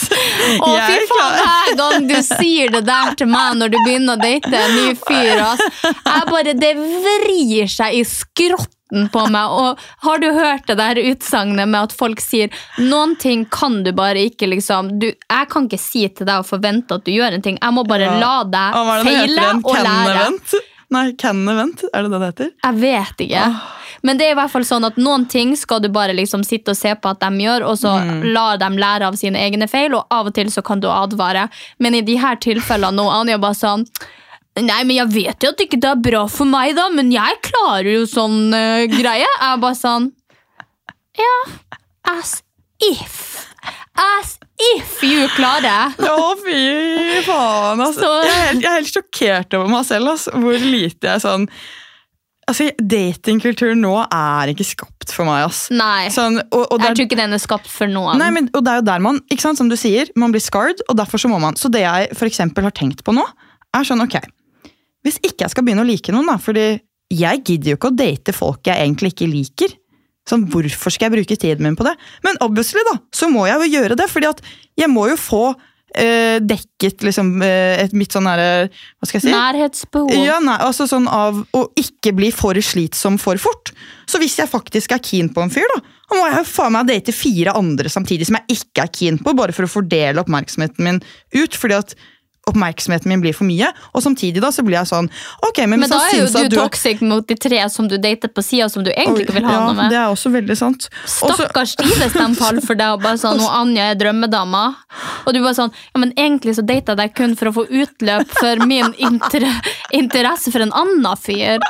Å, 0.62 0.70
fy 0.88 1.00
faen, 1.10 1.34
hver 1.42 1.74
gang 1.80 2.06
du 2.10 2.16
sier 2.24 2.72
det 2.74 2.84
der 2.88 3.16
til 3.20 3.30
meg 3.32 3.58
når 3.60 3.74
du 3.74 3.78
begynner 3.82 4.16
å 4.16 4.22
date 4.22 4.52
en 4.56 4.76
ny 4.78 4.94
fyr, 5.02 5.42
ass. 5.44 5.64
Jeg 5.84 6.30
bare, 6.30 6.56
det 6.58 6.72
vrir 6.80 7.72
seg 7.72 7.98
i 8.00 8.06
skrotten 8.92 9.10
på 9.12 9.26
meg. 9.32 9.50
Og 9.50 9.80
har 10.06 10.20
du 10.20 10.32
hørt 10.34 10.68
det 10.68 10.78
der 10.78 10.96
utsagnet 11.00 11.68
med 11.68 11.82
at 11.84 11.94
folk 11.94 12.20
sier 12.22 12.50
noen 12.80 13.16
ting 13.20 13.46
kan 13.50 13.84
du 13.84 13.92
bare 13.94 14.18
ikke 14.28 14.48
liksom 14.50 15.00
du, 15.00 15.08
Jeg 15.12 15.50
kan 15.50 15.68
ikke 15.68 15.80
si 15.80 16.08
til 16.10 16.26
deg 16.28 16.40
og 16.40 16.46
forvente 16.48 16.96
at 16.96 17.06
du 17.06 17.12
gjør 17.12 17.34
en 17.38 17.42
ting. 17.42 17.58
Jeg 17.62 17.74
må 17.74 17.84
bare 17.88 18.02
Ja. 18.02 18.20
la 18.20 18.44
deg 18.44 18.74
heter 18.74 19.04
feile 19.04 19.62
og 19.64 19.76
lære. 19.76 20.16
event? 20.16 20.54
Nei, 20.92 21.14
can 21.14 21.48
event, 21.48 21.84
er 21.94 22.04
det 22.04 22.12
det 22.12 22.20
det 22.20 22.28
heter? 22.36 22.52
Jeg 22.66 22.76
vet 22.76 23.18
ikke. 23.18 23.62
Men 24.04 24.18
det 24.18 24.26
er 24.28 24.32
i 24.32 24.36
hvert 24.36 24.52
fall 24.52 24.64
sånn 24.64 24.84
at 24.86 24.98
noen 24.98 25.26
ting 25.30 25.56
skal 25.56 25.80
du 25.80 25.88
bare 25.88 26.12
liksom 26.12 26.44
sitte 26.44 26.72
og 26.72 26.76
se 26.76 26.94
på 26.96 27.10
at 27.10 27.20
de 27.22 27.30
gjør, 27.46 27.64
og 27.66 27.78
så 27.78 28.24
lar 28.34 28.58
dem 28.58 28.76
lære 28.76 29.04
av 29.08 29.16
sine 29.16 29.38
egne 29.40 29.70
feil, 29.70 29.94
og 29.96 30.06
av 30.12 30.28
og 30.28 30.34
til 30.34 30.48
så 30.48 30.62
kan 30.62 30.82
du 30.82 30.88
advare. 30.90 31.50
Men 31.80 31.96
i 31.96 32.02
de 32.02 32.18
her 32.18 32.36
tilfellene 32.36 32.92
nå, 32.98 33.08
Anja 33.10 33.38
bare 33.38 33.54
sånn 33.56 33.86
Nei, 34.60 34.82
men 34.84 34.98
jeg 34.98 35.08
vet 35.14 35.46
jo 35.46 35.50
at 35.54 35.62
ikke 35.64 35.78
det 35.80 35.90
er 35.94 36.00
bra 36.04 36.26
for 36.28 36.50
meg, 36.50 36.74
da, 36.76 36.90
men 36.92 37.12
jeg 37.14 37.38
klarer 37.46 37.88
jo 37.94 38.02
sånn 38.10 38.50
uh, 38.52 38.84
greie. 38.92 39.24
Jeg 39.24 39.38
er 39.48 39.62
bare 39.64 39.78
sånn 39.80 40.10
Ja, 41.18 41.36
as 42.18 42.42
if. 42.84 43.48
As 43.96 44.38
if 44.76 44.98
you 45.04 45.28
klarer. 45.38 45.94
det! 45.98 46.08
Å, 46.10 46.32
fy 46.42 47.22
faen, 47.28 47.84
ass. 47.84 48.00
Jeg, 48.02 48.08
er 48.08 48.42
helt, 48.42 48.64
jeg 48.64 48.70
er 48.72 48.78
helt 48.80 48.92
sjokkert 48.92 49.56
over 49.60 49.72
meg 49.72 49.86
selv, 49.88 50.12
ass. 50.16 50.28
Hvor 50.34 50.66
lite 50.68 51.14
jeg 51.16 51.24
sånn 51.24 51.48
Altså, 52.50 52.66
Datingkulturen 52.84 53.80
nå 53.80 53.92
er 54.12 54.50
ikke 54.52 54.66
skapt 54.68 55.14
for 55.16 55.24
meg, 55.30 55.46
ass. 55.46 55.68
Nei. 55.72 56.10
Sånn, 56.12 56.40
og, 56.50 56.66
og 56.74 56.82
der, 56.82 56.90
Jeg 56.90 56.92
er- 56.92 56.98
tror 56.98 57.06
ikke 57.08 57.20
den 57.22 57.36
er 57.38 57.40
skapt 57.44 57.70
for 57.72 57.88
noen. 57.88 58.18
Nei, 58.20 58.28
men, 58.36 58.50
og 58.58 58.66
det 58.66 58.74
er 58.74 58.82
jo 58.82 58.86
der 58.90 59.04
man, 59.06 59.22
ikke 59.32 59.46
sant, 59.46 59.60
som 59.62 59.70
du 59.72 59.78
sier, 59.80 60.10
man 60.20 60.34
blir 60.34 60.44
scarred, 60.44 60.82
og 60.90 60.98
derfor 61.00 61.22
så 61.22 61.30
må 61.32 61.38
man. 61.40 61.56
Så 61.56 61.72
det 61.72 61.86
jeg 61.86 62.10
for 62.18 62.28
eksempel 62.28 62.66
har 62.68 62.74
tenkt 62.76 63.06
på 63.08 63.14
nå, 63.16 63.24
er 63.78 63.88
sånn, 63.88 64.04
ok, 64.04 64.18
hvis 65.06 65.20
ikke 65.22 65.46
jeg 65.46 65.54
skal 65.54 65.66
begynne 65.66 65.86
å 65.86 65.90
like 65.90 66.14
noen 66.14 66.30
da, 66.30 66.38
fordi 66.42 66.66
jeg 67.12 67.44
gidder 67.44 67.74
jo 67.74 67.80
ikke 67.80 67.92
å 67.92 67.98
date 67.98 68.36
folk 68.36 68.70
jeg 68.70 68.80
egentlig 68.80 69.14
ikke 69.16 69.30
liker. 69.30 69.74
Sånn, 70.30 70.46
hvorfor 70.54 70.94
skal 70.94 71.10
jeg 71.10 71.18
bruke 71.18 71.38
tiden 71.40 71.66
min 71.66 71.76
på 71.78 71.86
det? 71.88 71.96
Men 72.26 72.38
obviously 72.46 72.84
da, 72.88 73.00
så 73.16 73.28
må 73.32 73.48
jeg 73.50 73.58
jo 73.64 73.82
gjøre 73.82 73.98
det, 74.00 74.08
fordi 74.12 74.30
at 74.30 74.42
jeg 74.80 74.90
må 74.92 75.08
jo 75.10 75.18
få 75.20 75.42
øh, 75.52 76.38
dekket 76.46 77.04
liksom, 77.08 77.34
øh, 77.42 77.82
et 77.82 77.96
mitt 77.98 78.14
sånn 78.14 78.30
her, 78.30 78.70
hva 78.70 79.10
skal 79.10 79.18
jeg 79.18 79.26
si? 79.26 79.34
Nærhetsbehov. 79.34 80.14
Ja, 80.14 80.38
nei, 80.44 80.60
altså 80.62 80.86
sånn 80.90 81.10
av 81.12 81.42
å 81.58 81.64
ikke 81.80 82.14
bli 82.16 82.30
for 82.36 82.56
slitsom 82.62 83.18
for 83.22 83.42
fort. 83.42 83.74
Så 84.10 84.22
hvis 84.22 84.38
jeg 84.40 84.52
faktisk 84.52 84.94
er 84.94 85.04
keen 85.04 85.34
på 85.34 85.44
en 85.44 85.52
fyr, 85.54 85.68
da, 85.74 85.82
da 85.82 86.20
må 86.20 86.30
jeg 86.30 86.40
jo 86.44 86.48
faen 86.54 86.78
meg 86.78 86.94
date 86.94 87.16
fire 87.16 87.58
andre 87.58 87.92
samtidig 87.92 88.30
som 88.30 88.40
jeg 88.40 88.62
ikke 88.62 88.86
er 88.86 88.96
keen 89.02 89.20
på, 89.20 89.36
bare 89.36 89.58
for 89.58 89.68
å 89.68 89.74
fordele 89.74 90.22
oppmerksomheten 90.22 90.86
min 90.86 91.02
ut, 91.34 91.58
fordi 91.58 91.82
at 91.82 91.98
oppmerksomheten 92.50 93.10
min 93.12 93.22
blir 93.22 93.36
for 93.38 93.46
mye. 93.46 93.70
Og 93.94 94.04
samtidig 94.04 94.42
da 94.42 94.50
så 94.54 94.64
blir 94.66 94.80
jeg 94.80 94.90
sånn 94.90 95.10
ok, 95.46 95.60
men, 95.70 95.84
Men 95.84 95.92
da 95.92 96.00
er 96.10 96.18
jo 96.24 96.28
du 96.32 96.50
du 96.50 96.58
toxic 96.58 97.04
mot 97.06 97.28
de 97.28 97.38
tre 97.38 97.62
som 97.70 97.88
du 97.88 97.98
datet 98.02 98.34
på 98.34 98.44
sida, 98.46 98.70
som 98.72 98.86
du 98.86 98.90
egentlig 98.92 99.28
ikke 99.28 99.38
vil 99.38 99.46
ha 99.46 99.54
ja, 99.54 99.60
noe 99.68 99.78
med. 99.78 99.94
Det 99.94 100.00
er 100.00 100.10
også 100.10 100.32
veldig 100.34 100.58
sant. 100.58 100.90
Stakkars 101.06 101.76
Stives 101.78 102.18
de 102.18 102.28
faller 102.40 102.66
for 102.66 102.80
deg 102.80 102.98
og 102.98 103.06
bare 103.06 103.22
sånn, 103.22 103.40
og 103.42 103.54
Anja 103.62 103.92
er 103.92 104.00
drømmedama. 104.00 104.64
Og 105.26 105.36
du 105.36 105.42
bare 105.44 105.58
sånn, 105.58 105.72
ja, 105.94 106.02
men 106.02 106.16
egentlig 106.18 106.58
så 106.58 106.66
datet 106.66 106.92
jeg 106.96 107.00
deg 107.04 107.16
kun 107.20 107.38
for 107.40 107.52
å 107.52 107.56
få 107.62 107.68
utløp 107.70 108.34
for 108.40 108.66
min 108.68 108.96
inter 108.98 109.46
interesse 109.94 110.52
for 110.52 110.66
en 110.66 110.74
annen 110.74 111.18
fyr. 111.22 111.62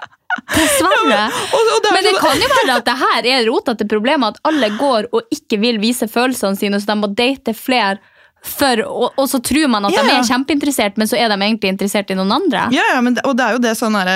Dessverre. 0.52 1.26
og 1.52 1.66
det 1.84 1.90
er 1.90 1.94
Men 1.94 2.04
det 2.06 2.14
sånn- 2.16 2.22
kan 2.24 2.40
jo 2.40 2.48
være 2.48 2.76
at 2.78 2.86
det 2.88 2.98
her 3.02 3.28
er 3.28 3.46
rotete 3.50 3.88
problemet, 3.88 4.36
at 4.38 4.40
alle 4.48 4.70
går 4.80 5.10
og 5.12 5.24
ikke 5.36 5.60
vil 5.60 5.78
vise 5.84 6.08
følelsene 6.08 6.58
sine, 6.58 6.80
så 6.80 6.94
de 6.94 6.96
må 6.96 7.14
date 7.14 7.54
flere. 7.54 8.00
For, 8.42 8.80
og, 8.90 9.18
og 9.22 9.28
så 9.30 9.38
tror 9.46 9.68
man 9.70 9.86
at 9.86 9.94
yeah. 9.94 10.08
de 10.08 10.14
er 10.18 10.26
kjempeinteressert, 10.26 10.96
men 10.98 11.10
så 11.10 11.20
er 11.20 11.30
de 11.30 11.38
egentlig 11.38 11.70
interessert 11.76 12.10
i 12.10 12.18
noen 12.18 12.32
andre. 12.34 12.64
ja, 12.74 12.88
yeah, 12.90 13.02
men 13.06 13.20
og 13.22 13.36
det 13.38 13.46
er 13.46 13.58
jo 13.58 13.62
det 13.62 13.76
sånn 13.78 13.94
herre 14.00 14.16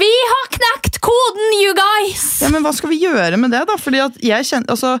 Vi 0.00 0.08
har 0.30 0.46
knekt 0.54 0.96
koden, 1.04 1.50
you 1.60 1.74
guys! 1.76 2.24
Ja, 2.40 2.48
men 2.54 2.64
hva 2.64 2.72
skal 2.76 2.94
vi 2.94 3.02
gjøre 3.02 3.36
med 3.40 3.52
det, 3.52 3.66
da? 3.68 3.76
Fordi 3.80 4.00
at 4.06 4.16
jeg 4.24 4.48
kjenner, 4.48 4.72
altså, 4.72 4.96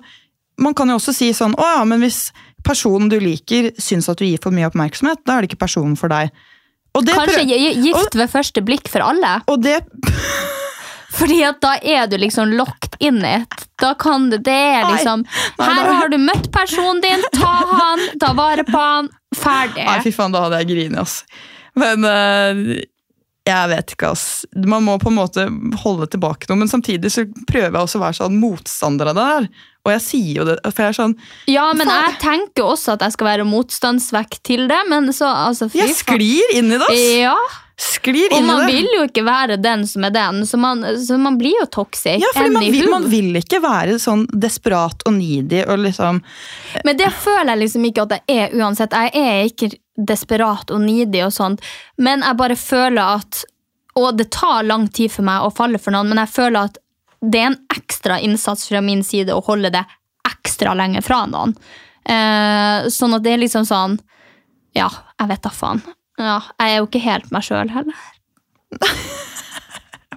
Man 0.60 0.76
kan 0.76 0.90
jo 0.90 0.98
også 0.98 1.14
si 1.16 1.30
sånn 1.32 1.56
Å 1.56 1.70
ja, 1.78 1.80
men 1.88 2.04
hvis 2.04 2.28
personen 2.66 3.08
du 3.08 3.16
liker, 3.22 3.70
syns 3.80 4.10
at 4.12 4.20
du 4.20 4.26
gir 4.26 4.40
for 4.42 4.52
mye 4.52 4.68
oppmerksomhet, 4.68 5.22
da 5.24 5.38
er 5.38 5.46
det 5.46 5.52
ikke 5.52 5.62
personen 5.62 5.94
for 5.96 6.12
deg. 6.12 6.34
Kanskje 7.06 7.44
gift 7.46 8.16
ved 8.18 8.30
første 8.32 8.64
blikk 8.66 8.90
for 8.90 9.04
alle? 9.06 9.38
Og 9.48 9.62
det 9.62 9.78
Fordi 11.18 11.38
at 11.46 11.62
da 11.62 11.76
er 11.80 12.10
du 12.10 12.18
liksom 12.20 12.52
locked 12.58 12.98
in 13.00 13.22
it. 13.24 13.57
Da 13.78 13.94
kan 13.98 14.28
det 14.32 14.42
det 14.48 14.58
er 14.74 14.88
liksom 14.90 15.24
Her 15.60 15.88
har 15.92 16.10
du 16.10 16.18
møtt 16.18 16.50
personen 16.54 17.02
din, 17.04 17.24
ta 17.36 17.54
han, 17.70 18.04
ta 18.20 18.32
vare 18.34 18.66
på 18.66 18.78
han, 18.78 19.10
ferdig. 19.36 19.86
Nei, 19.86 19.98
fy 20.04 20.12
faen, 20.14 20.34
da 20.34 20.46
hadde 20.46 20.62
jeg 20.62 20.70
grinet, 20.72 21.00
ass. 21.04 21.22
Men 21.78 22.02
uh, 22.02 22.78
jeg 23.48 23.70
vet 23.70 23.94
ikke, 23.94 24.12
ass. 24.12 24.26
Man 24.58 24.84
må 24.84 24.98
på 25.00 25.12
en 25.12 25.18
måte 25.18 25.46
holde 25.84 26.08
tilbake 26.12 26.50
noe, 26.50 26.60
men 26.62 26.70
samtidig 26.70 27.12
så 27.14 27.24
prøver 27.48 27.70
jeg 27.70 27.80
også 27.80 28.00
å 28.00 28.04
være 28.04 28.18
sånn 28.20 28.38
motstander 28.42 29.12
av 29.12 29.18
det 29.18 29.26
der. 29.30 29.48
Og 29.86 29.92
jeg 29.94 30.04
sier 30.04 30.32
jo 30.40 30.48
det, 30.48 30.58
for 30.66 30.84
jeg 30.84 30.92
er 30.92 30.98
sånn 30.98 31.14
Ja, 31.48 31.68
men 31.76 31.88
Faen. 31.88 32.02
jeg 32.02 32.18
tenker 32.20 32.66
også 32.74 32.96
at 32.96 33.06
jeg 33.06 33.14
skal 33.14 33.30
være 33.30 33.46
motstandsvekk 33.48 34.36
til 34.44 34.66
det, 34.68 34.82
men 34.90 35.08
så 35.16 35.30
altså, 35.30 35.70
fy 35.70 35.80
faen. 35.80 35.88
Jeg 35.88 36.00
sklir 36.02 36.54
inn 36.58 36.74
i 36.74 36.80
det, 36.80 36.90
ass! 36.90 37.06
Ja, 37.22 37.36
Sklir 37.78 38.32
og 38.32 38.40
inn 38.40 38.44
i 38.44 38.46
man 38.48 38.64
vil 38.66 38.88
jo 38.90 39.04
ikke 39.06 39.22
være 39.22 39.56
den 39.62 39.84
som 39.86 40.02
er 40.08 40.10
den, 40.10 40.40
så 40.46 40.58
man, 40.58 40.80
så 40.98 41.14
man 41.18 41.36
blir 41.38 41.60
jo 41.60 41.66
toxic. 41.70 42.16
Ja, 42.18 42.30
fordi 42.34 42.50
man 42.50 42.64
vil, 42.74 42.88
man 42.90 43.04
vil 43.10 43.36
ikke 43.38 43.60
være 43.62 44.00
sånn 44.02 44.24
desperat 44.34 45.04
og 45.06 45.14
needy 45.14 45.60
og 45.62 45.84
liksom 45.84 46.18
Men 46.82 46.98
det 46.98 47.12
føler 47.14 47.52
jeg 47.52 47.60
liksom 47.62 47.84
ikke 47.86 48.06
at 48.08 48.16
jeg 48.16 48.40
er 48.48 48.56
uansett. 48.58 48.96
Jeg 48.98 49.22
er 49.22 49.46
ikke 49.46 49.70
desperat 49.94 50.72
og 50.74 50.82
needy 50.82 51.22
og 51.22 51.30
sånt, 51.34 51.62
men 52.02 52.26
jeg 52.26 52.38
bare 52.40 52.56
føler 52.58 53.14
at 53.20 53.44
Og 53.98 54.10
det 54.18 54.28
tar 54.34 54.66
lang 54.66 54.86
tid 54.94 55.10
for 55.10 55.26
meg 55.26 55.42
å 55.42 55.54
falle 55.54 55.78
for 55.82 55.94
noen, 55.94 56.10
men 56.10 56.20
jeg 56.22 56.30
føler 56.34 56.68
at 56.70 56.82
det 57.18 57.40
er 57.40 57.48
en 57.50 57.60
ekstra 57.74 58.18
innsats 58.22 58.68
fra 58.68 58.82
min 58.82 59.00
side 59.02 59.34
å 59.34 59.42
holde 59.42 59.72
det 59.74 59.82
ekstra 60.28 60.74
lenge 60.78 61.02
fra 61.02 61.24
noen. 61.26 61.54
Eh, 62.06 62.86
sånn 62.94 63.16
at 63.16 63.24
det 63.24 63.32
er 63.34 63.42
liksom 63.42 63.66
sånn 63.68 63.98
Ja, 64.76 64.86
jeg 65.18 65.30
vet 65.32 65.42
da 65.42 65.50
faen. 65.50 65.82
Ja, 66.18 66.40
jeg 66.58 66.72
er 66.74 66.78
jo 66.82 66.86
ikke 66.88 67.02
helt 67.04 67.30
meg 67.34 67.42
sjøl 67.46 67.70
heller. 67.70 67.94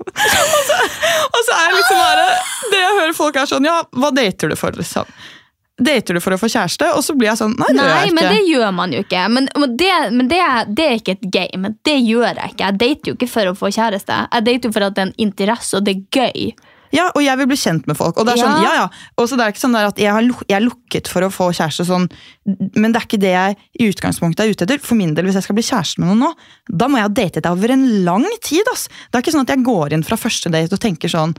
Og 0.01 1.41
så 1.45 1.53
er 1.55 1.67
jeg 1.67 1.75
liksom 1.77 1.99
bare 2.01 2.23
Det 2.71 2.79
jeg 2.81 2.95
hører 2.97 3.13
folk 3.15 3.37
er 3.37 3.49
sånn 3.49 3.67
Ja, 3.67 3.77
hva 3.95 4.09
dater 4.15 4.51
du 4.51 4.57
for, 4.59 4.75
liksom? 4.77 5.09
Dater 5.81 6.17
du 6.17 6.21
for 6.23 6.35
å 6.35 6.39
få 6.41 6.49
kjæreste? 6.51 6.89
Og 6.97 7.03
så 7.05 7.15
blir 7.17 7.29
jeg 7.31 7.39
sånn 7.39 7.53
Nei, 7.59 7.69
det 7.73 7.85
gjør 7.85 7.93
jeg 7.95 8.09
ikke. 8.11 8.15
men 8.17 8.27
det 8.35 8.41
gjør 8.49 8.73
man 8.77 8.91
jo 8.95 8.99
ikke. 9.05 9.21
Men, 9.33 9.47
men, 9.61 9.77
det, 9.79 9.91
men 10.17 10.27
det, 10.29 10.39
er- 10.45 10.67
det 10.77 10.85
er 10.87 10.99
ikke 10.99 11.15
et 11.17 11.23
game. 11.33 11.71
Det 11.87 11.95
gjør 12.05 12.27
jeg 12.37 12.53
ikke. 12.53 12.67
Jeg 12.67 12.77
dater 12.83 13.09
jo 13.11 13.15
ikke 13.17 13.29
for 13.31 13.49
å 13.49 13.55
få 13.57 13.71
kjæreste. 13.73 14.17
Jeg 14.35 14.45
dater 14.49 14.69
jo 14.69 14.75
for 14.75 14.85
at 14.85 14.97
det 14.97 15.01
er 15.05 15.09
en 15.09 15.15
interesse, 15.25 15.71
og 15.79 15.87
det 15.87 15.95
er 15.95 16.03
gøy. 16.19 16.51
Ja, 16.91 17.09
og 17.15 17.21
jeg 17.23 17.39
vil 17.39 17.47
bli 17.47 17.57
kjent 17.59 17.87
med 17.87 17.97
folk. 17.99 18.17
Og 18.19 18.27
det 18.27 18.35
er 18.35 18.41
sånn, 18.43 18.63
ja, 18.65 18.73
Ja. 18.81 18.87
Og 19.17 19.29
så 19.29 19.37
det 19.39 19.45
er 19.45 19.53
ikke 19.53 19.63
sånn 19.63 19.77
der 19.77 19.87
at 19.91 19.99
jeg, 20.01 20.11
har 20.11 20.25
luk 20.25 20.43
jeg 20.47 20.57
er 20.57 20.65
lukket 20.65 21.07
for 21.11 21.23
å 21.23 21.31
få 21.31 21.51
kjæreste 21.55 21.85
sånn, 21.87 22.09
men 22.75 22.91
det 22.91 22.99
er 22.99 23.07
ikke 23.07 23.21
det 23.21 23.31
jeg 23.31 23.57
i 23.79 23.87
utgangspunktet 23.91 24.43
er 24.43 24.51
ute 24.51 24.67
etter. 24.67 24.81
For 24.83 24.99
min 24.99 25.13
del, 25.15 25.29
hvis 25.29 25.39
jeg 25.39 25.47
skal 25.47 25.57
bli 25.57 25.63
kjæreste 25.67 26.03
med 26.03 26.11
noen 26.11 26.25
nå, 26.25 26.31
da 26.67 26.89
må 26.91 26.99
jeg 26.99 27.07
ha 27.07 27.13
datet 27.21 27.45
deg 27.45 27.51
over 27.51 27.75
en 27.75 27.87
lang 28.07 28.27
tid, 28.43 28.67
ass. 28.73 28.87
Det 29.09 29.19
er 29.19 29.25
ikke 29.25 29.35
sånn 29.37 29.47
at 29.47 29.55
jeg 29.55 29.65
går 29.67 29.95
inn 29.95 30.05
fra 30.07 30.19
første 30.19 30.51
date 30.51 30.75
og 30.75 30.83
tenker 30.83 31.11
sånn, 31.11 31.35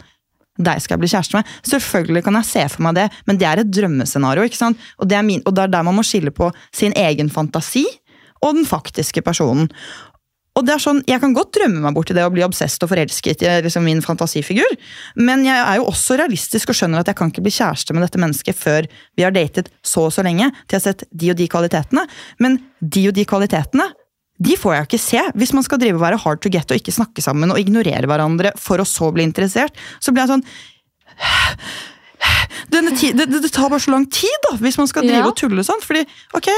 deg 0.60 0.82
skal 0.84 0.96
jeg 0.96 1.02
bli 1.04 1.10
kjæreste 1.12 1.38
med. 1.38 1.52
Selvfølgelig 1.64 2.24
kan 2.26 2.36
jeg 2.40 2.48
se 2.50 2.64
for 2.74 2.84
meg 2.84 2.96
det, 2.98 3.08
men 3.28 3.40
det 3.40 3.48
er 3.48 3.62
et 3.62 3.72
drømmescenario, 3.72 4.44
ikke 4.44 4.60
sant? 4.60 4.80
Og 5.00 5.08
det 5.08 5.16
er, 5.16 5.26
min, 5.26 5.40
og 5.48 5.56
det 5.56 5.64
er 5.64 5.72
der 5.72 5.86
man 5.86 5.96
må 5.96 6.04
skille 6.04 6.32
på 6.34 6.50
sin 6.76 6.92
egen 6.96 7.32
fantasi 7.32 7.86
og 8.42 8.56
den 8.58 8.66
faktiske 8.68 9.22
personen. 9.24 9.70
Og 10.52 10.66
det 10.66 10.74
er 10.74 10.82
sånn, 10.84 10.98
Jeg 11.08 11.20
kan 11.22 11.32
godt 11.32 11.54
drømme 11.56 11.80
meg 11.80 11.94
bort 11.96 12.10
til 12.10 12.16
det 12.18 12.26
å 12.26 12.32
bli 12.32 12.42
obsesst 12.44 12.82
og 12.84 12.90
forelsket 12.90 13.40
i 13.42 13.52
liksom, 13.64 13.86
min 13.88 14.02
fantasifigur, 14.04 14.68
men 15.16 15.46
jeg 15.46 15.56
er 15.56 15.78
jo 15.80 15.86
også 15.88 16.18
realistisk 16.20 16.68
og 16.68 16.76
skjønner 16.76 17.00
at 17.00 17.08
jeg 17.08 17.16
kan 17.16 17.32
ikke 17.32 17.44
bli 17.46 17.54
kjæreste 17.56 17.94
med 17.96 18.04
dette 18.04 18.20
mennesket 18.20 18.58
før 18.58 18.88
vi 19.16 19.24
har 19.24 19.32
datet 19.32 19.70
så 19.82 20.08
og 20.10 20.12
så 20.12 20.24
lenge 20.26 20.50
til 20.66 20.76
jeg 20.76 20.80
har 20.80 20.86
sett 20.90 21.04
de 21.10 21.30
og 21.32 21.38
de 21.40 21.48
kvalitetene. 21.48 22.04
Men 22.38 22.58
de 22.80 23.08
og 23.08 23.16
de 23.16 23.24
kvalitetene 23.24 23.88
de 24.42 24.56
får 24.58 24.74
jeg 24.74 24.86
ikke 24.88 24.98
se. 24.98 25.20
Hvis 25.38 25.52
man 25.54 25.62
skal 25.62 25.78
drive 25.78 25.94
og 26.00 26.02
være 26.02 26.18
hard 26.18 26.40
to 26.42 26.50
get 26.50 26.70
og 26.72 26.80
ikke 26.80 26.92
snakke 26.92 27.22
sammen 27.22 27.52
og 27.54 27.60
ignorere 27.60 28.08
hverandre 28.10 28.50
for 28.58 28.82
å 28.82 28.86
så 28.88 29.12
bli 29.14 29.22
interessert, 29.28 29.76
så 30.02 30.10
blir 30.10 30.24
jeg 30.24 30.32
sånn 30.34 30.44
det, 32.72 32.80
det, 33.16 33.26
det 33.28 33.50
tar 33.52 33.70
bare 33.70 33.82
så 33.82 33.92
lang 33.92 34.06
tid, 34.10 34.34
da, 34.48 34.56
hvis 34.62 34.78
man 34.80 34.88
skal 34.90 35.04
drive 35.06 35.20
Ja. 35.22 35.28
og 35.28 35.36
tulle 35.38 35.64
sånn. 35.66 35.82
Fordi, 35.84 36.04
ok, 36.38 36.48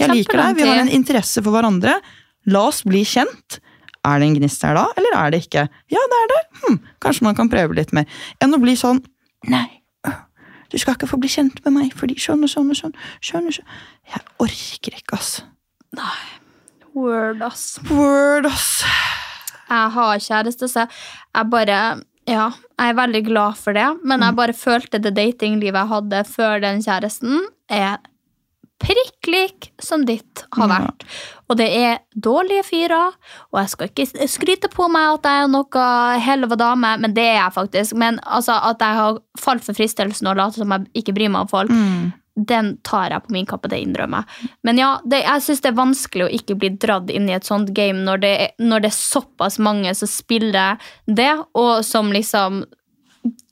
jeg 0.00 0.08
liker 0.10 0.40
deg, 0.40 0.56
vi 0.58 0.66
har 0.68 0.80
en 0.82 0.92
interesse 0.92 1.42
for 1.42 1.54
hverandre. 1.54 1.98
La 2.46 2.66
oss 2.68 2.82
bli 2.82 3.02
kjent. 3.04 3.58
Er 4.04 4.18
det 4.18 4.26
en 4.30 4.34
gnist 4.38 4.62
her 4.64 4.74
da, 4.74 4.86
eller 4.96 5.12
er 5.16 5.30
det 5.30 5.42
ikke? 5.46 5.68
Ja, 5.92 6.00
det 6.12 6.18
er 6.22 6.28
det. 6.32 6.40
Hm, 6.62 6.78
kanskje 7.04 7.22
man 7.22 7.34
kan 7.36 7.50
prøve 7.52 7.74
litt 7.76 7.92
mer. 7.92 8.06
Enn 8.40 8.54
å 8.56 8.60
bli 8.62 8.72
sånn 8.76 9.02
Nei, 9.48 9.82
øh, 10.06 10.16
du 10.70 10.76
skal 10.78 10.94
ikke 10.94 11.08
få 11.08 11.16
bli 11.20 11.28
kjent 11.28 11.62
med 11.64 11.72
meg, 11.72 11.92
fordi 11.96 12.14
sånn 12.20 12.42
og 12.44 12.48
sånn 12.52 12.68
og 12.70 12.76
sånn. 12.76 12.92
sånn, 13.24 13.46
og 13.48 13.52
sånn. 13.56 13.64
Jeg 14.12 14.20
orker 14.38 14.96
ikke, 14.98 15.16
ass. 15.16 15.42
Nei. 15.96 16.20
Word, 16.94 17.40
ass. 17.42 17.78
Word, 17.90 18.46
ass. 18.46 18.82
Jeg 19.70 19.90
har 19.94 20.18
kjæreste, 20.18 20.68
så 20.68 20.86
jeg 20.88 21.50
bare 21.50 22.02
Ja, 22.28 22.50
jeg 22.78 22.90
er 22.90 22.94
veldig 22.94 23.24
glad 23.26 23.56
for 23.56 23.72
det, 23.72 23.86
men 24.04 24.20
Mm. 24.20 24.26
jeg 24.26 24.36
bare 24.36 24.52
følte 24.52 25.00
det 25.00 25.14
datinglivet 25.14 25.74
jeg 25.80 25.88
hadde 25.88 26.24
før 26.28 26.60
den 26.60 26.82
kjæresten, 26.82 27.40
er 27.68 27.96
prikk 28.80 29.28
lik 29.28 29.66
som 29.82 30.06
ditt 30.08 30.44
har 30.56 30.70
vært. 30.70 31.04
Og 31.50 31.58
det 31.60 31.66
er 31.76 31.98
dårlige 32.16 32.64
fyrer, 32.64 33.12
og 33.52 33.58
jeg 33.60 33.72
skal 33.74 33.90
ikke 33.90 34.28
skryte 34.30 34.70
på 34.72 34.86
meg 34.92 35.18
at 35.18 35.28
jeg 35.28 35.44
er 35.44 35.50
noe 35.52 35.82
helva 36.24 36.56
dame, 36.56 36.94
men 37.02 37.12
det 37.16 37.26
er 37.26 37.36
jeg 37.42 37.52
faktisk. 37.58 37.96
Men 38.00 38.20
altså, 38.24 38.56
at 38.70 38.80
jeg 38.80 38.96
har 39.02 39.18
falt 39.38 39.66
for 39.66 39.76
fristelsen 39.76 40.30
og 40.32 40.38
later 40.40 40.62
som 40.64 40.72
jeg 40.76 40.88
ikke 41.02 41.14
bryr 41.18 41.28
meg 41.34 41.44
om 41.46 41.52
folk, 41.52 41.70
Mm. 41.70 42.12
den 42.46 42.78
tar 42.86 43.10
jeg 43.10 43.22
på 43.26 43.32
min 43.34 43.44
kappe, 43.46 43.68
det 43.68 43.82
innrømmer 43.84 44.24
jeg. 44.24 44.50
Men 44.64 44.78
ja, 44.78 44.90
det, 45.04 45.22
jeg 45.26 45.42
syns 45.44 45.60
det 45.60 45.68
er 45.72 45.76
vanskelig 45.82 46.24
å 46.24 46.32
ikke 46.38 46.56
bli 46.56 46.70
dratt 46.80 47.10
inn 47.10 47.28
i 47.28 47.34
et 47.36 47.44
sånt 47.44 47.74
game 47.76 48.00
når 48.06 48.20
det, 48.22 48.34
når 48.58 48.80
det 48.86 48.90
er 48.92 48.96
såpass 48.96 49.58
mange 49.58 49.92
som 49.94 50.08
spiller 50.08 50.78
det, 51.06 51.32
og 51.54 51.84
som 51.84 52.08
liksom 52.14 52.62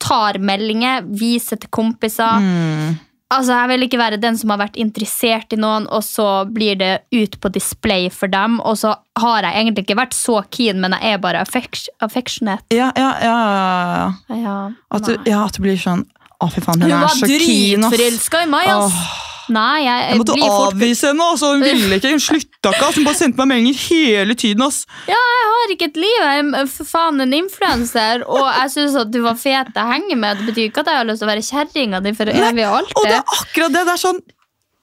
tar 0.00 0.38
meldinger, 0.40 1.04
viser 1.04 1.58
til 1.60 1.68
kompiser. 1.74 2.40
Mm. 2.40 2.96
Altså, 3.28 3.52
Jeg 3.52 3.68
vil 3.68 3.82
ikke 3.84 3.98
være 4.00 4.16
den 4.20 4.38
som 4.40 4.50
har 4.54 4.60
vært 4.62 4.78
interessert 4.80 5.52
i 5.52 5.58
noen, 5.60 5.84
og 5.92 6.00
så 6.06 6.46
blir 6.48 6.78
det 6.80 6.92
ut 7.12 7.36
på 7.40 7.50
display 7.52 8.08
for 8.08 8.32
dem, 8.32 8.56
og 8.64 8.78
så 8.80 8.94
har 9.20 9.44
jeg 9.44 9.52
egentlig 9.52 9.84
ikke 9.84 9.98
vært 10.00 10.16
så 10.16 10.38
keen, 10.48 10.80
men 10.80 10.96
jeg 10.96 11.18
er 11.18 11.20
bare 11.20 11.42
affectionate. 11.44 12.64
Ja, 12.72 12.88
ja, 12.96 13.10
ja. 13.20 13.36
ja, 13.36 13.88
ja. 14.32 14.38
Ja, 14.38 14.56
At, 14.90 15.04
du, 15.04 15.18
ja, 15.28 15.42
at 15.44 15.58
du, 15.58 15.62
blir 15.66 15.76
sånn 15.80 16.06
Å, 16.38 16.48
fy 16.54 16.62
faen, 16.62 16.80
hun, 16.80 16.92
Hun 16.92 17.02
er 17.02 17.16
så 17.18 17.28
keen, 17.28 17.84
ass. 17.84 17.92
dritforelska 17.92 18.44
i 18.46 18.50
meg, 18.52 18.70
ass! 18.72 19.27
Nei, 19.54 19.82
jeg, 19.84 20.02
Jeg 20.10 20.18
måtte 20.20 20.34
blir 20.36 20.50
fort 20.52 20.74
avvise 20.74 21.08
henne, 21.10 21.26
altså. 21.32 21.50
Hun 21.54 21.62
ville 21.64 21.98
ikke. 21.98 22.10
Hun 22.12 22.20
slutta 22.20 22.72
ikke. 22.72 22.82
Altså, 22.88 22.96
Hun 23.00 23.06
bare 23.08 23.18
sendte 23.20 23.40
meg 23.40 23.48
meldinger 23.52 23.78
hele 23.88 24.34
tiden. 24.38 24.62
ass. 24.66 24.82
Ja, 25.08 25.16
jeg 25.34 25.46
har 25.52 25.72
ikke 25.74 25.88
et 25.88 25.96
liv. 26.02 26.18
Jeg 26.20 26.44
er 26.62 26.66
for 26.72 26.84
faen 26.90 27.20
en 27.24 27.32
influenser. 27.38 28.24
Og 28.28 28.44
jeg 28.44 28.74
syns 28.76 28.96
at 29.00 29.10
du 29.14 29.20
var 29.24 29.38
fet 29.40 29.72
å 29.78 29.86
henge 29.92 30.16
med. 30.20 30.42
Det 30.42 30.50
betyr 30.52 30.68
ikke 30.68 30.84
at 30.84 30.92
jeg 30.92 31.00
har 31.00 31.08
lyst 31.08 31.22
til 31.24 31.28
å 31.28 31.32
være 31.32 31.46
kjerringa 31.48 32.02
di 32.04 32.12
for 32.18 32.32
evig 32.32 32.66
og 32.68 32.92
Og 32.98 33.08
det 33.08 33.16
er 33.20 33.34
akkurat 33.38 33.72
det. 33.72 33.84
det 33.88 33.94
er 33.96 34.02
sånn, 34.04 34.20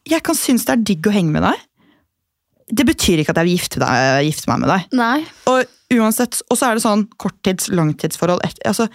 Jeg 0.06 0.22
kan 0.24 0.36
synes 0.38 0.66
det 0.66 0.74
er 0.76 0.84
digg 0.86 1.08
å 1.10 1.14
henge 1.14 1.32
med 1.34 1.42
deg. 1.44 1.62
Det 2.76 2.86
betyr 2.86 3.22
ikke 3.22 3.30
at 3.34 3.38
jeg 3.42 3.46
vil 3.46 3.58
gifte, 3.60 3.80
deg, 3.82 4.26
gifte 4.26 4.50
meg 4.50 4.60
med 4.64 4.70
deg. 4.74 4.86
Nei. 4.98 5.26
Og 5.50 5.66
uansett, 5.94 6.42
og 6.50 6.58
så 6.58 6.72
er 6.72 6.76
det 6.80 6.84
sånn 6.86 7.06
korttids-, 7.22 7.70
langtidsforhold. 7.70 8.42
Altså, 8.66 8.88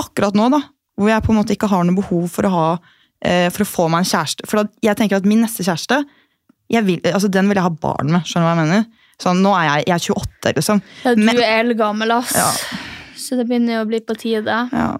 akkurat 0.00 0.34
nå, 0.36 0.48
da, 0.52 0.62
hvor 0.96 1.08
jeg 1.12 1.24
på 1.26 1.32
en 1.34 1.38
måte 1.40 1.52
ikke 1.56 1.68
har 1.68 1.84
noe 1.84 1.96
behov 2.00 2.28
for 2.32 2.48
å 2.48 2.52
ha 2.54 2.66
for 3.52 3.64
å 3.64 3.68
få 3.68 3.88
meg 3.92 4.04
en 4.04 4.10
kjæreste. 4.10 4.46
For 4.48 4.62
da, 4.62 4.70
jeg 4.86 4.96
tenker 4.96 5.20
at 5.20 5.26
min 5.28 5.42
neste 5.44 5.64
kjæreste, 5.66 6.00
jeg 6.70 6.86
vil, 6.86 7.00
altså 7.10 7.28
den 7.32 7.48
vil 7.50 7.58
jeg 7.58 7.66
ha 7.66 7.72
barn 7.82 8.12
med. 8.14 8.24
Skjønner 8.28 8.46
du 8.46 8.50
hva 8.50 8.54
jeg 8.56 8.68
mener? 8.70 8.84
Sånn, 9.20 9.42
nå 9.44 9.50
er 9.58 9.66
jeg, 9.66 9.86
jeg 9.90 9.96
er 9.96 10.04
28, 10.14 10.52
liksom. 10.56 10.82
Ja, 11.04 11.14
du 11.14 11.22
Men- 11.26 11.36
er 11.42 11.58
eldgammel, 11.64 12.12
ass. 12.14 12.32
Ja. 12.38 12.50
Så 13.20 13.36
det 13.36 13.46
begynner 13.50 13.74
jo 13.78 13.84
å 13.84 13.88
bli 13.90 14.00
på 14.00 14.16
tide. 14.16 14.60
Ja. 14.72 14.90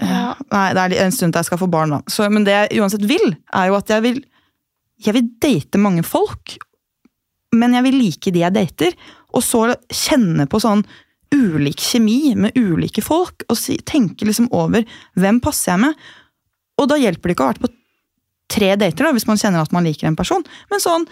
Ja. 0.00 0.34
Nei, 0.52 0.64
det 0.74 0.82
er 0.98 1.04
en 1.06 1.12
stund 1.14 1.32
til 1.34 1.40
jeg 1.40 1.48
skal 1.48 1.60
få 1.62 1.68
barn, 1.70 1.90
da. 1.94 2.00
Så, 2.10 2.26
men 2.30 2.44
det 2.46 2.52
jeg 2.56 2.80
uansett 2.82 3.04
vil, 3.08 3.36
er 3.54 3.68
jo 3.70 3.78
at 3.78 3.88
jeg 3.94 4.02
vil 4.04 4.24
Jeg 4.98 5.14
vil 5.14 5.28
date 5.38 5.78
mange 5.78 6.02
folk. 6.02 6.56
Men 7.54 7.72
jeg 7.76 7.84
vil 7.84 7.98
like 8.02 8.32
de 8.34 8.40
jeg 8.42 8.54
dater. 8.56 8.96
Og 9.32 9.44
så 9.46 9.60
kjenne 9.94 10.48
på 10.50 10.58
sånn 10.58 10.82
ulik 11.30 11.78
kjemi 11.78 12.34
med 12.34 12.56
ulike 12.58 13.02
folk. 13.04 13.44
Og 13.48 13.56
si, 13.56 13.76
tenke 13.86 14.26
liksom 14.26 14.48
over 14.50 14.82
hvem 15.14 15.38
passer 15.44 15.76
jeg 15.76 15.84
med. 15.84 15.94
Og 16.78 16.90
da 16.90 16.98
hjelper 17.00 17.30
det 17.30 17.36
ikke 17.36 17.46
å 17.46 17.48
ha 17.48 17.54
vært 17.54 17.64
på 17.66 17.72
tre 18.48 18.74
dater, 18.80 19.04
da, 19.04 19.14
hvis 19.14 19.28
man 19.28 19.40
kjenner 19.40 19.64
at 19.64 19.74
man 19.74 19.86
liker 19.86 20.08
en 20.08 20.18
person. 20.18 20.44
Men 20.72 20.82
sånn 20.82 21.06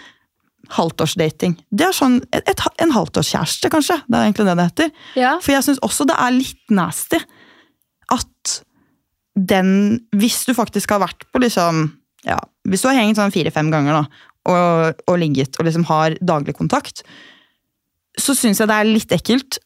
halvtårsdating. 0.73 1.57
Det 1.71 1.87
er 1.89 1.95
sånn 1.95 2.19
et, 2.35 2.47
et, 2.51 2.63
en 2.83 2.95
halvtårskjæreste, 2.95 3.71
kanskje. 3.73 3.99
Det 4.07 4.19
er 4.19 4.27
egentlig 4.27 4.47
det 4.49 4.57
det 4.59 4.69
heter. 4.71 4.95
Ja. 5.19 5.35
For 5.43 5.55
jeg 5.55 5.67
syns 5.67 5.83
også 5.87 6.07
det 6.09 6.17
er 6.19 6.35
litt 6.35 6.75
nasty 6.75 7.21
at 8.15 8.57
den 9.37 9.99
Hvis 10.17 10.47
du 10.49 10.55
faktisk 10.57 10.95
har 10.95 11.03
vært 11.03 11.27
på 11.29 11.43
liksom 11.43 11.83
ja, 12.25 12.39
Hvis 12.65 12.81
du 12.81 12.87
har 12.89 12.97
hengt 12.97 13.19
sånn 13.19 13.35
fire-fem 13.35 13.69
ganger 13.69 13.99
da, 13.99 14.03
og, 14.49 15.03
og 15.11 15.19
ligget 15.21 15.59
og 15.61 15.67
liksom 15.67 15.85
har 15.91 16.17
daglig 16.25 16.55
kontakt, 16.57 17.03
så 18.17 18.33
syns 18.39 18.63
jeg 18.63 18.71
det 18.71 18.79
er 18.79 18.89
litt 18.89 19.13
ekkelt 19.13 19.59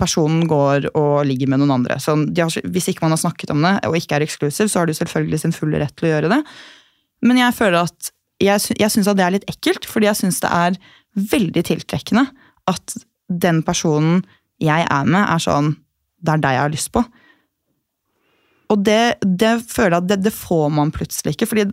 personen 0.00 0.46
går 0.48 0.86
og 0.96 1.26
ligger 1.28 1.50
med 1.52 1.60
noen 1.60 1.74
andre. 1.74 1.98
Så 2.00 2.14
har, 2.16 2.54
hvis 2.72 2.86
ikke 2.88 3.04
man 3.04 3.12
har 3.12 3.20
snakket 3.20 3.50
om 3.52 3.60
det 3.66 3.74
og 3.84 3.96
ikke 3.98 4.16
er 4.16 4.24
eksklusiv, 4.24 4.70
så 4.72 4.80
har 4.80 4.88
du 4.88 4.94
selvfølgelig 4.96 5.42
sin 5.42 5.52
fulle 5.52 5.80
rett 5.82 5.92
til 5.92 6.08
å 6.08 6.12
gjøre 6.14 6.30
det. 6.32 6.38
Men 7.26 7.42
jeg 7.42 7.56
føler 7.58 7.82
at 7.82 8.10
jeg, 8.42 8.76
jeg 8.80 8.92
syns 8.92 9.10
at 9.10 9.18
det 9.18 9.26
er 9.26 9.34
litt 9.36 9.50
ekkelt, 9.50 9.88
fordi 9.88 10.08
jeg 10.08 10.20
syns 10.22 10.40
det 10.44 10.52
er 10.52 10.78
veldig 11.16 11.64
tiltrekkende 11.68 12.26
at 12.68 12.96
den 13.28 13.62
personen 13.66 14.24
jeg 14.62 14.86
er 14.88 15.08
med, 15.08 15.20
er 15.24 15.42
sånn 15.42 15.74
Det 16.16 16.32
er 16.32 16.40
deg 16.42 16.54
jeg 16.56 16.64
har 16.64 16.72
lyst 16.72 16.92
på. 16.94 17.02
Og 18.72 18.82
det, 18.82 19.18
det 19.20 19.52
føler 19.68 19.98
jeg 19.98 20.02
at 20.02 20.08
det, 20.10 20.16
det 20.24 20.32
får 20.34 20.70
man 20.74 20.92
plutselig 20.94 21.36
ikke. 21.36 21.48
fordi 21.50 21.68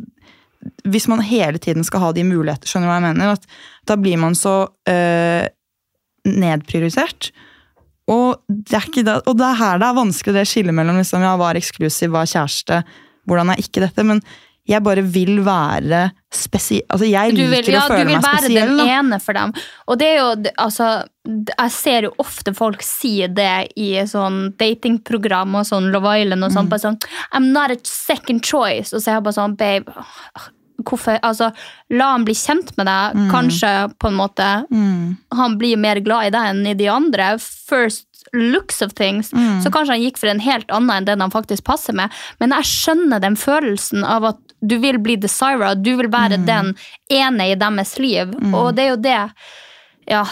hvis 0.88 1.08
man 1.12 1.24
hele 1.26 1.60
tiden 1.60 1.84
skal 1.84 2.04
ha 2.04 2.12
de 2.16 2.26
muligheter, 2.28 2.70
skjønner 2.70 2.88
du 2.88 2.92
hva 2.92 3.00
jeg 3.00 3.16
mener? 3.18 3.48
Da 3.90 3.98
blir 4.00 4.20
man 4.22 4.36
så 4.38 4.56
øh, 4.90 5.46
nedprioritert. 6.28 7.32
Og 8.12 8.42
det, 8.50 8.74
er 8.76 8.88
ikke 8.90 9.04
det, 9.08 9.20
og 9.28 9.38
det 9.40 9.46
er 9.48 9.60
her 9.62 9.78
det 9.80 9.88
er 9.88 9.96
vanskelig 9.96 10.34
det 10.36 10.48
skillet 10.50 10.76
mellom 10.76 10.98
liksom, 11.00 11.22
ja, 11.24 11.36
hva 11.40 11.52
er 11.54 11.62
eksklusiv, 11.62 12.10
hva 12.12 12.26
er 12.26 12.34
kjæreste, 12.34 12.82
hvordan 13.30 13.54
er 13.54 13.62
ikke 13.64 13.84
dette. 13.86 14.04
Men 14.04 14.20
jeg 14.68 14.80
bare 14.84 15.02
vil 15.04 15.42
være 15.44 16.06
spesiell. 16.32 16.84
Altså, 16.92 17.08
jeg 17.08 17.34
liker 17.36 17.50
vil, 17.52 17.70
ja, 17.74 17.82
å 17.84 17.98
du 17.98 18.06
vil 18.08 18.20
være 18.24 18.44
spesiell. 18.46 18.70
den 18.70 18.78
da. 18.80 18.86
ene 19.00 19.20
for 19.20 19.36
dem. 19.36 19.52
Og 19.92 20.00
det 20.00 20.08
er 20.08 20.18
jo, 20.22 20.30
altså, 20.64 20.88
jeg 21.52 21.72
ser 21.76 22.08
jo 22.08 22.14
ofte 22.24 22.54
folk 22.56 22.84
si 22.84 23.14
det 23.28 23.52
i 23.80 23.90
sånn 24.08 24.54
datingprogram 24.60 25.60
og 25.60 25.68
sånn 25.68 25.92
Love 25.92 26.16
Island 26.24 26.44
og 26.48 26.52
Mm. 26.52 26.56
sånn, 26.58 26.70
bare 26.72 26.80
sånn 26.80 27.00
I'm 27.34 27.52
not 27.52 27.72
a 27.72 27.78
second 27.84 28.44
choice. 28.44 28.94
Og 28.94 29.02
så 29.04 29.12
er 29.12 29.20
jeg 29.20 29.24
bare 29.24 29.40
sånn, 29.40 29.56
babe, 29.60 29.92
hvorfor, 30.82 31.20
altså, 31.22 31.52
la 31.94 32.12
han 32.16 32.26
bli 32.26 32.34
kjent 32.34 32.72
med 32.78 32.86
deg. 32.90 33.16
Mm. 33.16 33.28
Kanskje 33.32 33.74
på 34.00 34.08
en 34.10 34.18
måte 34.18 34.48
han 35.38 35.58
blir 35.58 35.78
mer 35.78 36.00
glad 36.02 36.28
i 36.28 36.34
deg 36.34 36.50
enn 36.50 36.66
i 36.68 36.74
de 36.74 36.88
andre. 36.90 37.38
First 37.40 38.08
looks 38.34 38.82
of 38.82 38.94
things. 38.98 39.32
Mm. 39.34 39.62
Så 39.62 39.70
kanskje 39.70 39.94
han 39.94 40.02
gikk 40.02 40.18
for 40.18 40.28
en 40.32 40.40
helt 40.42 40.72
annen 40.74 40.90
enn 40.98 41.06
den 41.06 41.22
han 41.22 41.32
faktisk 41.32 41.64
passer 41.64 41.94
med. 41.94 42.10
Men 42.40 42.50
jeg 42.58 42.66
skjønner 42.66 43.22
den 43.22 43.36
følelsen 43.38 44.04
av 44.04 44.26
at 44.32 44.38
du 44.64 44.78
vil 44.80 44.98
bli 45.04 45.16
Desira. 45.20 45.76
Du 45.76 45.96
vil 46.00 46.08
være 46.10 46.38
Mm. 46.40 46.46
den 46.46 46.76
ene 47.12 47.52
i 47.52 47.56
deres 47.56 47.98
liv. 48.00 48.34
Og 48.54 48.74
det 48.76 48.84
er 48.86 48.90
jo 48.90 49.02
det. 49.04 49.32
Ja. 50.08 50.26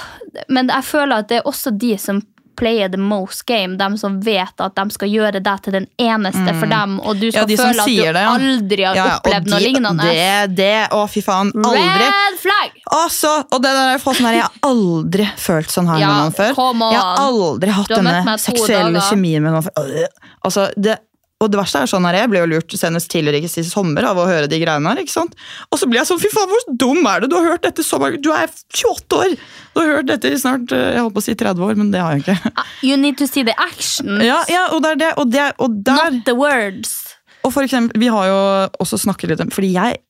Men 0.50 0.68
jeg 0.68 0.84
føler 0.84 1.20
at 1.20 1.28
det 1.30 1.38
er 1.42 1.50
også 1.52 1.78
de 1.78 1.98
som 1.98 2.22
player 2.56 2.90
the 2.90 2.98
most 2.98 3.46
game. 3.46 3.78
De 3.78 3.98
som 3.98 4.20
vet 4.22 4.62
at 4.62 4.76
de 4.76 4.86
skal 4.94 5.10
gjøre 5.10 5.42
deg 5.44 5.62
til 5.66 5.74
den 5.74 5.88
eneste 6.00 6.54
for 6.60 6.68
dem, 6.72 7.00
og 7.00 7.20
du 7.20 7.28
skal 7.32 7.50
Ja, 7.50 7.58
føle 7.62 7.82
at 7.82 7.88
du 7.88 7.92
det, 8.14 8.24
ja. 8.24 8.34
aldri 8.36 8.84
har 8.86 8.96
Ja, 8.96 9.06
opplevd 9.20 9.48
noe 9.50 9.60
de- 9.60 9.66
lignende. 9.66 10.04
Det, 10.04 10.56
det, 10.56 10.88
å 10.92 11.04
fy 11.10 11.22
faen, 11.26 11.52
aldri. 11.56 11.84
Red 12.02 12.40
flag! 12.44 12.72
Også, 13.02 13.34
og 13.52 13.62
det 13.64 13.72
der 13.78 13.94
er 13.96 14.04
sånn 14.04 14.26
her, 14.26 14.34
Jeg 14.34 14.44
har 14.44 14.72
aldri 14.72 15.30
følt 15.38 15.70
sånn 15.72 15.88
her 15.88 16.00
med 16.00 16.08
noen 16.08 16.36
før. 16.36 16.54
Jeg 16.92 17.00
har 17.02 17.24
aldri 17.28 17.70
hatt 17.78 17.90
har 17.96 18.04
denne 18.04 18.38
seksuelle 18.38 18.92
dager. 18.94 19.10
kjemien 19.16 19.42
med 19.44 19.52
noen 19.54 19.64
før. 19.64 19.88
Øh, 20.04 20.08
Altså, 20.44 20.72
det, 20.76 20.96
og 21.42 21.50
det 21.52 21.58
verste 21.60 21.82
er 21.82 21.90
sånn 21.90 22.06
her, 22.06 22.20
Jeg 22.22 22.30
ble 22.32 22.40
jo 22.44 22.50
lurt 22.52 22.76
senest 22.78 23.10
tidligere 23.12 23.50
i 23.50 23.64
sommer 23.66 24.06
av 24.08 24.20
å 24.22 24.28
høre 24.30 24.48
de 24.52 24.60
greiene 24.62 24.92
her. 24.94 25.02
ikke 25.02 25.14
sant? 25.16 25.34
Og 25.72 25.80
så 25.82 25.90
blir 25.90 26.00
jeg 26.02 26.10
sånn 26.12 26.22
Fy 26.22 26.30
faen, 26.34 26.52
hvor 26.52 26.66
dum 26.84 27.08
er 27.10 27.24
du? 27.24 27.28
Du 27.32 27.36
har 27.40 27.50
hørt 27.56 27.64
dette 27.66 27.84
så 27.84 27.98
mange 28.02 28.22
Du 28.22 28.30
er 28.36 28.48
28 28.48 29.18
år! 29.18 29.36
Du 29.74 29.80
har 29.82 29.90
hørt 29.98 30.10
dette 30.12 30.30
i 30.32 30.38
snart 30.38 30.72
øh, 30.76 30.86
jeg 30.94 31.02
holdt 31.02 31.16
på 31.18 31.24
å 31.24 31.26
si 31.26 31.36
30 31.40 31.66
år, 31.68 31.76
men 31.80 31.92
det 31.94 32.02
har 32.04 32.16
jeg 32.18 32.24
ikke. 32.26 32.66
You 32.86 32.98
need 33.02 33.18
to 33.18 33.28
see 33.28 33.44
the 33.48 33.56
action, 33.58 34.22
Ja, 34.22 34.44
ja, 34.52 34.68
Og 34.76 34.82
det 34.86 34.92
er 34.96 35.02
det. 35.02 35.12
Og, 35.18 35.32
det, 35.34 35.50
og 35.60 35.82
der 35.86 36.00
not 36.12 36.26
the 36.30 36.36
words. 36.38 36.98
Og 37.44 37.54
for 37.56 37.66
eksempel, 37.66 37.98
vi 38.00 38.10
har 38.14 38.28
jo 38.30 38.40
også 38.84 39.00
snakket 39.02 39.32
litt 39.34 39.42
om 39.42 39.50
Fordi 39.54 39.72
jeg 39.74 40.02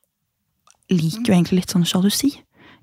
liker 0.91 1.29
jo 1.31 1.35
egentlig 1.37 1.61
litt 1.61 1.71
sånn 1.71 1.85
sjalusi. 1.87 2.33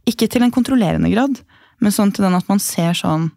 Ikke 0.08 0.28
til 0.30 0.44
en 0.46 0.54
kontrollerende 0.54 1.10
grad, 1.12 1.42
Men 1.84 1.92
sånn 1.94 2.10
til 2.14 2.24
den 2.24 2.34
at 2.38 2.48
man 2.48 2.62
ser 2.62 2.96
sånn 2.96 3.28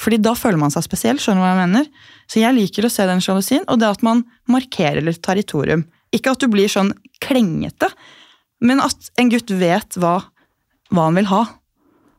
Fordi 0.00 0.16
da 0.22 0.32
føler 0.38 0.58
man 0.58 0.72
seg 0.72 0.86
spesiell, 0.86 1.18
skjønner 1.20 1.42
du 1.42 1.44
hva 1.44 1.50
jeg 1.52 1.60
mener? 1.68 1.90
Så 2.30 2.42
jeg 2.42 2.54
liker 2.54 2.86
å 2.86 2.92
se 2.92 3.06
den 3.08 3.22
sjalusien, 3.24 3.64
og 3.66 3.80
det 3.82 3.88
at 3.90 4.04
man 4.06 4.22
markerer 4.50 5.02
litt 5.02 5.22
territorium. 5.26 5.82
Ikke 6.14 6.34
at 6.34 6.42
du 6.42 6.46
blir 6.50 6.70
sånn 6.70 6.92
klengete, 7.22 7.90
men 8.62 8.82
at 8.84 9.10
en 9.18 9.30
gutt 9.32 9.50
vet 9.56 9.98
hva, 9.98 10.18
hva 10.92 11.06
han 11.08 11.18
vil 11.18 11.30
ha. 11.30 11.42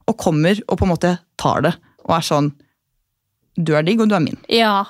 Og 0.09 0.17
kommer 0.19 0.59
og 0.67 0.79
på 0.79 0.87
en 0.87 0.91
måte 0.91 1.15
tar 1.39 1.63
det, 1.67 1.75
og 2.07 2.15
er 2.17 2.25
sånn 2.25 2.51
Du 3.59 3.75
er 3.75 3.83
digg, 3.83 3.99
og 4.01 4.09
du 4.09 4.15
er 4.15 4.23
min. 4.23 4.39
Ja. 4.49 4.85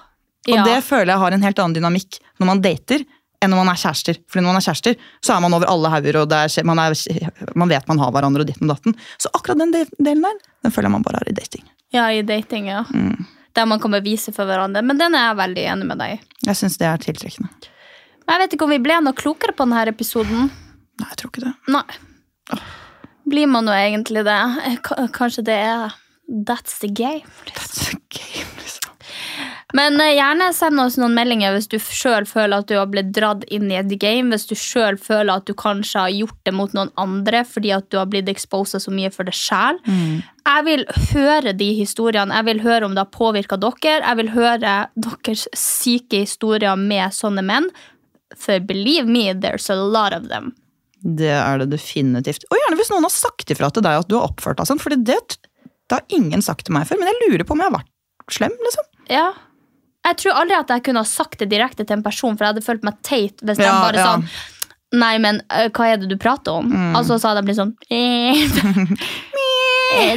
Og 0.47 0.59
det 0.65 0.77
føler 0.85 1.11
jeg 1.13 1.21
har 1.21 1.33
en 1.35 1.43
helt 1.43 1.59
annen 1.59 1.75
dynamikk 1.75 2.19
når 2.39 2.49
man 2.49 2.61
dater, 2.63 3.03
enn 3.41 3.51
når 3.51 3.59
man 3.63 3.71
er 3.73 3.81
kjærester. 3.81 4.19
For 4.29 4.39
når 4.39 4.53
man 4.53 4.59
er 4.59 4.65
kjærester, 4.67 4.97
så 5.25 5.33
er 5.35 5.43
man 5.43 5.57
over 5.57 5.69
alle 5.69 5.89
hauger, 5.91 6.19
og 6.21 6.33
er, 6.37 6.65
man, 6.69 6.81
er, 6.81 6.95
man 7.57 7.73
vet 7.73 7.89
man 7.89 8.01
har 8.01 8.13
hverandre 8.13 8.45
og 8.45 8.49
ditt 8.49 8.61
og 8.61 8.69
datten. 8.69 8.95
Så 9.21 9.33
akkurat 9.33 9.61
den 9.61 9.73
delen 9.73 10.25
der, 10.25 10.41
den 10.61 10.73
føler 10.73 10.89
jeg 10.89 10.95
man 10.95 11.05
bare 11.05 11.21
har 11.21 11.29
i 11.29 11.37
dating. 11.37 11.65
ja, 11.91 12.07
i 12.13 12.21
dating, 12.21 12.69
ja. 12.69 12.85
Mm. 12.93 13.25
Der 13.57 13.65
man 13.67 13.79
kan 13.83 13.91
bevise 13.91 14.31
for 14.35 14.47
hverandre. 14.47 14.81
Men 14.85 14.97
den 15.01 15.15
er 15.17 15.29
jeg 15.29 15.39
veldig 15.41 15.63
enig 15.73 15.87
med 15.89 15.99
deg 15.99 16.13
i. 16.15 16.19
Jeg 16.47 16.55
syns 16.61 16.77
det 16.79 16.87
er 16.87 17.01
tiltrekkende. 17.03 17.49
Jeg 18.31 18.39
vet 18.39 18.53
ikke 18.55 18.63
om 18.67 18.71
vi 18.71 18.79
ble 18.79 18.99
noe 19.03 19.17
klokere 19.17 19.51
på 19.57 19.65
denne 19.67 19.81
episoden. 19.91 20.47
Nei, 21.01 21.07
jeg 21.09 21.17
tror 21.19 21.31
ikke 21.33 21.43
det. 21.49 21.53
Nei. 21.73 22.61
Blir 23.31 23.47
man 23.51 23.67
nå 23.67 23.73
egentlig 23.75 24.23
det? 24.27 24.37
K- 24.87 25.07
Kanskje 25.15 25.43
det 25.49 25.57
er 25.65 25.97
That's 26.47 26.77
the 26.79 26.87
game. 26.87 27.27
Liksom. 27.45 27.59
That's 27.59 27.89
the 27.89 27.97
game, 28.15 28.53
liksom. 28.61 28.80
Men 29.77 29.99
eh, 30.03 30.15
gjerne 30.17 30.49
send 30.55 30.81
oss 30.83 30.97
noen 30.99 31.15
meldinger 31.15 31.53
hvis 31.55 31.69
du 31.71 31.77
sjøl 31.81 32.25
føler 32.29 32.61
at 32.61 32.69
du 32.69 32.75
har 32.77 32.89
blitt 32.91 33.11
dratt 33.15 33.45
inn 33.53 33.69
i 33.71 33.77
et 33.79 33.91
game. 34.01 34.31
Hvis 34.33 34.47
du 34.49 34.55
sjøl 34.59 34.99
føler 35.01 35.33
at 35.37 35.47
du 35.47 35.53
kanskje 35.57 36.05
har 36.05 36.15
gjort 36.15 36.39
det 36.47 36.55
mot 36.57 36.73
noen 36.77 36.91
andre 37.01 37.43
fordi 37.47 37.73
at 37.75 37.87
du 37.91 37.99
har 38.01 38.09
blitt 38.11 38.29
exposa 38.31 38.81
så 38.81 38.93
mye 38.93 39.11
for 39.13 39.27
deg 39.27 39.37
sjæl. 39.37 39.79
Jeg 40.41 40.65
vil 40.67 40.85
høre 41.13 41.53
de 41.53 41.69
historiene. 41.77 42.35
Jeg 42.41 42.49
vil 42.49 42.63
høre 42.65 42.87
om 42.87 42.95
det 42.97 43.05
har 43.05 43.13
påvirka 43.13 43.59
dere. 43.61 44.01
Jeg 44.01 44.19
vil 44.19 44.33
høre 44.35 44.75
deres 44.95 45.47
syke 45.57 46.23
historier 46.25 46.75
med 46.79 47.13
sånne 47.15 47.45
menn. 47.45 47.69
For 48.37 48.59
believe 48.59 49.07
me, 49.07 49.31
there's 49.33 49.69
a 49.69 49.75
lot 49.75 50.13
of 50.15 50.29
them. 50.29 50.53
Det 51.01 51.31
er 51.33 51.61
det 51.63 51.71
definitivt. 51.71 52.45
Og 52.51 52.59
gjerne 52.59 52.77
hvis 52.77 52.91
noen 52.93 53.07
har 53.07 53.13
sagt 53.13 53.49
ifra 53.53 53.71
til 53.73 53.85
deg 53.85 54.03
at 54.03 54.09
du 54.09 54.17
har 54.19 54.27
oppført 54.29 54.59
deg 54.59 54.69
sånn, 54.69 54.81
for 54.81 54.93
det, 54.93 55.17
det 55.17 55.97
har 55.97 56.03
ingen 56.13 56.43
sagt 56.45 56.67
til 56.67 56.75
meg 56.75 56.85
før. 56.89 57.01
Men 57.01 57.09
jeg 57.09 57.21
lurer 57.23 57.47
på 57.47 57.55
om 57.55 57.63
jeg 57.63 57.71
har 57.71 57.79
vært 57.79 58.35
slem, 58.37 58.53
liksom. 58.67 58.85
Ja. 59.11 59.31
Jeg 60.07 60.17
tror 60.17 60.39
aldri 60.41 60.55
at 60.57 60.71
jeg 60.73 60.83
kunne 60.87 61.03
ha 61.03 61.07
sagt 61.07 61.39
det 61.43 61.49
direkte 61.51 61.85
til 61.85 61.99
en 61.99 62.03
person, 62.05 62.37
for 62.37 62.45
jeg 62.45 62.55
hadde 62.55 62.65
følt 62.65 62.83
meg 62.87 62.97
teit 63.05 63.41
hvis 63.45 63.59
de 63.59 63.67
Ja, 63.67 63.77
bare 63.83 64.01
ja. 64.01 64.07
sånn 64.13 64.25
Nei, 64.91 65.13
men 65.23 65.37
uh, 65.53 65.69
hva 65.71 65.85
er 65.87 66.01
det 66.01 66.09
du 66.11 66.17
prater 66.19 66.57
om? 66.59 66.67
Mm. 66.67 66.95
Altså 66.99 67.15
så 67.21 67.29
hadde 67.29 67.39
jeg 67.39 67.47
blitt 67.47 67.61
sånn 67.61 67.75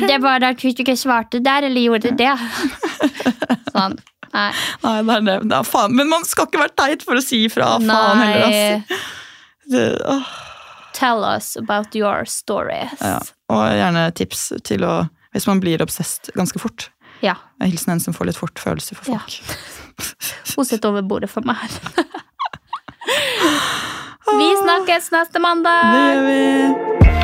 Det 0.08 0.16
var 0.24 0.40
rart 0.42 0.64
hvis 0.64 0.74
du 0.74 0.82
ikke 0.82 0.96
svarte 0.98 1.38
der, 1.44 1.68
eller 1.68 1.80
gjorde 1.84 2.10
det. 2.18 2.32
sånn. 3.74 3.94
Nei. 4.34 4.48
Nei, 4.82 4.94
det 5.06 5.14
er 5.14 5.22
det. 5.28 5.36
Ja, 5.50 5.60
faen. 5.66 5.94
Men 5.94 6.10
man 6.10 6.26
skal 6.26 6.48
ikke 6.48 6.62
være 6.64 6.74
teit 6.78 7.04
for 7.06 7.18
å 7.18 7.22
si 7.22 7.44
ifra. 7.46 7.76
Faen 7.82 8.22
heller, 8.22 8.48
altså. 8.48 8.98
Det, 9.70 9.84
oh. 10.10 10.26
Tell 10.94 11.24
us 11.26 11.56
about 11.56 11.94
your 11.98 12.24
stories. 12.30 12.98
Ja. 13.00 13.18
Og 13.50 13.62
gjerne 13.78 14.08
tips 14.14 14.48
til 14.66 14.86
å 14.86 15.04
Hvis 15.34 15.48
man 15.50 15.58
blir 15.58 15.82
obsessed 15.82 16.30
ganske 16.38 16.60
fort. 16.62 16.88
Ja. 17.24 17.34
Hilsen 17.62 17.96
en 17.96 18.02
som 18.02 18.14
får 18.14 18.28
litt 18.28 18.38
fort 18.38 18.60
følelser 18.62 18.94
for 19.00 19.10
Ja. 19.10 19.22
Hun 20.54 20.64
sitter 20.64 20.88
over 20.92 21.02
bordet 21.02 21.30
for 21.30 21.40
meg 21.46 21.56
her. 21.62 21.70
Vi 24.38 24.48
snakkes 24.62 25.10
neste 25.14 25.38
mandag! 25.38 25.82
Det 25.94 26.00
gjør 26.08 26.22
vi. 26.26 27.23